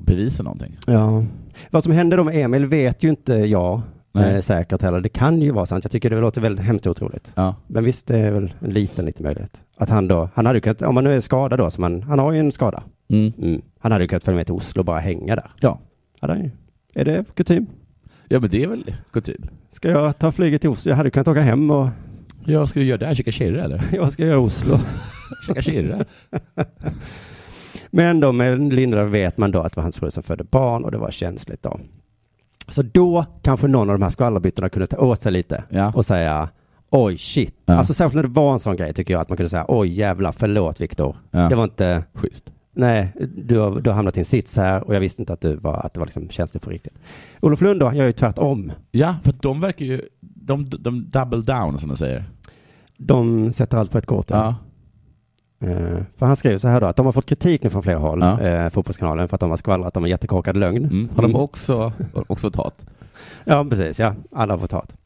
bevisa 0.00 0.42
någonting. 0.42 0.76
Ja. 0.86 1.24
Vad 1.70 1.82
som 1.82 1.92
hände 1.92 2.16
då 2.16 2.24
med 2.24 2.36
Emil 2.36 2.66
vet 2.66 3.02
ju 3.04 3.08
inte 3.08 3.34
jag 3.34 3.80
Nej. 4.12 4.34
eh, 4.34 4.40
säkert 4.40 4.82
heller. 4.82 5.00
Det 5.00 5.08
kan 5.08 5.42
ju 5.42 5.50
vara 5.50 5.66
sant. 5.66 5.84
Jag 5.84 5.90
tycker 5.90 6.10
det 6.10 6.20
låter 6.20 6.40
väldigt 6.40 6.66
hemskt 6.66 6.86
otroligt. 6.86 7.32
Ja. 7.34 7.54
Men 7.66 7.84
visst, 7.84 8.06
det 8.06 8.18
är 8.18 8.30
väl 8.30 8.54
en 8.60 8.70
liten, 8.70 9.04
liten 9.04 9.22
möjlighet. 9.24 9.62
Att 9.76 9.88
han 9.88 10.08
då, 10.08 10.28
han 10.34 10.46
hade 10.46 10.56
ju 10.56 10.60
kunnat, 10.60 10.82
om 10.82 10.96
han 10.96 11.04
nu 11.04 11.16
är 11.16 11.20
skadad 11.20 11.58
då, 11.58 11.70
som 11.70 11.82
han, 11.82 12.02
han 12.02 12.18
har 12.18 12.32
ju 12.32 12.38
en 12.38 12.52
skada. 12.52 12.82
Mm. 13.08 13.32
Mm. 13.38 13.62
Han 13.78 13.92
hade 13.92 14.04
ju 14.04 14.08
kunnat 14.08 14.24
följa 14.24 14.36
med 14.36 14.46
till 14.46 14.54
Oslo 14.54 14.80
och 14.80 14.84
bara 14.84 15.00
hänga 15.00 15.36
där. 15.36 15.50
Ja. 15.60 15.78
Hade 16.20 16.32
han 16.32 16.42
ju. 16.42 16.50
Är 16.94 17.04
det 17.04 17.24
kutym? 17.34 17.66
ja, 18.28 18.40
men 18.40 18.50
det 18.50 18.62
är 18.62 18.66
väl 18.66 18.94
kutym. 19.12 19.48
Ska 19.70 19.90
jag 19.90 20.18
ta 20.18 20.32
flyget 20.32 20.60
till 20.60 20.70
Oslo? 20.70 20.90
Jag 20.90 20.96
hade 20.96 21.10
kunnat 21.10 21.28
åka 21.28 21.40
hem 21.40 21.70
och 21.70 21.88
Ja, 22.44 22.66
ska 22.66 22.80
du 22.80 22.86
göra 22.86 23.08
det? 23.08 23.16
Käka 23.16 23.30
kirre 23.30 23.62
eller? 23.64 23.82
jag 23.92 24.12
ska 24.12 24.26
göra 24.26 24.38
Oslo. 24.38 24.78
Käka 25.46 25.62
kirre? 25.62 26.04
Men 27.90 28.20
då 28.20 28.32
med 28.32 28.72
Lindelöf 28.72 29.12
vet 29.12 29.38
man 29.38 29.50
då 29.50 29.60
att 29.60 29.72
det 29.72 29.76
var 29.76 29.82
hans 29.82 29.96
fru 29.96 30.10
som 30.10 30.22
födde 30.22 30.44
barn 30.44 30.84
och 30.84 30.90
det 30.90 30.98
var 30.98 31.10
känsligt 31.10 31.62
då. 31.62 31.80
Så 32.68 32.82
då 32.82 33.24
kanske 33.42 33.68
någon 33.68 33.90
av 33.90 33.98
de 33.98 34.02
här 34.02 34.10
skvallerbyttorna 34.10 34.68
kunde 34.68 34.86
ta 34.86 34.96
åt 34.96 35.22
sig 35.22 35.32
lite 35.32 35.64
Ja. 35.68 35.92
och 35.94 36.06
säga 36.06 36.48
oj 36.90 37.18
shit. 37.18 37.54
Ja. 37.64 37.74
Alltså 37.74 37.94
särskilt 37.94 38.14
när 38.14 38.22
det 38.22 38.28
var 38.28 38.52
en 38.52 38.60
sån 38.60 38.76
grej 38.76 38.92
tycker 38.92 39.14
jag 39.14 39.20
att 39.20 39.28
man 39.28 39.36
kunde 39.36 39.50
säga 39.50 39.64
oj 39.68 39.88
jävlar 39.88 40.32
förlåt 40.32 40.80
Viktor. 40.80 41.16
Ja. 41.30 41.48
Det 41.48 41.54
var 41.54 41.64
inte, 41.64 42.04
Schysst. 42.14 42.44
nej 42.74 43.12
du 43.36 43.58
har, 43.58 43.80
du 43.80 43.90
har 43.90 43.94
hamnat 43.94 44.16
i 44.16 44.20
en 44.20 44.24
sits 44.24 44.56
här 44.56 44.84
och 44.84 44.94
jag 44.94 45.00
visste 45.00 45.22
inte 45.22 45.32
att, 45.32 45.40
du 45.40 45.56
var, 45.56 45.74
att 45.86 45.94
det 45.94 46.00
var 46.00 46.06
liksom 46.06 46.28
känsligt 46.28 46.62
på 46.62 46.70
riktigt. 46.70 46.94
Olof 47.40 47.60
Lund 47.60 47.80
då 47.80 47.92
gör 47.92 48.06
ju 48.06 48.12
tvärtom. 48.12 48.72
Ja, 48.90 49.14
för 49.24 49.34
de 49.40 49.60
verkar 49.60 49.84
ju, 49.84 50.02
de, 50.20 50.70
de 50.78 51.10
double 51.10 51.40
down 51.42 51.78
som 51.78 51.88
de 51.88 51.96
säger. 51.96 52.24
De 52.96 53.52
sätter 53.52 53.76
allt 53.78 53.90
på 53.90 53.98
ett 53.98 54.06
kort. 54.06 54.30
Ja. 54.30 54.54
Eh, 55.62 56.02
för 56.16 56.26
han 56.26 56.36
skriver 56.36 56.58
så 56.58 56.68
här 56.68 56.80
då, 56.80 56.86
att 56.86 56.96
de 56.96 57.06
har 57.06 57.12
fått 57.12 57.26
kritik 57.26 57.62
nu 57.62 57.70
från 57.70 57.82
flera 57.82 57.98
håll, 57.98 58.20
Ja. 58.20 58.40
eh, 58.40 58.68
Fotbollskanalen, 58.68 59.28
för 59.28 59.36
att 59.36 59.40
de 59.40 59.50
har 59.50 59.56
skvallrat 59.56 59.96
om 59.96 60.04
en 60.04 60.10
jättekorkad 60.10 60.56
lögn. 60.56 60.84
Mm. 60.84 61.08
Har 61.14 61.22
de 61.22 61.36
också, 61.36 61.92
också 62.26 62.46
fått 62.46 62.56
hat? 62.56 62.86
Ja, 63.44 63.66
precis, 63.70 64.00
ja. 64.00 64.14
Alla 64.32 64.52
har 64.54 64.58
fått 64.58 64.72
hat. 64.72 64.96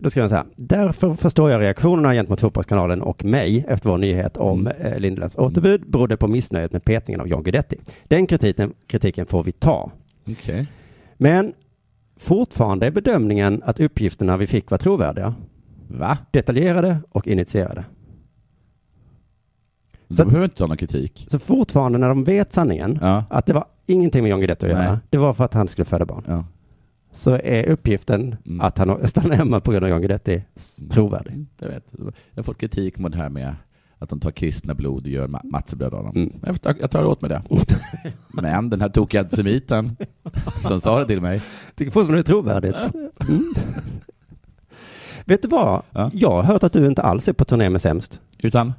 Då 0.00 0.10
skriver 0.10 0.22
han 0.22 0.28
så 0.30 0.34
här. 0.36 0.44
Därför 0.56 1.14
förstår 1.14 1.50
jag 1.50 1.60
reaktionerna 1.60 2.12
gentemot 2.12 2.40
Fotbollskanalen 2.40 3.02
och 3.02 3.24
mig 3.24 3.64
efter 3.68 3.90
vår 3.90 3.98
nyhet 3.98 4.36
om 4.36 4.60
Mm. 4.66 4.92
eh, 4.92 4.98
Lindelöfs 4.98 5.36
återbud 5.38 5.90
berodde 5.90 6.16
på 6.16 6.28
missnöjet 6.28 6.72
med 6.72 6.84
petningen 6.84 7.20
av 7.20 7.28
John 7.28 7.42
Guidetti. 7.42 7.76
Den 8.04 8.26
kritiken, 8.26 8.72
kritiken 8.86 9.26
får 9.26 9.44
vi 9.44 9.52
ta. 9.52 9.90
Okej. 10.30 10.66
Men 11.16 11.52
fortfarande 12.20 12.86
är 12.86 12.90
bedömningen 12.90 13.62
att 13.64 13.80
uppgifterna 13.80 14.36
vi 14.36 14.46
fick 14.46 14.70
var 14.70 14.78
trovärdiga. 14.78 15.34
Va? 15.88 16.18
Detaljerade 16.30 16.98
och 17.12 17.26
initierade. 17.26 17.84
Så- 20.16 20.24
behöver 20.24 20.44
inte 20.44 20.56
ta 20.56 20.66
någon 20.66 20.76
kritik. 20.76 21.26
Så 21.30 21.38
fortfarande 21.38 21.98
när 21.98 22.08
de 22.08 22.24
vet 22.24 22.52
sanningen, 22.52 22.98
Ja. 23.02 23.24
att 23.30 23.46
det 23.46 23.52
var 23.52 23.64
ingenting 23.86 24.22
med 24.22 24.30
John 24.30 24.40
Guidetti 24.40 24.66
att 24.66 24.72
göra, 24.72 24.90
Nej. 24.90 24.98
det 25.10 25.18
var 25.18 25.32
för 25.32 25.44
att 25.44 25.54
han 25.54 25.68
skulle 25.68 25.84
föda 25.84 26.04
barn. 26.04 26.22
Ja. 26.26 26.44
Så 27.12 27.30
är 27.44 27.66
uppgiften 27.68 28.36
Mm. 28.46 28.60
att 28.60 28.78
han 28.78 29.08
stannar 29.08 29.36
hemma 29.36 29.60
på 29.60 29.70
grund 29.70 29.84
av 29.84 29.90
John 29.90 30.00
Guidetti 30.00 30.44
s- 30.56 30.80
trovärdig. 30.90 31.32
Mm, 31.32 31.46
Jag 31.60 31.68
vet. 31.68 31.84
Jag 31.98 32.12
har 32.36 32.42
fått 32.42 32.58
kritik 32.58 32.98
mot 32.98 33.12
det 33.12 33.18
här 33.18 33.28
med 33.28 33.54
att 33.98 34.08
de 34.08 34.20
tar 34.20 34.30
kristna 34.30 34.74
blod 34.74 35.02
och 35.02 35.08
gör 35.08 35.28
ma- 35.28 35.44
matzebröd 35.44 35.94
av 35.94 36.04
dem. 36.04 36.16
Mm. 36.16 36.32
Jag, 36.80 36.90
tar 36.90 37.04
åt 37.04 37.20
mig 37.20 37.28
det. 37.28 37.42
Men 38.28 38.70
den 38.70 38.80
här 38.80 38.88
tokiga 38.88 39.20
antisemiten 39.20 39.96
som 40.68 40.80
sa 40.80 40.98
det 40.98 41.06
till 41.06 41.20
mig. 41.20 41.42
Tycker 41.74 41.90
fortfarande 41.92 42.16
det 42.22 42.28
är 42.28 42.32
trovärdigt. 42.32 42.76
Mm. 43.28 43.54
Vet 45.24 45.42
du 45.42 45.48
vad? 45.48 45.82
Ja. 45.92 46.10
Jag 46.14 46.30
har 46.30 46.42
hört 46.42 46.62
att 46.64 46.72
du 46.72 46.86
inte 46.86 47.02
alls 47.02 47.28
är 47.28 47.32
på 47.32 47.44
turné 47.44 47.70
med 47.70 47.80
Sämst. 47.80 48.20
Utan, 48.38 48.72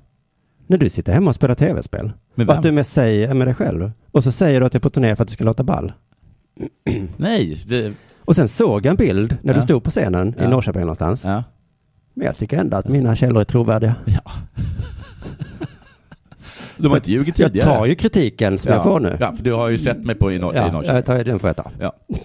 När 0.70 0.78
du 0.78 0.90
sitter 0.90 1.14
hemma 1.14 1.30
och 1.30 1.36
spelar 1.36 1.56
tv-spel. 1.56 2.12
Och 2.36 2.50
att 2.54 2.64
du 2.64 2.72
med, 2.72 2.86
säger, 2.86 3.34
med 3.34 3.48
dig 3.48 3.54
själv. 3.56 3.92
Och 4.12 4.24
så 4.24 4.32
säger 4.32 4.60
du 4.60 4.66
att 4.66 4.72
du 4.72 4.78
är 4.78 4.80
på 4.82 4.90
turné 4.90 5.16
för 5.16 5.24
att 5.24 5.28
du 5.28 5.34
ska 5.34 5.44
låta 5.44 5.64
ball. 5.64 5.94
Nej, 7.18 7.58
det, 7.68 7.94
Och 8.26 8.36
sen 8.36 8.48
såg 8.48 8.86
jag 8.86 8.92
en 8.92 8.96
bild 8.98 9.38
när 9.42 9.54
du 9.54 9.60
Ja. 9.60 9.64
stod 9.64 9.84
på 9.84 9.90
scenen 9.90 10.30
i 10.30 10.34
Ja. 10.40 10.50
Norrköping 10.50 10.82
någonstans. 10.82 11.24
ja. 11.24 11.44
Men 12.14 12.26
jag 12.26 12.36
tycker 12.36 12.58
ändå 12.58 12.78
att 12.78 12.88
mina 12.88 13.16
källor 13.16 13.42
är 13.42 13.46
trovärdiga. 13.46 13.96
De 16.78 16.88
har 16.88 16.96
inte 16.98 17.12
ljugit 17.12 17.40
Jag 17.40 17.48
tidigare. 17.52 17.70
tar 17.78 17.86
ju 17.86 17.96
kritiken 17.96 18.58
som 18.58 18.72
jag 18.74 18.84
får 18.84 19.00
nu. 19.00 19.18
Ja, 19.20 19.34
för 19.36 19.44
du 19.44 19.54
har 19.54 19.70
ju 19.70 19.78
sett 19.78 20.06
mig 20.06 20.16
på 20.16 20.32
i, 20.32 20.40
Nor- 20.40 20.54
i 20.54 20.58
Ja, 20.58 20.72
Norrköping. 20.72 20.96
jag 20.96 21.06
tar, 21.06 21.24
den 21.24 21.40
får 21.40 21.48
jag 21.50 21.58
ta. 21.58 21.72
Ja. 21.80 21.94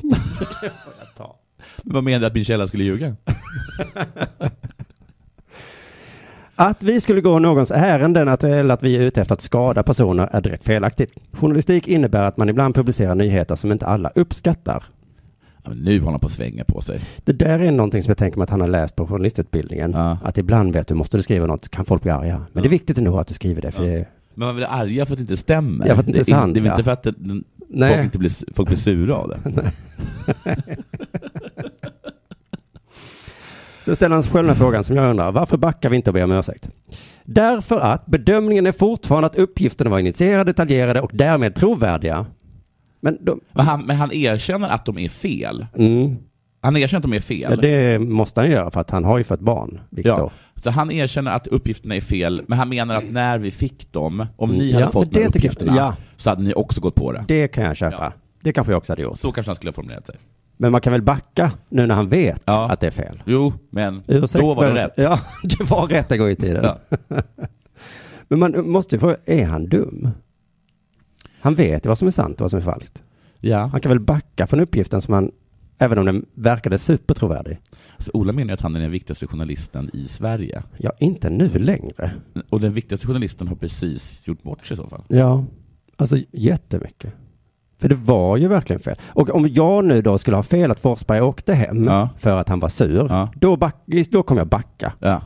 Vad 1.82 2.05
menar 2.05 2.20
du 2.20 2.26
att 2.26 2.34
min 2.34 2.45
källa 2.45 2.66
skulle 2.68 2.84
ljuga? 2.84 3.16
Att 6.57 6.82
vi 6.82 7.00
skulle 7.00 7.20
gå 7.20 7.38
någons 7.38 7.70
ärenden 7.70 8.28
eller 8.28 8.74
att 8.74 8.82
vi 8.82 8.96
är 8.96 9.00
ute 9.00 9.20
efter 9.20 9.34
att 9.34 9.40
skada 9.40 9.82
personer 9.82 10.28
är 10.32 10.40
direkt 10.40 10.64
felaktigt. 10.64 11.12
Journalistik 11.32 11.88
innebär 11.88 12.22
att 12.22 12.36
man 12.36 12.48
ibland 12.48 12.74
publicerar 12.74 13.14
nyheter 13.14 13.57
som 13.57 13.72
inte 13.72 13.86
alla 13.86 14.11
uppskattar. 14.14 14.84
Ja, 15.64 15.72
nu 15.74 15.98
håller 15.98 16.11
han 16.11 16.20
på 16.20 16.26
att 16.26 16.32
svänga 16.32 16.64
på 16.64 16.80
sig. 16.80 17.00
Det 17.24 17.32
där 17.32 17.59
är 17.59 17.70
någonting 17.72 18.02
som 18.02 18.11
jag 18.11 18.18
tänker 18.18 18.38
mig 18.38 18.44
att 18.44 18.50
han 18.50 18.61
har 18.61 18.68
läst 18.68 18.96
på 18.96 19.07
journalistutbildningen. 19.07 19.92
Ja. 19.92 20.18
Att 20.24 20.38
ibland 20.38 20.72
vet 20.72 20.88
du, 20.88 20.94
måste 20.94 21.16
du 21.16 21.22
skriva 21.22 21.46
något, 21.46 21.68
kan 21.68 21.84
folk 21.84 22.02
bli 22.02 22.11
arga. 22.11 22.42
Men 22.52 22.62
det 22.62 22.68
är 22.68 22.70
viktigt 22.70 22.98
ändå 22.98 23.18
att 23.18 23.26
du 23.26 23.34
skriver 23.34 23.62
det. 23.62 23.70
För 23.70 23.84
Ja. 23.84 24.05
Men 24.36 24.46
man 24.46 24.57
blir 24.57 24.66
arga 24.70 25.07
för 25.07 25.12
att 25.12 25.18
det 25.18 25.22
inte 25.22 25.36
stämmer. 25.36 25.86
Ja, 25.86 25.94
för 25.94 26.00
att 26.00 26.07
det 26.07 26.11
inte 26.11 26.20
är 26.20 26.34
sant, 26.34 26.55
Det 26.55 26.61
är 26.61 26.64
ja. 26.64 26.72
inte 26.72 26.84
för 26.84 26.90
att 26.90 27.02
det, 27.02 27.14
folk, 27.88 28.05
inte 28.05 28.18
blir, 28.18 28.55
folk 28.55 28.68
blir 28.68 28.78
sura 28.78 29.14
av 29.14 29.28
det. 29.28 29.38
Sen 33.85 33.97
ställer 33.97 34.14
han 34.16 34.22
sig 34.22 34.32
själv 34.32 34.47
den 34.47 34.57
frågan 34.57 34.85
som 34.85 34.97
jag 34.97 35.11
undrar. 35.11 35.32
Varför 35.32 35.57
backar 35.57 35.89
vi 35.91 35.97
inte 35.97 36.11
och 36.11 36.14
ber 36.14 36.24
om 36.24 36.32
ursäkt? 36.32 36.68
Därför 37.24 37.80
att 37.80 38.07
bedömningen 38.07 38.66
är 38.66 38.72
fortfarande 38.72 39.26
att 39.26 39.37
uppgifterna 39.37 39.91
var 39.91 39.99
initierade, 39.99 40.45
detaljerade 40.45 41.01
och 41.01 41.11
därmed 41.14 41.55
trovärdiga. 41.55 42.26
Men 43.01 43.18
de, 43.20 43.41
Men 43.53 43.66
han, 43.66 43.87
men 43.87 43.97
han 43.97 44.12
erkänner 44.12 44.68
att 44.68 44.85
de 44.85 44.99
är 44.99 45.09
fel. 45.09 45.66
mm, 45.76 46.16
Han 46.61 46.76
erkänner 46.76 46.99
att 46.99 47.03
de 47.11 47.12
är 47.12 47.20
fel. 47.20 47.51
ja, 47.51 47.57
det 47.57 47.99
måste 47.99 48.41
han 48.41 48.51
göra 48.51 48.70
för 48.70 48.80
att 48.80 48.91
han 48.91 49.05
har 49.05 49.18
ju 49.18 49.24
fått 49.24 49.41
barn, 49.41 49.80
Viktor. 49.91 50.18
Ja, 50.18 50.30
så 50.62 50.70
han 50.70 50.91
erkänner 50.91 51.30
att 51.30 51.47
uppgifterna 51.47 51.97
är 51.97 52.01
fel, 52.01 52.43
men 52.47 52.59
han 52.59 52.68
menar 52.68 52.95
att 52.95 53.11
när 53.11 53.39
vi 53.39 53.51
fick 53.51 53.93
dem, 53.93 54.26
om 54.37 54.51
ni 54.51 54.72
hade 54.72 54.85
Ja, 54.85 54.91
fått 54.91 55.03
de 55.05 55.09
tycker 55.11 55.20
jag- 55.20 55.28
uppgifterna, 55.37 55.76
ja. 55.76 55.97
så 56.16 56.30
hade 56.30 56.43
ni 56.43 56.55
också 56.55 56.80
gått 56.80 56.95
på 56.95 57.12
det. 57.12 57.24
Det 57.28 57.49
kan 57.49 57.64
jag 57.64 57.76
köpa. 57.76 58.12
Det 58.43 58.53
kanske 58.53 58.72
jag 58.72 58.78
också 58.78 58.93
hade 58.93 59.03
gjort. 59.03 59.18
Så 59.18 59.32
kanske 59.32 59.49
han 59.51 59.57
skulle 59.57 59.68
ha 59.68 59.72
formulerat 59.74 60.07
sig. 60.07 60.16
Men 60.57 60.72
man 60.72 60.80
kan 60.80 60.92
väl 60.92 61.02
backa 61.02 61.52
nu 61.68 61.86
när 61.86 61.94
han 61.94 62.09
vet 62.09 62.42
Ja. 62.44 62.68
att 62.70 62.80
det 62.80 62.86
är 62.86 62.90
fel. 62.90 63.22
Jo, 63.26 63.52
men 63.70 64.02
Ursäkt, 64.09 64.44
då 64.44 64.55
var 64.55 64.64
det 64.66 64.72
men- 64.72 64.82
rätt. 64.82 64.92
Ja, 64.96 65.20
det 65.42 65.70
var 65.70 65.86
rätt 65.86 66.12
en 66.12 66.18
gång 66.18 66.28
i 66.30 66.36
tiden. 66.36 66.64
Ja. 66.64 66.78
Men 68.28 68.38
man 68.38 68.70
måste 68.70 68.96
ju 68.96 69.00
fråga, 69.00 69.16
är 69.26 69.44
han 69.46 69.68
dum? 69.68 70.09
Han 71.40 71.55
vet 71.55 71.86
ju 71.86 71.88
vad 71.88 71.98
som 71.98 72.09
är 72.09 72.12
sant 72.12 72.34
och 72.34 72.40
vad 72.40 72.50
som 72.50 72.59
är 72.59 72.64
falskt. 72.64 73.02
Ja. 73.40 73.59
Han 73.66 73.80
kan 73.80 73.90
väl 73.90 74.00
backa 74.00 74.46
från 74.46 74.61
uppgiften 74.61 75.00
som 75.00 75.14
han, 75.14 75.30
även 75.78 75.98
om 75.98 76.05
den 76.07 76.26
verkade 76.34 76.78
supertrovärdig. 76.78 77.59
Alltså, 77.94 78.11
Ola 78.14 78.32
menar 78.32 78.48
ju 78.48 78.55
att 78.55 78.61
han 78.61 78.76
är 78.76 78.80
den 78.80 78.90
viktigaste 78.90 79.26
journalisten 79.26 79.90
i 79.92 80.09
Sverige. 80.09 80.62
Ja, 80.76 80.92
inte 80.98 81.30
nu 81.30 81.48
längre. 81.59 82.11
Och 82.50 82.61
den 82.61 82.72
viktigaste 82.72 83.07
journalisten 83.07 83.48
har 83.48 83.57
precis 83.57 84.28
gjort 84.28 84.42
bort 84.42 84.66
sig 84.66 84.74
i 84.74 84.76
så 84.76 84.86
fall. 84.88 85.02
Ja, 85.09 85.44
alltså 85.96 86.16
jättemycket. 86.32 87.14
För 87.79 87.89
det 87.89 87.95
var 87.95 88.37
ju 88.37 88.49
verkligen 88.49 88.83
fel. 88.83 88.97
Och 89.07 89.31
om 89.31 89.49
jag 89.49 89.85
nu 89.85 90.03
då 90.03 90.18
skulle 90.18 90.37
ha 90.37 90.43
fel 90.43 90.70
att 90.70 90.81
Forsberg 90.81 91.20
åkte 91.20 91.55
hem 91.55 91.85
Ja. 91.85 92.09
för 92.18 92.37
att 92.37 92.49
han 92.49 92.61
var 92.61 92.68
sur, 92.68 93.07
Ja. 93.11 93.29
då, 93.35 93.57
back, 93.57 93.77
då 94.11 94.22
kommer 94.22 94.41
jag 94.41 94.49
backa. 94.49 94.93
Ja. 94.99 95.20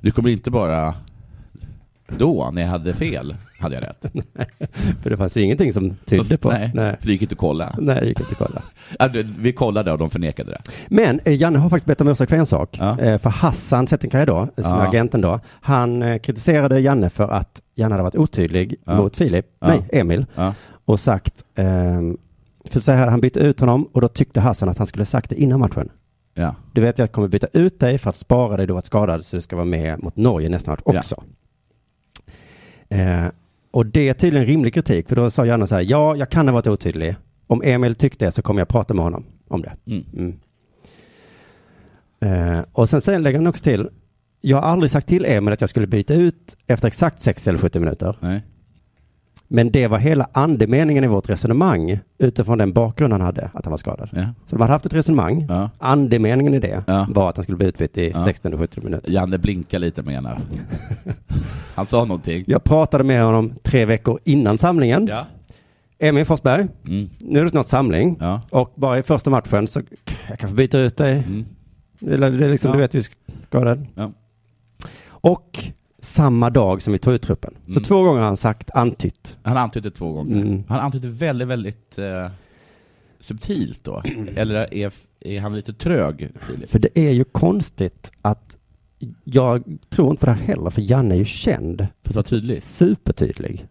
Du 0.00 0.10
kommer 0.10 0.28
inte 0.30 0.50
bara 0.50 0.94
då, 2.18 2.50
när 2.52 2.62
jag 2.62 2.68
hade 2.68 2.94
fel, 2.94 3.34
hade 3.60 3.74
jag 3.74 3.82
rätt. 3.84 4.04
För 5.02 5.10
det 5.10 5.16
fanns 5.16 5.36
ju 5.36 5.40
ingenting 5.40 5.72
som 5.72 5.96
tydde 6.04 6.36
på. 6.36 6.48
Nej, 6.50 6.70
Nej. 6.74 6.96
för 7.00 7.06
det 7.06 7.12
gick 7.12 7.22
inte 7.22 7.32
att 7.32 7.38
kolla. 7.38 7.74
Nej, 7.78 8.00
det 8.00 8.06
gick 8.06 8.20
inte 8.20 8.32
att 8.32 8.38
kolla. 8.98 9.22
Vi 9.38 9.52
kollade 9.52 9.92
och 9.92 9.98
de 9.98 10.10
förnekade 10.10 10.50
det. 10.50 10.60
Men 10.88 11.20
eh, 11.24 11.34
Janne 11.36 11.58
har 11.58 11.68
faktiskt 11.70 11.86
bett 11.86 12.00
om 12.00 12.08
ursäkt 12.08 12.30
för 12.30 12.36
en 12.36 12.46
sak. 12.46 12.76
Ja. 12.80 12.98
Eh, 13.00 13.18
för 13.18 13.30
Hassan 13.30 13.86
Settinkaya 13.86 14.26
då, 14.26 14.48
som 14.56 14.72
Ja. 14.72 14.82
är 14.82 14.88
agenten 14.88 15.20
då, 15.20 15.40
han 15.60 16.02
eh, 16.02 16.18
kritiserade 16.18 16.80
Janne 16.80 17.10
för 17.10 17.28
att 17.28 17.60
Janne 17.74 17.92
hade 17.92 18.02
varit 18.02 18.16
otydlig 18.16 18.76
Ja. 18.84 18.94
mot 18.96 19.16
Filip, 19.16 19.46
nej, 19.60 19.82
Emil. 19.92 20.26
Och 20.84 21.00
sagt, 21.00 21.44
ehm, 21.54 22.16
för 22.64 22.80
så 22.80 22.92
här, 22.92 23.08
han 23.08 23.20
bytte 23.20 23.40
ut 23.40 23.60
honom 23.60 23.88
och 23.92 24.00
då 24.00 24.08
tyckte 24.08 24.40
Hassan 24.40 24.68
att 24.68 24.78
han 24.78 24.86
skulle 24.86 25.04
sagt 25.04 25.30
det 25.30 25.36
innan 25.36 25.60
matchen. 25.60 25.88
Ja. 26.34 26.54
Du 26.72 26.80
vet, 26.80 26.98
jag 26.98 27.12
kommer 27.12 27.28
byta 27.28 27.46
ut 27.52 27.80
dig 27.80 27.98
för 27.98 28.10
att 28.10 28.16
spara 28.16 28.56
dig 28.56 28.66
då 28.66 28.78
att 28.78 28.86
skadad 28.86 29.24
så 29.24 29.36
du 29.36 29.40
ska 29.40 29.56
vara 29.56 29.66
med 29.66 30.02
mot 30.02 30.16
Norge 30.16 30.48
nästa 30.48 30.70
match 30.70 30.80
Ja. 30.84 30.98
också. 30.98 31.22
Eh, 32.88 33.24
och 33.70 33.86
det 33.86 34.08
är 34.08 34.14
tydligen 34.14 34.46
rimlig 34.46 34.74
kritik, 34.74 35.08
för 35.08 35.16
då 35.16 35.30
sa 35.30 35.46
Janne 35.46 35.66
så 35.66 35.74
här, 35.74 35.82
ja, 35.82 36.16
jag 36.16 36.30
kan 36.30 36.48
ha 36.48 36.52
varit 36.52 36.66
otydlig. 36.66 37.16
Om 37.46 37.62
Emil 37.64 37.94
tyckte 37.94 38.24
det 38.24 38.32
så 38.32 38.42
kommer 38.42 38.60
jag 38.60 38.68
prata 38.68 38.94
med 38.94 39.04
honom 39.04 39.24
om 39.48 39.62
det. 39.62 39.72
Mm. 39.86 40.04
Mm. 40.16 40.36
Eh, 42.58 42.64
och 42.72 42.88
sen, 42.88 43.00
sen 43.00 43.22
lägger 43.22 43.38
han 43.38 43.46
också 43.46 43.64
till, 43.64 43.88
jag 44.40 44.56
har 44.56 44.62
aldrig 44.68 44.90
sagt 44.90 45.08
till 45.08 45.24
Emil 45.24 45.52
att 45.54 45.60
jag 45.60 45.70
skulle 45.70 45.86
byta 45.86 46.14
ut 46.14 46.56
efter 46.66 46.88
exakt 46.88 47.20
60 47.20 47.48
eller 47.50 47.58
70 47.58 47.78
minuter. 47.80 48.16
Nej. 48.20 48.42
Men 49.54 49.70
det 49.70 49.86
var 49.88 49.98
hela 49.98 50.28
andemeningen 50.32 51.04
i 51.04 51.06
vårt 51.06 51.28
resonemang 51.30 51.98
utifrån 52.18 52.58
den 52.58 52.72
bakgrund 52.72 53.12
han 53.12 53.20
hade, 53.22 53.50
att 53.54 53.64
han 53.64 53.70
var 53.70 53.78
skadad. 53.78 54.08
Ja. 54.12 54.22
Så 54.46 54.56
de 54.56 54.60
hade 54.62 54.72
haft 54.72 54.86
ett 54.86 54.94
resonemang. 54.94 55.46
Ja. 55.48 55.70
Andemeningen 55.78 56.54
i 56.54 56.58
det 56.58 56.84
Ja. 56.86 57.06
var 57.10 57.28
att 57.30 57.36
han 57.36 57.42
skulle 57.42 57.56
bli 57.58 57.66
utbytt 57.66 57.98
i 57.98 58.10
Ja. 58.10 58.24
16 58.24 58.52
och 58.54 58.60
70 58.60 58.80
minuter. 58.80 59.10
Janne 59.10 59.38
blinkar 59.38 59.78
lite 59.78 60.02
menar. 60.02 60.38
Han 61.74 61.86
sa 61.86 62.04
någonting. 62.04 62.44
Jag 62.46 62.64
pratade 62.64 63.04
med 63.04 63.22
honom 63.24 63.52
tre 63.62 63.84
veckor 63.84 64.18
innan 64.24 64.58
samlingen. 64.58 65.06
Ja. 65.06 65.26
Emil 65.98 66.24
Forsberg, 66.24 66.66
Mm. 66.86 67.10
nu 67.20 67.38
är 67.38 67.44
det 67.44 67.50
snart 67.50 67.66
samling. 67.66 68.20
Och 68.50 68.72
bara 68.76 68.98
i 68.98 69.02
första 69.02 69.30
matchen 69.30 69.66
så 69.66 69.80
jag 70.28 70.38
kan 70.38 70.48
få 70.48 70.54
byta 70.54 70.78
ut 70.78 70.96
dig. 70.96 71.16
Mm. 71.26 71.44
Eller 72.14 72.30
det 72.30 72.44
är 72.44 72.48
liksom, 72.50 72.72
du 72.72 72.78
vet, 72.78 72.94
vi 72.94 73.02
skadad. 73.48 73.86
Ja. 73.94 74.12
Och 75.08 75.64
samma 76.04 76.50
dag 76.50 76.82
som 76.82 76.92
vi 76.92 76.98
tog 76.98 77.14
ut 77.14 77.22
truppen. 77.22 77.54
Så 77.64 77.70
Mm. 77.70 77.82
två 77.82 78.02
gånger 78.02 78.18
har 78.20 78.26
han 78.26 78.36
sagt, 78.36 78.70
antytt. 78.74 79.38
Han 79.42 79.56
antydde 79.56 79.90
två 79.90 80.12
gånger. 80.12 80.36
Mm. 80.42 80.64
Han 80.68 80.80
antydde 80.80 81.08
väldigt, 81.08 81.48
väldigt 81.48 81.98
eh, 81.98 82.30
subtilt 83.18 83.84
då. 83.84 84.02
Eller 84.36 84.74
är, 84.74 84.92
är 85.20 85.40
han 85.40 85.56
lite 85.56 85.72
trög, 85.72 86.30
Filip? 86.40 86.70
För 86.70 86.78
det 86.78 86.98
är 86.98 87.10
ju 87.10 87.24
konstigt 87.24 88.12
att 88.22 88.56
jag 89.24 89.64
tror 89.90 90.10
inte 90.10 90.20
på 90.20 90.26
det 90.26 90.32
här 90.32 90.42
heller, 90.46 90.70
för 90.70 90.82
Janne 90.82 91.14
är 91.14 91.18
ju 91.18 91.24
känd. 91.24 91.86
För 92.02 92.10
att 92.10 92.14
vara 92.16 92.22
tydlig. 92.22 92.62
Supertydlig. 92.62 93.66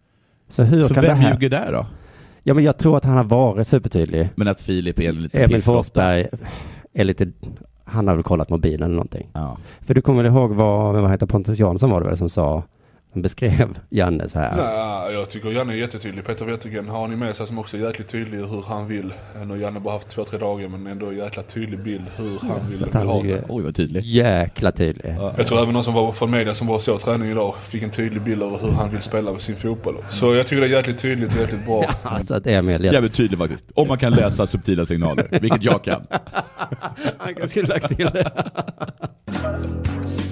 Så 0.50 0.64
hur 0.64 0.88
Så 0.88 0.94
kan 0.94 1.02
vem 1.04 1.10
det 1.18 1.24
här... 1.24 1.34
ljuger 1.34 1.50
där 1.50 1.72
då? 1.72 1.86
Ja, 2.44 2.54
men 2.54 2.64
jag 2.64 2.78
tror 2.78 2.98
att 2.98 3.06
han 3.06 3.18
har 3.18 3.24
varit 3.24 3.68
supertydlig. 3.68 4.30
Men 4.36 4.48
att 4.48 4.62
Filip 4.62 5.00
är 5.00 5.12
lite 5.12 5.38
Emil 5.44 5.56
pisslotta. 5.56 5.78
Forsberg 5.84 6.28
är 6.94 7.04
lite... 7.04 7.32
Han 7.86 8.08
har 8.08 8.16
väl 8.16 8.24
kollat 8.24 8.50
mobilen 8.50 8.86
eller 8.86 8.96
någonting. 8.96 9.30
Ja. 9.34 9.58
För 9.82 9.94
du 9.94 10.02
kommer 10.02 10.24
ihåg 10.24 10.52
vad, 10.52 11.02
vad 11.02 11.12
heter 11.12 11.26
Pontus 11.26 11.60
Jansson 11.60 11.90
var 11.90 12.02
det 12.02 12.08
väl 12.08 12.18
som 12.18 12.30
sa 12.30 12.64
Han 13.14 13.22
beskrev 13.22 13.80
Janne 13.90 14.30
så 14.30 14.40
här. 14.40 14.56
Nej, 14.56 15.14
jag 15.14 15.30
tycker 15.30 15.50
Janne 15.50 15.74
är 15.74 15.78
jättetydlig. 15.78 16.26
Peter 16.26 16.46
Wettergren 16.46 16.90
har 16.90 17.08
ni 17.08 17.16
med 17.16 17.36
sig 17.36 17.48
som 17.48 17.58
också 17.60 17.78
är 17.78 17.82
jäkligt 17.82 18.08
tydlig 18.08 18.38
hur 18.38 18.64
han 18.68 18.88
vill. 18.88 19.14
Nu 19.36 19.48
har 19.48 19.58
Janne 19.58 19.80
bara 19.80 19.94
haft 19.94 20.10
två, 20.10 20.24
tre 20.26 20.40
dagar 20.40 20.68
men 20.68 20.88
ändå 20.88 21.06
en 21.06 21.18
jäkla 21.18 21.44
tydlig 21.44 21.80
bild 21.80 22.04
hur 22.18 22.40
han 22.50 22.70
vill, 22.70 22.84
att 22.84 22.88
vill 22.88 22.94
han 22.94 23.08
ha 23.08 23.24
det. 23.24 23.44
Oj, 23.50 23.64
vad 23.64 23.76
tydlig. 23.76 24.04
jäkla 24.04 24.72
tydlig. 24.72 25.16
Jag 25.38 25.48
tror 25.48 25.62
även 25.62 25.74
någon 25.74 25.84
som 25.84 25.94
var 25.94 26.12
från 26.12 26.32
media 26.32 26.54
som 26.54 26.68
var 26.68 26.80
så 26.80 27.00
träning 27.00 27.32
idag 27.32 27.56
fick 27.58 27.84
en 27.84 27.92
tydlig 27.92 28.22
bild 28.22 28.44
över 28.44 28.58
hur 28.58 28.72
han 28.72 28.90
vill 28.90 29.02
spela 29.02 29.32
med 29.32 29.42
sin 29.42 29.56
fotboll. 29.56 29.96
Så 30.10 30.36
jag 30.36 30.48
tycker 30.48 30.62
det 30.62 30.68
är 30.68 30.72
jäkligt 30.72 30.98
tydligt 30.98 31.34
och 31.34 31.40
jäkligt 31.40 31.66
bra. 31.66 31.86
Alltså 32.04 32.34
att 32.34 32.48
Emil... 32.48 32.84
Jävligt 32.84 33.14
tydlig 33.14 33.40
faktiskt. 33.40 33.66
Om 33.74 33.88
man 33.88 33.98
kan 33.98 34.12
läsa 34.12 34.48
subtila 34.48 34.86
signaler, 34.86 35.28
vilket 35.42 35.64
jag 35.64 35.84
kan. 35.84 36.08
Han 37.40 37.50
skulle 37.50 37.68
lagt 37.68 37.98
till 37.98 38.06
det. 38.06 38.32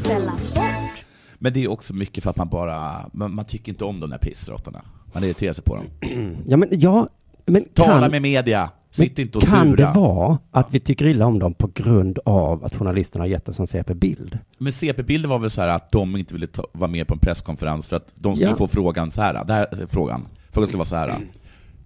Men 1.44 1.54
det 1.54 1.64
är 1.64 1.68
också 1.72 1.94
mycket 1.94 2.24
för 2.24 2.30
att 2.30 2.38
man 2.38 2.50
bara, 2.50 3.10
man, 3.14 3.36
man 3.36 3.46
tycker 3.46 3.72
inte 3.72 3.86
om 3.86 4.00
de 4.00 4.10
där 4.10 4.18
pissråttorna. 4.18 4.82
Man 5.14 5.24
irriterar 5.24 5.54
sig 5.54 5.64
på 5.64 5.76
dem. 5.76 5.86
Ja, 6.46 6.58
men 6.58 6.70
ja... 6.72 7.08
Men 7.46 7.64
Tala 7.64 8.02
kan, 8.02 8.12
med 8.12 8.22
media, 8.22 8.70
sitt 8.92 9.20
inte 9.20 9.38
och 9.38 9.44
kan 9.44 9.68
sura. 9.70 9.76
det 9.94 10.00
vara 10.00 10.38
att 10.52 10.68
vi 10.74 10.80
tycker 10.80 11.06
illa 11.06 11.26
om 11.26 11.40
dem 11.40 11.54
på 11.54 11.68
grund 11.74 12.20
av 12.26 12.66
att 12.66 12.76
journalisterna 12.76 13.24
har 13.24 13.28
gett 13.30 13.50
oss 13.50 13.60
en 13.60 13.68
CP-bild? 13.68 14.38
Men 14.58 14.74
CP-bilden 14.74 15.30
var 15.30 15.40
väl 15.40 15.50
så 15.50 15.62
här 15.62 15.68
att 15.68 15.92
de 15.92 16.16
inte 16.16 16.34
ville 16.34 16.48
ta, 16.48 16.68
vara 16.74 16.92
med 16.92 17.08
på 17.08 17.14
en 17.14 17.20
presskonferens 17.20 17.88
för 17.88 17.96
att 17.96 18.14
de 18.16 18.36
skulle 18.36 18.50
Ja. 18.52 18.56
få 18.56 18.68
frågan 18.68 19.12
så 19.12 19.22
här. 19.22 19.44
Det 19.46 19.54
här 19.54 19.82
är 19.82 19.86
frågan. 19.88 20.28
Frågan 20.52 20.68
skulle 20.68 20.78
vara 20.78 20.86
så 20.86 20.96
här. 20.96 21.18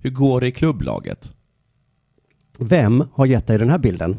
Hur 0.01 0.09
går 0.09 0.41
det 0.41 0.47
i 0.47 0.51
klubblaget? 0.51 1.33
Vem 2.59 3.03
har 3.13 3.25
gett 3.25 3.47
dig 3.47 3.57
den 3.57 3.69
här 3.69 3.77
bilden? 3.77 4.17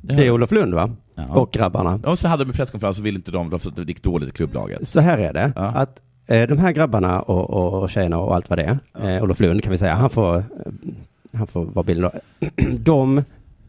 Det 0.00 0.26
är 0.26 0.30
Olof 0.30 0.50
Lund 0.52 0.74
va? 0.74 0.90
Ja. 1.14 1.22
Och 1.40 1.50
grabbarna. 1.52 2.00
Och 2.04 2.18
så 2.18 2.28
hade 2.28 2.44
de 2.44 2.50
en 2.50 2.56
presskonferens 2.56 2.98
och 2.98 3.06
ville 3.06 3.16
inte 3.18 3.30
de, 3.30 3.50
för 3.58 3.68
att 3.68 3.76
det 3.76 3.82
gick 3.82 4.02
dåligt 4.02 4.28
i 4.28 4.32
klubblaget. 4.32 4.88
Så 4.88 5.00
här 5.00 5.18
är 5.18 5.32
det, 5.32 5.52
Ja. 5.56 5.62
att 5.62 6.02
eh, 6.26 6.48
de 6.48 6.58
här 6.58 6.72
grabbarna 6.72 7.20
och, 7.22 7.50
och, 7.50 7.82
och 7.82 7.90
tjejerna 7.90 8.18
och 8.18 8.34
allt 8.34 8.50
vad 8.50 8.58
det 8.58 8.78
är, 9.00 9.16
eh, 9.16 9.22
Olof 9.22 9.40
Lund 9.40 9.62
kan 9.62 9.70
vi 9.72 9.78
säga, 9.78 9.94
han 9.94 10.10
får, 10.10 10.36
eh, 10.36 10.42
han 11.32 11.46
får 11.46 11.64
vara 11.64 11.82
bilden 11.84 12.10
då. 12.12 12.46
De 12.78 13.24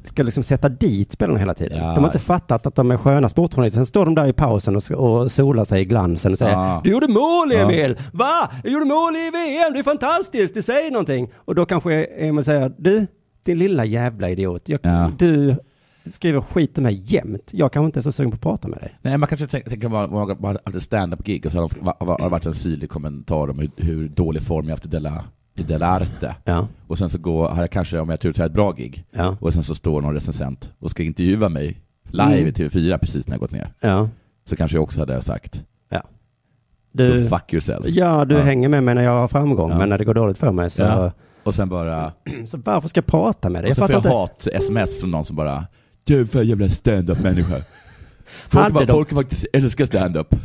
ska 0.06 0.24
liksom 0.24 0.44
sätta 0.44 0.70
dit 0.70 1.12
spelarna 1.12 1.40
hela 1.40 1.54
tiden. 1.54 1.78
Ja. 1.78 1.84
De 1.94 2.00
har 2.00 2.06
inte 2.06 2.20
fattat 2.20 2.66
att 2.68 2.76
de 2.76 2.92
är 2.92 2.98
sköna 2.98 3.30
sportjournalister. 3.30 3.78
Sen 3.80 3.86
står 3.86 4.06
de 4.06 4.16
där 4.16 4.28
i 4.28 4.34
pausen 4.34 4.76
och, 4.76 4.92
och 4.92 5.32
solar 5.32 5.66
sig 5.66 5.82
i 5.82 5.86
glansen 5.86 6.32
och 6.32 6.38
säger 6.38 6.52
Ja. 6.54 6.82
Du 6.84 6.92
gjorde 6.92 7.08
mål 7.08 7.52
Ja. 7.54 7.60
Emil! 7.60 7.98
Va? 8.12 8.52
Jag 8.64 8.74
gjorde 8.74 8.86
mål 8.86 9.16
i 9.16 9.20
VM, 9.34 9.74
det 9.74 9.80
är 9.80 9.84
fantastiskt, 9.84 10.54
det 10.54 10.62
säger 10.64 10.92
någonting. 10.92 11.30
Och 11.36 11.56
då 11.56 11.66
kanske 11.66 12.04
Emil 12.06 12.44
säger, 12.44 12.72
du, 12.78 13.08
din 13.44 13.60
lilla 13.60 13.86
jävla 13.86 14.30
idiot, 14.30 14.70
jag, 14.70 14.80
Ja. 14.84 15.12
du 15.18 15.56
skriver 16.12 16.42
skit 16.42 16.78
om 16.78 16.84
mig 16.84 17.02
jämt. 17.06 17.50
Jag 17.52 17.72
kanske 17.74 17.86
inte 17.86 18.00
är 18.00 18.02
så 18.02 18.12
sugen 18.12 18.32
på 18.32 18.36
att 18.36 18.42
prata 18.42 18.68
med 18.68 18.80
dig. 18.80 18.98
Nej, 19.02 19.18
man 19.18 19.28
kanske 19.28 19.48
tänker 19.48 19.70
tänker 19.70 19.90
man 19.90 20.38
man 20.40 20.58
ett 20.76 20.84
stand-up-gig 20.84 21.46
och 21.46 21.52
så 21.52 21.58
har 21.58 22.18
det 22.24 22.30
varit 22.30 22.46
en 22.46 22.54
syrlig 22.54 22.90
kommentar 22.90 23.50
om 23.50 23.60
hur, 23.60 23.72
hur 23.78 24.10
dålig 24.10 24.42
form 24.44 24.66
jag 24.66 24.72
haft 24.74 24.86
i 24.86 24.90
Della, 24.90 25.24
i 25.56 25.64
Della 25.64 25.88
Arte. 25.88 26.36
Ja. 26.46 26.68
Och 26.88 26.98
sen 26.98 27.10
så 27.10 27.18
går, 27.18 27.48
har 27.48 27.62
jag 27.62 27.72
kanske, 27.72 28.00
om 28.00 28.10
jag 28.10 28.20
tur, 28.20 28.34
jag 28.38 28.46
ett 28.46 28.54
bra 28.54 28.72
gig. 28.72 29.06
Ja. 29.12 29.38
Och 29.42 29.54
sen 29.54 29.64
så 29.64 29.76
står 29.76 30.02
någon 30.02 30.14
recensent 30.14 30.72
och 30.80 30.92
ska 30.92 31.04
intervjua 31.04 31.50
mig 31.50 31.82
live 32.06 32.34
Mm. 32.38 32.48
i 32.48 32.52
TV4 32.52 32.98
precis 32.98 33.28
när 33.28 33.34
jag 33.34 33.40
gått 33.42 33.52
ner. 33.52 33.74
Ja. 33.80 34.10
Så 34.50 34.56
kanske 34.56 34.78
jag 34.78 34.84
också 34.84 35.00
hade 35.00 35.22
sagt, 35.22 35.64
Du, 36.96 37.22
"Go 37.24 37.28
fuck 37.30 37.54
yourself. 37.54 37.86
Ja, 37.88 38.26
du 38.26 38.38
hänger 38.38 38.70
med 38.70 38.84
mig 38.84 38.96
när 38.96 39.04
jag 39.04 39.12
har 39.12 39.28
framgång, 39.28 39.70
men 39.70 39.90
när 39.90 39.98
det 39.98 40.06
går 40.06 40.14
dåligt 40.14 40.38
för 40.38 40.52
mig 40.52 40.70
så. 40.70 41.12
Och 41.44 41.56
sen 41.56 41.70
bara, 41.70 42.12
så 42.48 42.58
varför 42.58 42.88
ska 42.90 42.98
jag 42.98 43.06
prata 43.06 43.50
med 43.50 43.64
dig? 43.64 43.68
och 43.68 43.70
Jag 43.70 43.76
så 43.78 43.82
får 43.82 43.94
fattar 43.94 44.10
jag 44.10 44.24
inte. 44.24 44.50
hat-sms 44.50 45.00
från 45.00 45.12
någon 45.12 45.26
som 45.26 45.36
bara, 45.36 45.66
du 46.04 46.22
är 46.22 46.26
för 46.26 46.42
jävla 46.44 46.70
stand-up-människa. 46.70 47.62
Folk, 48.48 48.74
de- 48.74 48.88
folk 48.88 49.14
faktiskt 49.14 49.46
älskar 49.54 49.86
stand-up. 49.86 50.36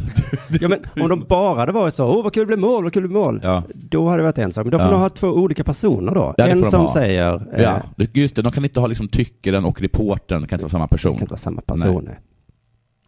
Ja, 0.61 0.69
men 0.69 0.79
om 1.03 1.09
de 1.09 1.25
bara 1.29 1.61
hade 1.61 1.73
varit 1.73 1.95
så, 1.95 2.07
åh 2.07 2.25
vad 2.25 2.33
kul 2.35 2.41
det 2.41 2.47
blev 2.47 2.59
mål, 2.59 2.85
vad 2.85 2.93
kul 2.93 3.03
det 3.03 3.09
blev 3.09 3.23
mål. 3.23 3.41
Ja. 3.43 3.63
Då 3.75 4.09
hade 4.09 4.19
det 4.19 4.25
varit 4.25 4.39
en 4.39 4.53
sak. 4.53 4.65
Men 4.65 4.71
då 4.73 4.79
får 4.79 4.87
Ja. 4.87 4.93
de 4.93 5.01
ha 5.01 5.09
två 5.09 5.29
olika 5.29 5.65
personer 5.65 6.15
då. 6.15 6.35
Det 6.37 6.43
en 6.43 6.65
som 6.65 6.81
ha. 6.81 6.93
säger, 6.93 7.35
eh, 7.55 7.63
Ja, 7.63 7.83
det- 7.97 8.17
just 8.17 8.37
det, 8.37 8.43
de 8.43 8.53
kan 8.53 8.65
inte 8.65 8.81
ha 8.81 8.87
liksom 8.87 9.09
tyckaren 9.09 9.65
och 9.65 9.83
reportern, 9.83 10.43
det 10.43 10.49
kan 10.49 10.57
inte 10.57 10.65
vara 10.65 10.71
samma 10.71 10.85
det 10.85 10.89
person. 10.89 11.13
kan 11.13 11.21
inte 11.21 11.31
vara 11.33 11.39
samma 11.39 11.61
person. 11.61 12.05
nej. 12.07 12.19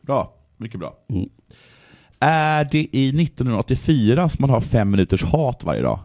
Bra, 0.02 0.34
mycket 0.56 0.80
bra. 0.80 0.94
Mm. 1.08 1.28
Är 2.20 2.64
det 2.72 2.86
i 2.92 3.12
1984 3.12 4.28
som 4.28 4.36
man 4.42 4.50
har 4.50 4.60
fem 4.60 4.90
minuters 4.90 5.24
hat 5.24 5.64
varje 5.64 5.82
dag? 5.82 5.98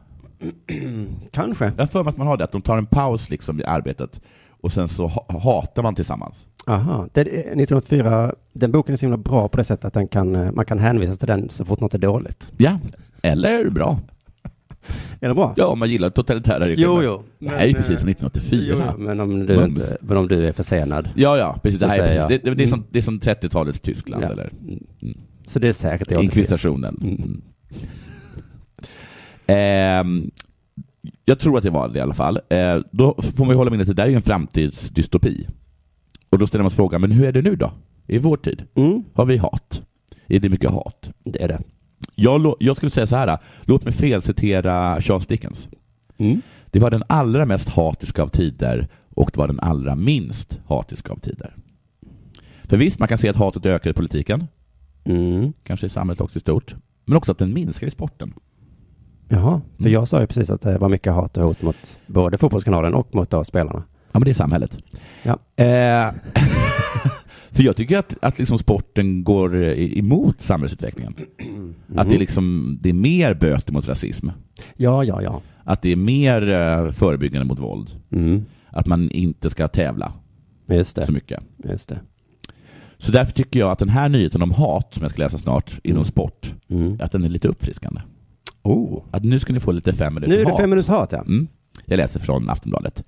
Kanske. 1.31 1.65
Jag 1.65 1.81
har 1.83 1.87
för 1.87 2.03
mig 2.03 2.09
att 2.11 2.17
man 2.17 2.27
har 2.27 2.37
det, 2.37 2.43
att 2.43 2.51
de 2.51 2.61
tar 2.61 2.77
en 2.77 2.85
paus 2.85 3.29
liksom 3.29 3.59
i 3.59 3.63
arbetet 3.63 4.21
och 4.65 4.71
sen 4.71 4.87
så 4.87 5.07
ha- 5.07 5.39
hatar 5.39 5.83
man 5.83 5.95
tillsammans. 5.95 6.45
Aha. 6.67 7.07
Det, 7.13 7.21
är 7.21 7.25
1984, 7.25 8.33
den 8.53 8.71
boken 8.71 8.93
är 8.93 8.97
så 8.97 9.05
himla 9.05 9.17
bra 9.17 9.47
på 9.47 9.57
det 9.57 9.63
sättet 9.63 9.85
att 9.85 9.93
den 9.93 10.07
kan, 10.07 10.35
eh, 10.35 10.51
man 10.51 10.65
kan 10.65 10.79
hänvisa 10.79 11.15
till 11.15 11.27
den 11.27 11.49
så 11.49 11.65
fort 11.65 11.79
något 11.79 11.93
är 11.93 11.97
dåligt. 11.97 12.51
Ja, 12.57 12.79
eller 13.21 13.69
bra. 13.69 13.99
Är 15.19 15.27
det 15.27 15.33
bra? 15.35 15.53
Ja, 15.57 15.67
om 15.67 15.79
man 15.79 15.89
gillar 15.89 16.09
totalitära 16.09 16.59
regimer. 16.59 16.83
Jo, 16.83 17.03
jo. 17.03 17.23
Det 17.39 17.49
här 17.49 17.57
är 17.59 17.67
ju 17.67 17.73
precis 17.73 17.99
som 17.99 18.09
Jo, 18.09 18.11
1984. 18.11 18.93
jo, 18.97 19.03
men 19.03 19.19
om 19.19 19.45
du, 19.45 19.63
inte, 19.65 19.97
men 20.01 20.17
om 20.17 20.27
du 20.27 20.47
är 20.47 20.51
försenad. 20.51 21.09
Ja, 21.15 21.37
ja, 21.37 21.59
precis. 21.63 21.79
Det, 21.79 21.87
här 21.87 21.99
är, 21.99 22.07
precis. 22.27 22.43
Det, 22.43 22.55
det, 22.55 22.63
är 22.63 22.67
som, 22.67 22.79
Mm. 22.79 22.87
det 22.91 22.97
är 22.99 23.03
som 23.03 23.19
30-talets 23.19 23.81
Tyskland, 23.81 24.23
Ja. 24.23 24.27
eller 24.31 24.49
Så 25.47 25.59
det 25.59 25.67
är 25.67 25.73
säkert 25.73 26.09
det. 26.09 26.15
inkvisitionen. 26.23 26.97
Mm. 27.01 27.41
Ehm, 29.47 30.31
jag 31.25 31.39
tror 31.39 31.57
att 31.57 31.63
det 31.63 31.69
var 31.69 31.87
det 31.89 31.99
i 31.99 32.01
alla 32.01 32.13
fall. 32.13 32.39
Eh, 32.49 32.77
då 32.91 33.15
får 33.21 33.45
man 33.45 33.49
ju 33.53 33.55
hålla 33.57 33.71
minnet 33.71 33.89
att 33.89 33.95
det 33.95 34.03
där 34.03 34.09
är 34.09 34.15
en 34.15 34.21
framtidsdystopi. 34.21 35.47
Och 36.29 36.39
då 36.39 36.47
ställer 36.47 36.63
man 36.63 36.71
sig 36.71 36.75
frågan, 36.75 37.01
men 37.01 37.11
hur 37.11 37.25
är 37.25 37.31
det 37.31 37.41
nu 37.41 37.55
då? 37.55 37.71
I 38.07 38.17
vår 38.17 38.37
tid? 38.37 38.63
Mm, 38.75 39.03
Har 39.13 39.25
vi 39.25 39.37
hat? 39.37 39.81
Är 40.27 40.39
det 40.39 40.49
mycket 40.49 40.69
hat? 40.71 41.09
det 41.23 41.43
är 41.43 41.47
det. 41.47 41.61
Jag, 42.15 42.55
jag 42.59 42.77
skulle 42.77 42.89
säga 42.89 43.07
så 43.07 43.15
här, 43.15 43.37
låt 43.61 43.83
mig 43.83 43.93
felcitera 43.93 45.01
Charles 45.01 45.27
Dickens. 45.27 45.67
Mm. 46.17 46.41
Det 46.71 46.79
var 46.79 46.91
den 46.91 47.03
allra 47.09 47.45
mest 47.45 47.69
hatiska 47.69 48.23
av 48.23 48.27
tider 48.27 48.87
och 49.09 49.29
det 49.33 49.37
var 49.37 49.47
den 49.47 49.59
allra 49.59 49.95
minst 49.95 50.59
hatiska 50.67 51.13
av 51.13 51.17
tider. 51.19 51.55
För 52.63 52.77
visst, 52.77 52.99
man 52.99 53.07
kan 53.07 53.17
se 53.17 53.29
att 53.29 53.35
hatet 53.35 53.65
ökar 53.65 53.89
i 53.89 53.93
politiken, 53.93 54.47
Mm. 55.07 55.53
kanske 55.63 55.85
i 55.85 55.89
samhället 55.89 56.21
också 56.21 56.37
i 56.37 56.39
stort, 56.39 56.75
men 57.05 57.17
också 57.17 57.31
att 57.31 57.37
den 57.37 57.53
minskar 57.53 57.87
i 57.87 57.91
sporten. 57.91 58.33
Jaha, 59.27 59.61
för 59.77 59.83
Mm. 59.83 59.93
jag 59.93 60.07
sa 60.07 60.21
ju 60.21 60.27
precis 60.27 60.49
att 60.49 60.61
det 60.61 60.77
var 60.77 60.89
mycket 60.89 61.13
hat 61.13 61.37
och 61.37 61.43
hot 61.43 61.61
mot 61.61 61.99
både 62.07 62.37
fotbollskanalen 62.37 62.93
och 62.93 63.15
mot 63.15 63.29
då 63.29 63.43
spelarna. 63.43 63.83
Ja, 64.11 64.19
men 64.19 64.23
det 64.23 64.29
är 64.31 64.33
samhället. 64.33 64.77
Ja. 65.23 65.31
Eh, 65.63 66.13
för 67.51 67.63
jag 67.63 67.75
tycker 67.75 67.97
att, 67.97 68.15
att 68.21 68.39
liksom 68.39 68.57
sporten 68.57 69.23
går 69.23 69.55
i- 69.63 69.99
emot 69.99 70.41
samhällsutvecklingen. 70.41 71.15
Att 71.95 72.09
det 72.09 72.15
är, 72.15 72.19
liksom, 72.19 72.77
det 72.81 72.89
är 72.89 72.93
mer 72.93 73.33
böter 73.33 73.73
mot 73.73 73.87
rasism. 73.87 74.29
Ja, 74.75 75.03
ja, 75.03 75.21
ja. 75.21 75.41
Att 75.63 75.81
det 75.81 75.91
är 75.91 75.95
mer 75.95 76.49
eh, 76.51 76.91
förebyggande 76.91 77.45
mot 77.45 77.59
våld. 77.59 77.89
Mm. 78.11 78.45
Att 78.69 78.87
man 78.87 79.11
inte 79.11 79.49
ska 79.49 79.67
tävla 79.67 80.11
så 81.05 81.11
mycket. 81.11 81.39
Just 81.63 81.89
det. 81.89 81.99
Så 82.97 83.11
därför 83.11 83.33
tycker 83.33 83.59
jag 83.59 83.71
att 83.71 83.79
den 83.79 83.89
här 83.89 84.09
nyheten 84.09 84.41
om 84.41 84.51
hat, 84.51 84.93
som 84.93 85.01
jag 85.01 85.11
ska 85.11 85.23
läsa 85.23 85.37
snart, 85.37 85.79
inom 85.83 85.97
Mm. 85.97 86.05
sport, 86.05 86.53
Mm. 86.69 86.97
att 87.01 87.11
den 87.11 87.23
är 87.23 87.29
lite 87.29 87.47
uppfriskande. 87.47 88.01
Oh. 88.65 89.03
Att 89.11 89.23
nu 89.23 89.39
ska 89.39 89.53
ni 89.53 89.59
få 89.59 89.71
lite 89.71 89.93
fem 89.93 90.13
minuter 90.13 90.35
Nu 90.35 90.41
är 90.41 90.45
det 90.45 90.51
hat. 90.51 90.59
fem 90.59 90.69
minuters 90.69 90.89
hat, 90.89 91.11
ja. 91.11 91.21
Mm. 91.21 91.47
Jag 91.85 91.97
läser 91.97 92.19
från 92.19 92.49
Aftonbladet. 92.49 93.03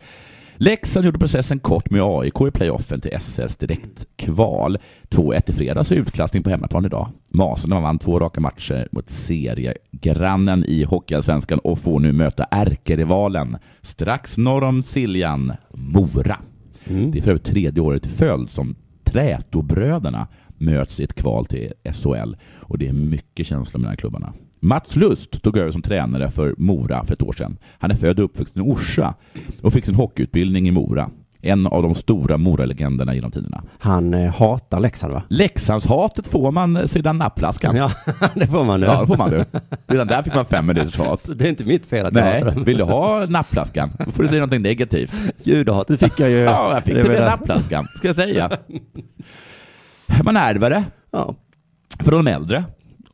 Leksand 0.55 1.05
gjorde 1.05 1.19
processen 1.19 1.59
kort 1.59 1.89
med 1.89 2.01
AIK 2.01 2.41
i 2.47 2.51
playoffen 2.51 3.01
till 3.01 3.11
SS 3.13 3.57
direktkval. 3.57 4.77
2-1 5.09 5.49
i 5.49 5.53
fredags 5.53 5.91
och 5.91 5.97
utklassning 5.97 6.43
på 6.43 6.49
hemmaplan 6.49 6.85
idag. 6.85 7.09
Masarna 7.29 7.79
vann 7.79 7.99
två 7.99 8.19
raka 8.19 8.41
matcher 8.41 8.87
mot 8.91 9.09
seriegrannen 9.09 10.63
i 10.67 10.83
Hockeyallsvenskan 10.83 11.59
och 11.59 11.79
får 11.79 11.99
nu 11.99 12.11
möta 12.11 12.43
ärkerivalen 12.43 13.57
strax 13.81 14.37
norr 14.37 14.63
om 14.63 14.83
Siljan, 14.83 15.53
Mora. 15.71 16.39
Mm. 16.85 17.11
Det 17.11 17.17
är 17.17 17.21
för 17.21 17.29
övrigt 17.29 17.45
tredje 17.45 17.81
året 17.81 18.05
i 18.05 18.09
följd 18.09 18.49
som 18.49 18.75
Trätobröderna 19.03 20.27
möts 20.57 20.99
i 20.99 21.03
ett 21.03 21.13
kval 21.13 21.45
till 21.45 21.73
SHL 21.93 22.35
och 22.59 22.77
det 22.77 22.87
är 22.87 22.93
mycket 22.93 23.47
känslor 23.47 23.81
mellan 23.81 23.97
klubbarna. 23.97 24.33
Mats 24.59 24.95
Lust 24.95 25.41
tog 25.43 25.57
över 25.57 25.71
som 25.71 25.81
tränare 25.81 26.29
för 26.31 26.55
Mora 26.57 27.03
för 27.05 27.13
ett 27.13 27.21
år 27.21 27.33
sedan. 27.33 27.57
Han 27.79 27.91
är 27.91 27.95
född 27.95 28.19
och 28.19 28.25
uppvuxen 28.25 28.61
i 28.61 28.71
Orsa 28.71 29.13
och 29.61 29.73
fick 29.73 29.85
sin 29.85 29.95
hockeyutbildning 29.95 30.67
i 30.67 30.71
Mora. 30.71 31.09
En 31.41 31.67
av 31.67 31.83
de 31.83 31.95
stora 31.95 32.37
Mora-legenderna 32.37 33.15
genom 33.15 33.31
tiderna. 33.31 33.63
Han 33.79 34.13
eh, 34.13 34.33
hatar 34.35 34.79
Leksand, 34.79 35.13
va? 35.13 35.23
Leksandshatet 35.29 36.27
får 36.27 36.51
man 36.51 36.87
sedan 36.87 37.17
nappflaskan. 37.17 37.75
Ja, 37.75 37.91
det 38.35 38.47
får 38.47 38.65
man 38.65 38.79
nu. 38.79 38.85
Ja, 38.85 39.01
det 39.01 39.07
får 39.07 39.17
man 39.17 39.29
nu. 39.29 39.45
Redan 39.87 40.07
där 40.07 40.23
fick 40.23 40.35
man 40.35 40.45
fem 40.45 40.65
minuters 40.65 40.97
hat. 40.97 41.21
Så 41.21 41.33
det 41.33 41.45
är 41.45 41.49
inte 41.49 41.63
mitt 41.63 41.85
fel 41.85 42.05
att 42.05 42.15
jag 42.15 42.23
Nej, 42.23 42.39
hatar 42.39 42.55
dem. 42.55 42.63
vill 42.63 42.77
du 42.77 42.83
ha 42.83 43.25
nappflaskan? 43.25 43.89
Då 44.05 44.11
får 44.11 44.23
du 44.23 44.29
säga 44.29 44.39
någonting 44.39 44.61
negativt. 44.61 45.13
Judehat, 45.43 45.87
det 45.87 45.97
fick 45.97 46.19
jag 46.19 46.29
ju. 46.29 46.37
Ja, 46.37 46.73
jag 46.73 46.83
fick 46.83 46.95
Det 46.95 47.03
med 47.07 47.21
nappflaskan, 47.21 47.87
ska 47.97 48.07
jag 48.07 48.15
säga. 48.15 48.51
Man 50.23 50.37
ärver 50.37 50.69
det 50.69 50.83
Ja. 51.11 51.35
från 51.99 52.25
de 52.25 52.31
äldre 52.31 52.63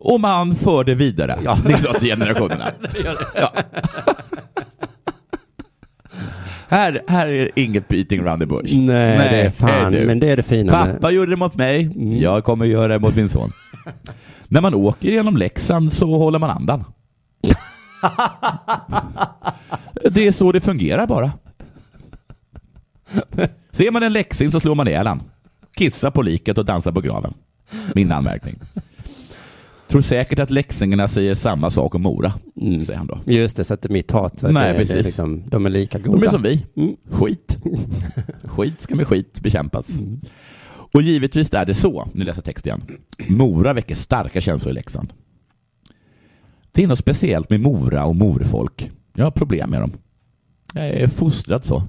och 0.04 0.20
man 0.20 0.56
för 0.56 0.84
det 0.84 0.94
vidare. 0.96 1.40
Ja. 1.44 1.58
Det 1.68 1.74
är 1.74 1.78
klart 1.78 2.00
till 2.00 2.08
generationerna. 2.10 2.72
Ja. 3.36 3.54
Här, 6.68 7.02
här 7.08 7.28
är 7.28 7.50
inget 7.56 7.88
beating 7.88 8.20
around 8.22 8.42
the 8.42 8.46
bush. 8.46 8.78
Nej, 8.78 9.18
det 9.32 9.42
är 9.42 9.50
fan, 9.50 9.92
du. 9.92 10.06
men 10.08 10.20
det 10.20 10.30
är 10.30 10.38
det 10.38 10.44
fina 10.44 10.86
med- 10.86 10.94
Pappa 10.96 11.12
gjorde 11.12 11.32
det 11.32 11.36
mot 11.36 11.56
mig, 11.56 11.92
jag 12.22 12.44
kommer 12.44 12.66
göra 12.66 12.88
det 12.88 13.00
mot 13.00 13.16
min 13.16 13.30
son. 13.30 13.52
När 14.48 14.62
man 14.62 14.74
åker 14.74 15.10
genom 15.10 15.38
Leksand 15.38 15.94
så 15.94 16.18
håller 16.18 16.40
man 16.40 16.50
andan. 16.50 16.84
det 20.12 20.28
är 20.28 20.32
så 20.32 20.52
det 20.52 20.62
fungerar 20.62 21.08
bara. 21.08 21.32
Ser 23.72 23.92
man 23.92 24.04
en 24.04 24.14
läxing 24.14 24.52
så 24.52 24.60
slår 24.60 24.76
man 24.76 24.88
ihjäl 24.88 25.08
han. 25.08 25.22
Kissar 25.78 26.12
på 26.12 26.22
liket 26.22 26.58
och 26.58 26.66
dansar 26.66 26.92
på 26.92 27.02
graven. 27.02 27.34
Min 27.96 28.12
anmärkning. 28.12 28.60
Tror 29.88 30.02
säkert 30.02 30.40
att 30.40 30.50
läxingarna 30.50 31.08
säger 31.08 31.36
samma 31.36 31.70
sak 31.70 31.96
om 31.96 32.02
Mora, 32.02 32.34
säger 32.86 32.96
han 32.96 33.08
då. 33.08 33.20
Just 33.26 33.58
det, 33.58 33.64
så 33.64 33.74
att 33.74 33.82
det 33.82 33.90
mitt 33.90 34.12
hat. 34.12 34.40
Så 34.40 34.48
Nej, 34.52 34.68
det, 34.68 34.72
Det 34.72 34.78
precis. 34.78 34.96
är 34.96 35.04
liksom, 35.04 35.44
de 35.48 35.66
är 35.66 35.70
lika 35.70 36.00
goda. 36.00 36.18
De 36.20 36.26
är 36.26 36.30
som 36.30 36.42
vi. 36.42 36.66
Mm. 36.76 36.96
Skit. 37.12 37.60
Skit 38.44 38.82
ska 38.82 38.96
med 38.96 39.08
skit 39.08 39.40
bekämpas. 39.40 39.86
Och 40.94 41.02
givetvis 41.02 41.54
är 41.54 41.66
det 41.66 41.74
så, 41.74 42.08
nu 42.14 42.26
läser 42.26 42.38
jag 42.38 42.46
text 42.46 42.66
igen. 42.68 42.82
Mora 43.28 43.74
väcker 43.74 43.96
starka 43.96 44.42
känslor 44.42 44.72
i 44.72 44.76
Leksand. 44.76 45.14
Det 46.72 46.84
är 46.84 46.88
något 46.88 47.00
speciellt 47.00 47.50
med 47.50 47.60
Mora 47.60 48.06
och 48.06 48.16
morfolk. 48.16 48.92
Jag 49.16 49.24
har 49.24 49.32
problem 49.32 49.70
med 49.70 49.82
dem. 49.82 49.92
Jag 50.74 50.86
är 50.88 51.08
fostrad 51.08 51.66
så. 51.66 51.84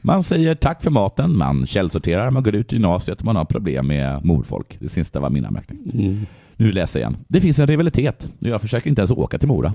Man 0.00 0.22
säger 0.22 0.54
tack 0.54 0.82
för 0.82 0.90
maten, 0.90 1.36
man 1.36 1.66
källsorterar, 1.66 2.30
man 2.30 2.42
går 2.42 2.54
ut 2.54 2.72
i 2.72 2.76
gymnasiet 2.76 3.18
och 3.18 3.24
man 3.24 3.36
har 3.36 3.44
problem 3.44 3.86
med 3.86 4.24
morfolk. 4.24 4.76
Det 4.80 4.88
sista 4.88 5.20
var 5.20 5.30
min 5.30 5.44
anmärkning. 5.44 5.90
Mm. 5.94 6.26
Nu 6.56 6.72
läser 6.72 7.00
jag 7.00 7.10
igen. 7.10 7.24
Det 7.28 7.40
finns 7.40 7.58
en 7.58 7.66
rivalitet. 7.66 8.28
Jag 8.38 8.60
försöker 8.60 8.88
inte 8.88 9.00
ens 9.02 9.10
åka 9.10 9.38
till 9.38 9.48
Mora. 9.48 9.72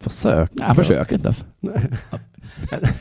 Försök. 0.00 0.50
Nej, 0.52 0.64
jag 0.66 0.76
försöker 0.76 1.14
inte 1.14 1.26
ens. 1.26 1.44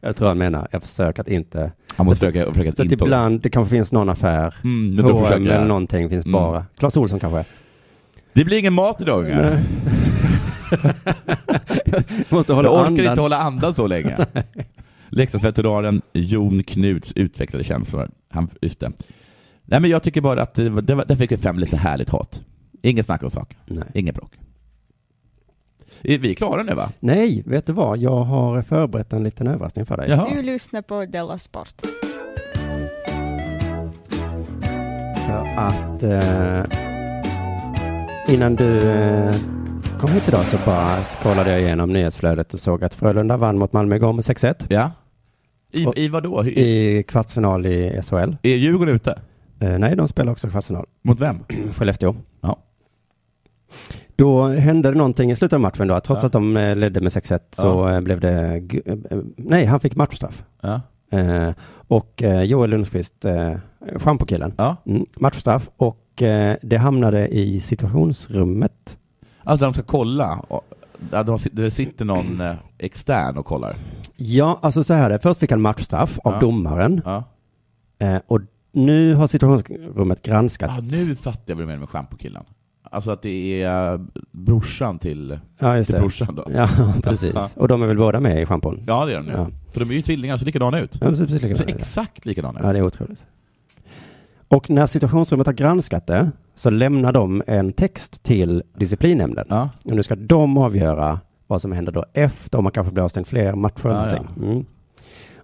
Jag 0.00 0.16
tror 0.16 0.28
han 0.28 0.38
menar, 0.38 0.68
jag 0.70 0.82
försöker 0.82 1.20
att 1.22 1.28
inte... 1.28 1.72
Han 1.96 2.06
måste 2.06 2.26
försöka, 2.26 2.52
försöka 2.52 2.72
Så 2.72 2.82
att 2.82 2.92
inte- 2.92 3.04
ibland, 3.04 3.40
det 3.40 3.50
kanske 3.50 3.76
finns 3.76 3.92
någon 3.92 4.08
affär, 4.08 4.54
Mm, 4.64 4.94
men 4.94 5.04
då 5.04 5.12
H&M 5.12 5.46
eller 5.46 5.64
någonting 5.64 6.08
finns 6.08 6.24
Mm. 6.24 6.32
bara. 6.32 6.66
Clas 6.78 6.96
Ohlson 6.96 7.20
kanske? 7.20 7.44
Det 8.32 8.44
blir 8.44 8.58
ingen 8.58 8.72
mat 8.72 9.00
idag 9.00 9.24
ungar. 9.24 9.62
Måste 12.28 12.52
hålla 12.52 12.68
jag 12.68 12.74
orkar 12.74 12.86
andan. 12.86 13.04
inte 13.06 13.20
hålla 13.20 13.38
andan 13.38 13.74
så 13.74 13.86
länge. 13.86 14.16
Leksandsveteranen 15.08 16.02
Jon 16.12 16.62
Knuts 16.62 17.12
utvecklade 17.14 17.64
känslor. 17.64 18.10
Han, 18.30 18.48
just 18.60 18.80
det. 18.80 18.92
Nej, 19.70 19.80
men 19.80 19.90
jag 19.90 20.02
tycker 20.02 20.20
bara 20.20 20.42
att 20.42 20.54
det, 20.54 20.70
var- 20.70 20.82
det, 20.82 20.94
var- 20.94 21.04
där 21.04 21.16
fick 21.16 21.32
vi 21.32 21.36
fem 21.36 21.58
lite 21.58 21.76
härligt 21.76 22.08
hat. 22.08 22.42
Inget 22.82 23.06
snack 23.06 23.22
om 23.22 23.30
sak. 23.30 23.56
Inget 23.94 24.14
bråk. 24.14 24.32
Är 26.02 26.18
vi 26.18 26.34
klara 26.34 26.62
nu 26.62 26.74
va? 26.74 26.90
Nej, 27.00 27.42
vet 27.46 27.66
du 27.66 27.72
vad? 27.72 27.98
Jag 27.98 28.24
har 28.24 28.62
förberett 28.62 29.12
en 29.12 29.22
liten 29.24 29.46
överraskning 29.46 29.86
för 29.86 29.96
dig. 29.96 30.20
Du 30.36 30.42
lyssnar 30.42 30.82
på 30.82 31.04
Della 31.06 31.38
Sport. 31.38 31.74
För 35.26 35.46
att 35.56 36.02
eh, 36.02 36.64
innan 38.34 38.56
du 38.56 38.90
eh, 38.90 39.34
kom 40.00 40.10
hit 40.12 40.28
idag 40.28 40.46
så 40.46 40.56
bara 40.66 41.04
scrollade 41.04 41.50
jag 41.50 41.60
igenom 41.62 41.92
nyhetsflödet 41.92 42.54
och 42.54 42.60
såg 42.60 42.84
att 42.84 42.94
Frölunda 42.94 43.36
vann 43.36 43.58
mot 43.58 43.72
Malmö 43.72 43.96
igår 43.96 44.12
med 44.12 44.22
6-1. 44.24 44.54
Ja. 44.68 44.90
I, 45.72 45.86
i 46.04 46.08
vad 46.08 46.22
då? 46.22 46.44
I 46.46 47.02
kvartsfinal 47.08 47.66
i 47.66 48.00
SHL. 48.02 48.36
Är 48.42 48.56
Djurgården 48.56 48.94
ute? 48.94 49.18
Eh, 49.60 49.78
nej, 49.78 49.96
de 49.96 50.08
spelar 50.08 50.32
också 50.32 50.48
kvartsfinal. 50.50 50.86
Mot 51.02 51.20
vem? 51.20 51.38
Skellefteå. 51.72 52.14
Ja. 52.40 52.56
Då 54.16 54.48
hände 54.48 54.90
det 54.90 54.98
någonting 54.98 55.30
i 55.30 55.36
slutet 55.36 55.52
av 55.54 55.60
matchen 55.60 55.88
då. 55.88 56.00
Trots 56.00 56.22
Ja. 56.22 56.26
att 56.26 56.32
de 56.32 56.56
eh, 56.56 56.76
ledde 56.76 57.00
med 57.00 57.12
6-1 57.12 57.38
så 57.50 57.88
eh, 57.88 58.00
blev 58.00 58.20
det... 58.20 58.62
eh, 58.84 59.18
Nej, 59.36 59.64
han 59.64 59.80
fick 59.80 59.96
matchstraff. 59.96 60.44
Ja. 60.60 60.80
Eh, 61.18 61.52
och 61.70 62.22
eh, 62.22 62.42
Joel 62.42 62.70
Lundqvist, 62.70 63.24
eh, 63.24 63.54
schampokillen, 63.96 64.52
Ja. 64.56 64.76
mm, 64.86 65.06
matchstraff. 65.16 65.70
Och 65.76 66.22
eh, 66.22 66.56
det 66.62 66.76
hamnade 66.76 67.28
i 67.28 67.60
situationsrummet. 67.60 68.98
Alltså 69.44 69.64
de 69.66 69.74
ska 69.74 69.82
kolla. 69.82 70.44
och- 70.48 70.64
ja, 71.12 71.22
de 71.22 71.36
sit- 71.38 71.50
Det 71.52 71.70
sitter 71.70 72.04
någon 72.04 72.40
eh, 72.40 72.54
extern 72.78 73.36
och 73.38 73.46
kollar. 73.46 73.76
Ja, 74.16 74.58
alltså 74.62 74.84
så 74.84 74.94
här 74.94 75.04
är 75.04 75.10
det. 75.10 75.18
Först 75.18 75.40
fick 75.40 75.50
han 75.50 75.60
matchstraff 75.60 76.18
av 76.24 76.32
Ja. 76.32 76.40
domaren. 76.40 77.00
Ja. 77.04 77.24
Eh, 77.98 78.20
och 78.26 78.40
nu 78.86 79.14
har 79.14 79.26
situationsrummet 79.26 80.22
granskat. 80.22 80.70
Ah, 80.70 80.80
nu 80.90 81.16
fattar 81.16 81.42
jag 81.46 81.54
vad 81.56 81.62
du 81.62 81.66
menar 81.66 81.78
med 81.80 81.88
schampokillen. 81.88 82.44
Alltså 82.90 83.10
att 83.10 83.22
det 83.22 83.62
är 83.62 84.06
brorsan 84.32 84.98
till, 84.98 85.38
Ja, 85.58 85.76
just 85.76 85.86
till 85.86 85.94
det. 85.94 86.00
brorsan 86.00 86.34
då. 86.34 86.46
Ja, 86.54 86.68
precis. 87.02 87.32
Ja. 87.34 87.48
Och 87.56 87.68
de 87.68 87.82
är 87.82 87.86
väl 87.86 87.96
båda 87.96 88.20
med 88.20 88.42
i 88.42 88.46
schampon? 88.46 88.84
Ja, 88.86 89.06
det 89.06 89.12
är 89.12 89.16
de 89.16 89.26
nu. 89.26 89.32
Ja. 89.32 89.46
För 89.72 89.80
de 89.80 89.90
är 89.90 89.94
ju 89.94 90.02
tvillingar, 90.02 90.36
så 90.36 90.44
likadana 90.44 90.80
ut. 90.80 90.98
Ja, 91.00 91.06
de 91.10 91.16
ser 91.16 91.24
precis 91.24 91.42
likadana 91.42 91.70
ut. 91.70 91.76
exakt 91.76 92.26
likadana 92.26 92.58
ut. 92.60 92.66
Ja, 92.66 92.72
det 92.72 92.78
är 92.78 92.82
otroligt. 92.82 93.26
Och 94.48 94.70
när 94.70 94.86
situationsrummet 94.86 95.46
har 95.46 95.54
granskat 95.54 96.06
det 96.06 96.30
så 96.54 96.70
lämnar 96.70 97.12
de 97.12 97.42
en 97.46 97.72
text 97.72 98.22
till 98.22 98.62
disciplinnämnden. 98.76 99.46
Ja. 99.48 99.70
Och 99.84 99.90
nu 99.96 100.02
ska 100.02 100.14
de 100.16 100.56
avgöra 100.56 101.20
vad 101.46 101.62
som 101.62 101.72
händer 101.72 101.92
då 101.92 102.04
efter, 102.12 102.58
om 102.58 102.64
man 102.64 102.72
kanske 102.72 102.92
blir 102.92 103.04
avstängd 103.04 103.26
fler 103.26 103.54
matcher 103.54 103.86
eller 103.86 104.06
Ja, 104.08 104.22
någonting. 104.22 104.50
Mm. 104.50 104.64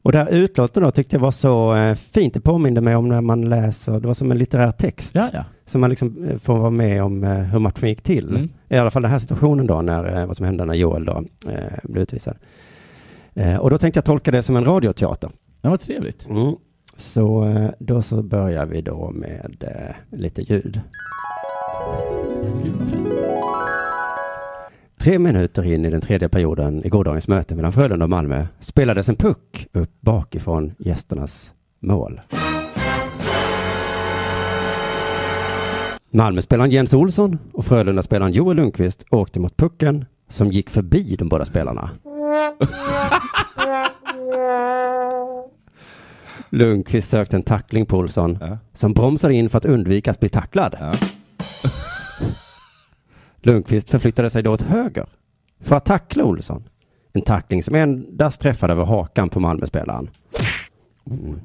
Och 0.04 0.12
det 0.12 0.18
här 0.18 0.28
utlåtandet 0.28 0.88
då 0.88 0.90
tyckte 0.90 1.16
jag 1.16 1.20
var 1.20 1.30
så 1.30 1.74
eh, 1.74 1.94
fint. 1.94 2.34
Det 2.34 2.40
påminde 2.40 2.80
mig 2.80 2.96
om 2.96 3.08
när 3.08 3.20
man 3.20 3.48
läser, 3.48 4.00
det 4.00 4.06
var 4.06 4.14
som 4.14 4.30
en 4.30 4.38
litterär 4.38 4.70
text. 4.70 5.14
Ja, 5.14 5.28
ja. 5.32 5.44
Så 5.66 5.78
man 5.78 5.90
liksom 5.90 6.28
eh, 6.28 6.38
får 6.38 6.58
vara 6.58 6.70
med 6.70 7.02
om 7.02 7.24
eh, 7.24 7.30
hur 7.30 7.58
matchen 7.58 7.88
gick 7.88 8.02
till. 8.02 8.28
Mm. 8.28 8.48
I 8.68 8.76
alla 8.76 8.90
fall 8.90 9.02
den 9.02 9.10
här 9.10 9.18
situationen 9.18 9.66
då, 9.66 9.82
när, 9.82 10.26
vad 10.26 10.36
som 10.36 10.46
hände 10.46 10.64
när 10.64 10.74
Joel 10.74 11.04
då 11.04 11.24
eh, 11.48 11.78
blev 11.82 12.02
utvisad. 12.02 12.36
Eh, 13.34 13.56
och 13.56 13.70
då 13.70 13.78
tänkte 13.78 13.98
jag 13.98 14.04
tolka 14.04 14.30
det 14.30 14.42
som 14.42 14.56
en 14.56 14.64
radioteater. 14.64 15.30
Ja, 15.62 15.70
vad 15.70 15.80
trevligt. 15.80 16.26
Mm. 16.26 16.54
Så 16.96 17.48
då 17.78 18.02
så 18.02 18.22
börjar 18.22 18.66
vi 18.66 18.82
då 18.82 19.10
med 19.10 19.56
eh, 19.60 20.18
lite 20.18 20.42
ljud. 20.42 20.80
Tre 25.04 25.18
minuter 25.18 25.66
in 25.66 25.84
i 25.84 25.90
den 25.90 26.00
tredje 26.00 26.28
perioden 26.28 26.86
i 26.86 26.88
gårdagens 26.88 27.28
möte 27.28 27.54
mellan 27.54 27.72
Frölunda 27.72 28.04
och 28.04 28.10
Malmö 28.10 28.46
spelades 28.60 29.08
en 29.08 29.16
puck 29.16 29.66
upp 29.72 29.90
bakifrån 30.00 30.72
gästernas 30.78 31.52
mål. 31.80 32.20
Malmö-spelaren 36.10 36.70
Jens 36.70 36.94
Olsson 36.94 37.38
och 37.52 37.64
Frölunda-spelaren 37.64 38.32
Joel 38.32 38.56
Lundqvist 38.56 39.04
åkte 39.10 39.40
mot 39.40 39.56
pucken 39.56 40.04
som 40.28 40.52
gick 40.52 40.70
förbi 40.70 41.16
de 41.18 41.28
båda 41.28 41.44
spelarna. 41.44 41.90
Lundqvist 46.50 47.08
sökte 47.08 47.36
en 47.36 47.42
tackling 47.42 47.86
på 47.86 47.96
Olsson 47.96 48.38
som 48.72 48.92
bromsade 48.92 49.34
in 49.34 49.48
för 49.48 49.58
att 49.58 49.64
undvika 49.64 50.10
att 50.10 50.20
bli 50.20 50.28
tacklad. 50.28 50.76
Lundqvist 53.46 53.90
förflyttade 53.90 54.30
sig 54.30 54.42
då 54.42 54.52
åt 54.52 54.62
höger 54.62 55.06
för 55.60 55.76
att 55.76 55.84
tackla 55.84 56.24
Olsson. 56.24 56.64
En 57.12 57.22
tackling 57.22 57.62
som 57.62 57.74
endast 57.74 58.40
träffade 58.40 58.72
över 58.72 58.84
hakan 58.84 59.28
på 59.28 59.40
Malmöspelaren. 59.40 60.10
Mm. 61.10 61.40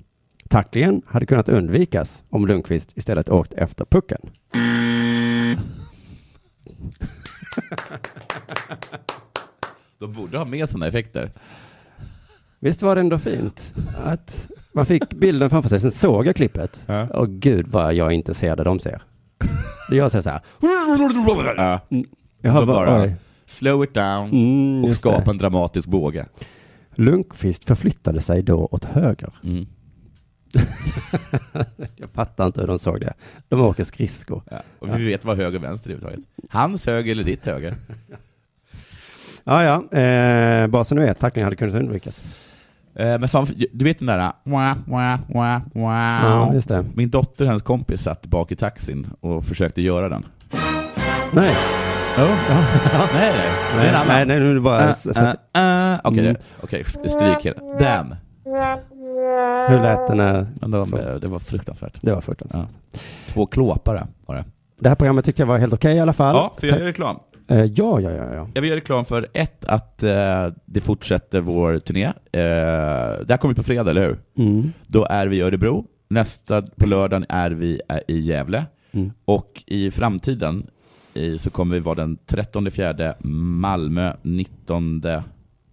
Tacklingen 0.50 1.02
hade 1.08 1.26
kunnat 1.26 1.50
undvikas 1.50 2.24
om 2.30 2.48
Lundqvist 2.48 2.98
istället 2.98 3.30
åkt 3.30 3.54
efter 3.54 3.86
pucken. 3.86 4.20
De 10.00 10.14
borde 10.14 10.38
ha 10.38 10.46
med 10.46 10.70
sådana 10.70 10.88
effekter. 10.88 11.32
Visst 12.60 12.82
var 12.82 12.96
det 12.96 13.02
ändå 13.02 13.20
fint? 13.20 13.74
Att 14.04 14.48
man 14.74 14.86
fick 14.86 15.14
bilden 15.14 15.50
framför 15.50 15.70
sig, 15.70 15.80
sen 15.80 15.92
såg 15.92 16.28
jag 16.28 16.36
klippet. 16.36 16.86
Och 17.14 17.30
gud 17.30 17.68
vad 17.68 17.94
jag 17.94 18.12
inte 18.12 18.34
ser 18.34 18.56
det 18.56 18.64
de 18.64 18.80
ser. 18.80 19.04
Det 19.90 19.96
jag 19.96 20.12
ser 20.12 20.22
så 20.22 20.30
här. 20.30 20.42
Ja. 20.60 21.82
Då 22.42 22.52
bara, 22.52 22.66
bara 22.66 23.02
oj. 23.02 23.16
slow 23.46 23.84
it 23.84 23.94
down 23.94 24.30
Mm, 24.30 24.82
och 24.84 24.88
just 24.88 25.00
skapa 25.00 25.22
det. 25.26 25.32
en 25.32 25.38
dramatisk 25.38 25.88
båge. 25.88 26.26
Lundqvist 26.96 27.66
förflyttade 27.66 28.22
sig 28.22 28.44
då 28.44 28.68
åt 28.72 28.86
höger. 28.86 29.34
Mm. 29.44 29.66
jag 31.96 32.10
fattar 32.14 32.46
inte 32.46 32.60
hur 32.62 32.68
de 32.68 32.80
såg 32.80 33.00
det. 33.00 33.14
De 33.48 33.62
åker 33.62 33.84
skridskor. 33.84 34.44
Ja. 34.52 34.62
Och 34.80 35.00
vi 35.00 35.06
vet 35.06 35.26
vad 35.26 35.38
höger 35.38 35.58
och 35.58 35.64
vänster 35.64 35.90
är 35.90 35.94
överhuvudtaget. 35.96 36.30
Hans 36.50 36.86
höger 36.86 37.12
eller 37.12 37.24
ditt 37.24 37.46
höger? 37.46 37.76
Ja, 39.44 39.64
ja. 39.64 39.98
Eh, 40.00 40.68
bara 40.68 40.84
så 40.84 40.96
ni 40.96 41.02
vet, 41.02 41.20
tacklingen 41.20 41.46
hade 41.46 41.56
kunnat 41.56 41.76
undvikas. 41.76 42.24
Eh, 43.00 43.20
men 43.20 43.28
fan, 43.28 43.48
du 43.72 43.86
vet 43.86 44.00
den 44.00 44.08
där 44.08 44.32
wah, 44.44 44.78
wah, 44.86 45.20
wah, 45.28 45.62
wow. 45.74 46.62
Ja. 46.70 46.84
Min 46.94 47.10
dotter 47.10 47.44
och 47.46 47.48
hennes 47.48 47.64
kompis 47.64 48.02
satt 48.02 48.26
bak 48.26 48.52
i 48.52 48.56
taxin 48.56 49.08
och 49.20 49.46
försökte 49.46 49.82
göra 49.82 50.10
den. 50.10 50.26
Nej. 51.32 51.56
Oh. 52.18 52.26
nej, 53.14 53.34
nej. 53.76 53.90
Annan. 53.90 54.08
Nej, 54.08 54.26
nej, 54.26 54.40
nu 54.40 54.52
är 54.52 54.54
det 54.56 54.62
bara... 54.62 54.88
Uh, 54.90 54.90
uh. 54.90 56.00
Okej, 56.04 56.20
Mm. 56.30 56.36
okej, 56.64 56.84
stryk 56.84 57.46
hela. 57.46 57.60
Den. 57.80 58.16
Hur 59.70 59.82
lät 59.82 60.16
när... 60.16 60.48
Men 60.62 60.72
de, 60.72 60.92
det 61.22 61.28
var 61.28 61.40
fruktansvärt. 61.40 61.98
Det 62.02 62.12
var 62.12 62.22
fruktansvärt. 62.22 62.68
Ja. 62.92 63.00
Två 63.28 63.46
klåpare 63.46 64.08
var 64.26 64.36
det. 64.36 64.46
Det 64.80 64.90
här 64.90 64.96
programmet 64.96 65.26
tyckte 65.26 65.42
jag 65.42 65.48
var 65.48 65.58
helt 65.58 65.74
okej 65.74 65.96
i 65.96 66.00
alla 66.00 66.14
fall. 66.14 66.36
Ja, 66.36 66.54
för 66.60 66.68
jag 66.68 66.80
gör 66.80 66.86
reklam. 66.86 67.20
Eh, 67.50 67.66
ja, 67.66 68.00
ja, 68.00 68.12
ja, 68.12 68.34
ja. 68.34 68.50
Jag 68.54 68.62
vill 68.62 68.70
göra 68.70 68.80
reklam 68.80 69.06
för 69.06 69.28
ett, 69.34 69.66
att 69.66 70.04
eh, 70.04 70.48
det 70.66 70.82
fortsätter 70.82 71.42
vår 71.42 71.80
turné. 71.80 72.06
Eh, 72.06 72.12
det 72.32 73.30
här 73.30 73.38
kommer 73.38 73.54
på 73.54 73.64
fredag, 73.64 73.90
eller 73.90 74.08
hur? 74.08 74.20
Mm. 74.38 74.72
Då 74.88 75.06
är 75.06 75.28
vi 75.28 75.38
i 75.38 75.42
Örebro. 75.42 75.86
Nästa, 76.08 76.62
på 76.62 76.86
lördagen, 76.86 77.26
är 77.30 77.52
vi 77.52 77.82
eh, 77.90 77.98
i 78.08 78.20
Gävle. 78.20 78.66
Mm. 78.92 79.12
Och 79.26 79.64
i 79.66 79.92
framtiden 79.92 80.68
i, 81.14 81.38
så 81.38 81.50
kommer 81.50 81.76
vi 81.76 81.80
vara 81.80 81.96
den 81.96 82.18
13 82.26 82.72
fjärde 82.72 83.16
Malmö, 83.22 84.14
19 84.22 85.02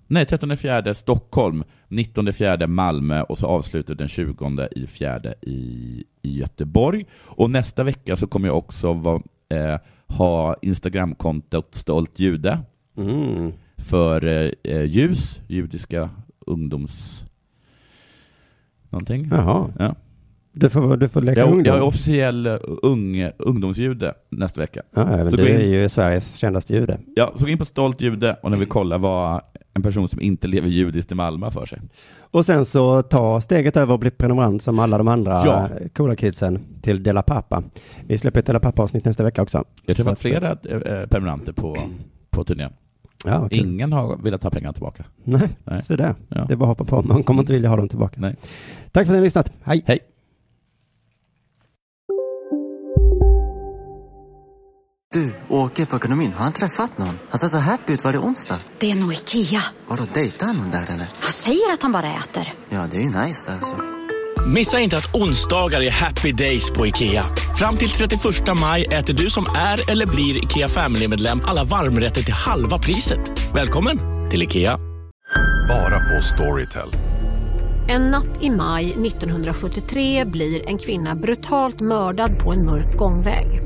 Nej, 0.09 0.27
13 0.27 0.57
fjärde 0.57 0.95
Stockholm, 0.95 1.64
19 1.89 2.33
fjärde 2.33 2.66
Malmö 2.66 3.22
och 3.22 3.39
så 3.39 3.47
avslutar 3.47 3.95
den 3.95 4.09
20 4.09 4.68
i 4.70 4.87
fjärde 4.87 5.35
i, 5.43 6.05
i 6.22 6.39
Göteborg. 6.39 7.07
Och 7.24 7.51
nästa 7.51 7.85
vecka 7.85 8.16
så 8.16 8.27
kommer 8.27 8.49
jag 8.49 8.59
också 8.59 8.93
vara, 8.93 9.22
eh, 9.49 9.79
ha 10.09 10.57
Instagramkontot 10.63 11.75
Stolt 11.75 12.19
Jude 12.19 12.59
Mm. 12.99 13.53
för 13.77 14.25
eh, 14.25 14.51
eh, 14.63 14.83
JUS, 14.85 15.41
Judiska 15.49 16.11
ungdoms... 16.47 17.23
Någonting. 18.91 19.29
Jaha. 19.31 19.73
Ja. 19.79 19.95
Du 20.53 20.71
får, 20.71 20.97
du 20.97 21.09
får 21.09 21.21
leka 21.21 21.41
Jag, 21.41 21.49
ungdom. 21.49 21.65
jag 21.67 21.77
är 21.77 21.83
officiell 21.83 22.47
eh, 22.47 22.57
ung, 22.83 23.31
ungdomsjude 23.39 24.15
nästa 24.31 24.61
vecka. 24.61 24.83
Ja, 24.95 25.09
även 25.09 25.31
Så 25.31 25.37
du 25.37 25.49
in- 25.49 25.57
är 25.57 25.65
ju 25.65 25.89
Sveriges 25.89 26.37
kändaste 26.37 26.75
jude. 26.75 26.99
Ja, 27.17 27.33
så 27.37 27.45
gå 27.45 27.51
in 27.51 27.59
på 27.59 27.65
Stolt 27.65 28.01
Jude 28.01 28.37
och 28.43 28.51
när 28.51 28.59
vi 28.59 28.67
kollar 28.67 28.99
vad 28.99 29.41
en 29.77 29.83
person 29.83 30.09
som 30.09 30.20
inte 30.20 30.47
lever 30.49 30.68
judiskt 30.68 31.12
i 31.12 31.14
Malmö 31.14 31.51
för 31.51 31.66
sig. 31.66 31.81
Och 32.31 32.47
sen 32.47 32.64
så 32.64 33.03
ta 33.03 33.41
steget 33.41 33.77
över 33.77 33.93
och 33.95 33.99
bli 34.01 34.11
prenumerant 34.11 34.62
som 34.62 34.79
alla 34.79 34.99
de 34.99 35.09
andra 35.09 35.33
Ja. 35.47 35.68
coola 35.95 36.16
kidsen 36.16 36.61
till 36.83 37.03
Dela 37.03 37.22
Pappa. 37.22 37.62
Vi 38.07 38.18
släpper 38.18 38.41
ett 38.41 38.47
Dela 38.47 38.61
Pappa-avsnitt 38.61 39.05
nästa 39.05 39.24
vecka 39.24 39.43
också. 39.43 39.64
Jag 39.87 39.99
var 40.05 40.12
att- 40.12 40.18
flera 40.18 40.51
eh, 40.51 41.07
prenumeranter 41.09 41.53
på, 41.53 41.77
på 42.31 42.45
turnén. 42.45 42.72
Ja, 43.24 43.41
okej. 43.45 43.59
Ingen 43.59 43.93
har 43.93 44.16
velat 44.16 44.41
ta 44.41 44.51
pengarna 44.51 44.72
tillbaka. 44.72 45.05
Nej, 45.24 45.49
Nej. 45.64 45.83
så 45.83 45.97
där. 45.97 46.14
Ja. 46.29 46.45
Det 46.49 46.55
är 46.55 46.57
bara 46.57 46.70
att 46.70 46.79
hoppa 46.79 47.03
på. 47.03 47.09
Man 47.09 47.22
kommer 47.22 47.41
inte 47.43 47.53
vilja 47.53 47.68
ha 47.68 47.77
dem 47.77 47.89
tillbaka. 47.89 48.20
Nej. 48.20 48.37
Tack 48.93 48.93
för 48.93 49.01
att 49.03 49.09
ni 49.09 49.14
har 49.16 49.24
lyssnat. 49.24 49.53
Hej. 49.62 49.83
Hej. 49.87 49.99
Du, 55.13 55.35
Åke 55.49 55.87
på 55.87 55.97
ekonomin, 55.97 56.33
har 56.33 56.45
han 56.45 56.53
träffat 56.53 56.99
någon? 56.99 57.19
Han 57.31 57.39
ser 57.39 57.49
så 57.49 57.59
happy 57.59 57.93
ut. 57.93 58.05
Var 58.05 58.13
det 58.13 58.19
onsdag? 58.19 58.59
Det 58.79 58.91
är 58.91 58.95
nog 58.95 59.13
Ikea. 59.13 59.63
Vadå, 59.89 60.03
dejtar 60.15 60.47
han 60.47 60.57
någon 60.57 60.71
där 60.71 60.83
eller? 60.83 61.07
Han 61.21 61.33
säger 61.33 61.73
att 61.73 61.83
han 61.83 61.93
bara 61.93 62.15
äter. 62.15 62.55
Ja, 62.69 62.87
det 62.91 62.97
är 62.97 63.01
ju 63.01 63.07
nice 63.27 63.51
där 63.51 63.59
alltså. 63.59 63.77
Missa 64.55 64.81
inte 64.81 64.97
att 64.97 65.15
onsdagar 65.15 65.81
är 65.81 65.91
happy 65.91 66.33
days 66.33 66.71
på 66.71 66.87
IKEA. 66.87 67.25
Fram 67.59 67.77
till 67.77 67.91
31 67.91 68.21
maj 68.61 68.85
äter 68.85 69.15
du 69.15 69.31
som 69.31 69.47
är 69.57 69.91
eller 69.91 70.07
blir 70.07 70.45
IKEA 70.45 70.69
Family-medlem 70.69 71.41
alla 71.45 71.65
varmrätter 71.65 72.23
till 72.23 72.35
halva 72.35 72.79
priset. 72.79 73.53
Välkommen 73.55 73.99
till 74.31 74.43
IKEA. 74.43 74.79
Bara 75.69 75.99
på 75.99 76.23
Storytel. 76.23 76.89
En 77.89 78.03
natt 78.11 78.43
i 78.43 78.51
maj 78.51 78.85
1973 79.07 80.25
blir 80.25 80.69
en 80.69 80.79
kvinna 80.79 81.15
brutalt 81.15 81.81
mördad 81.81 82.39
på 82.39 82.53
en 82.53 82.65
mörk 82.65 82.97
gångväg. 82.97 83.66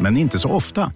men 0.00 0.16
inte 0.16 0.38
så 0.38 0.48
ofta. 0.48 0.92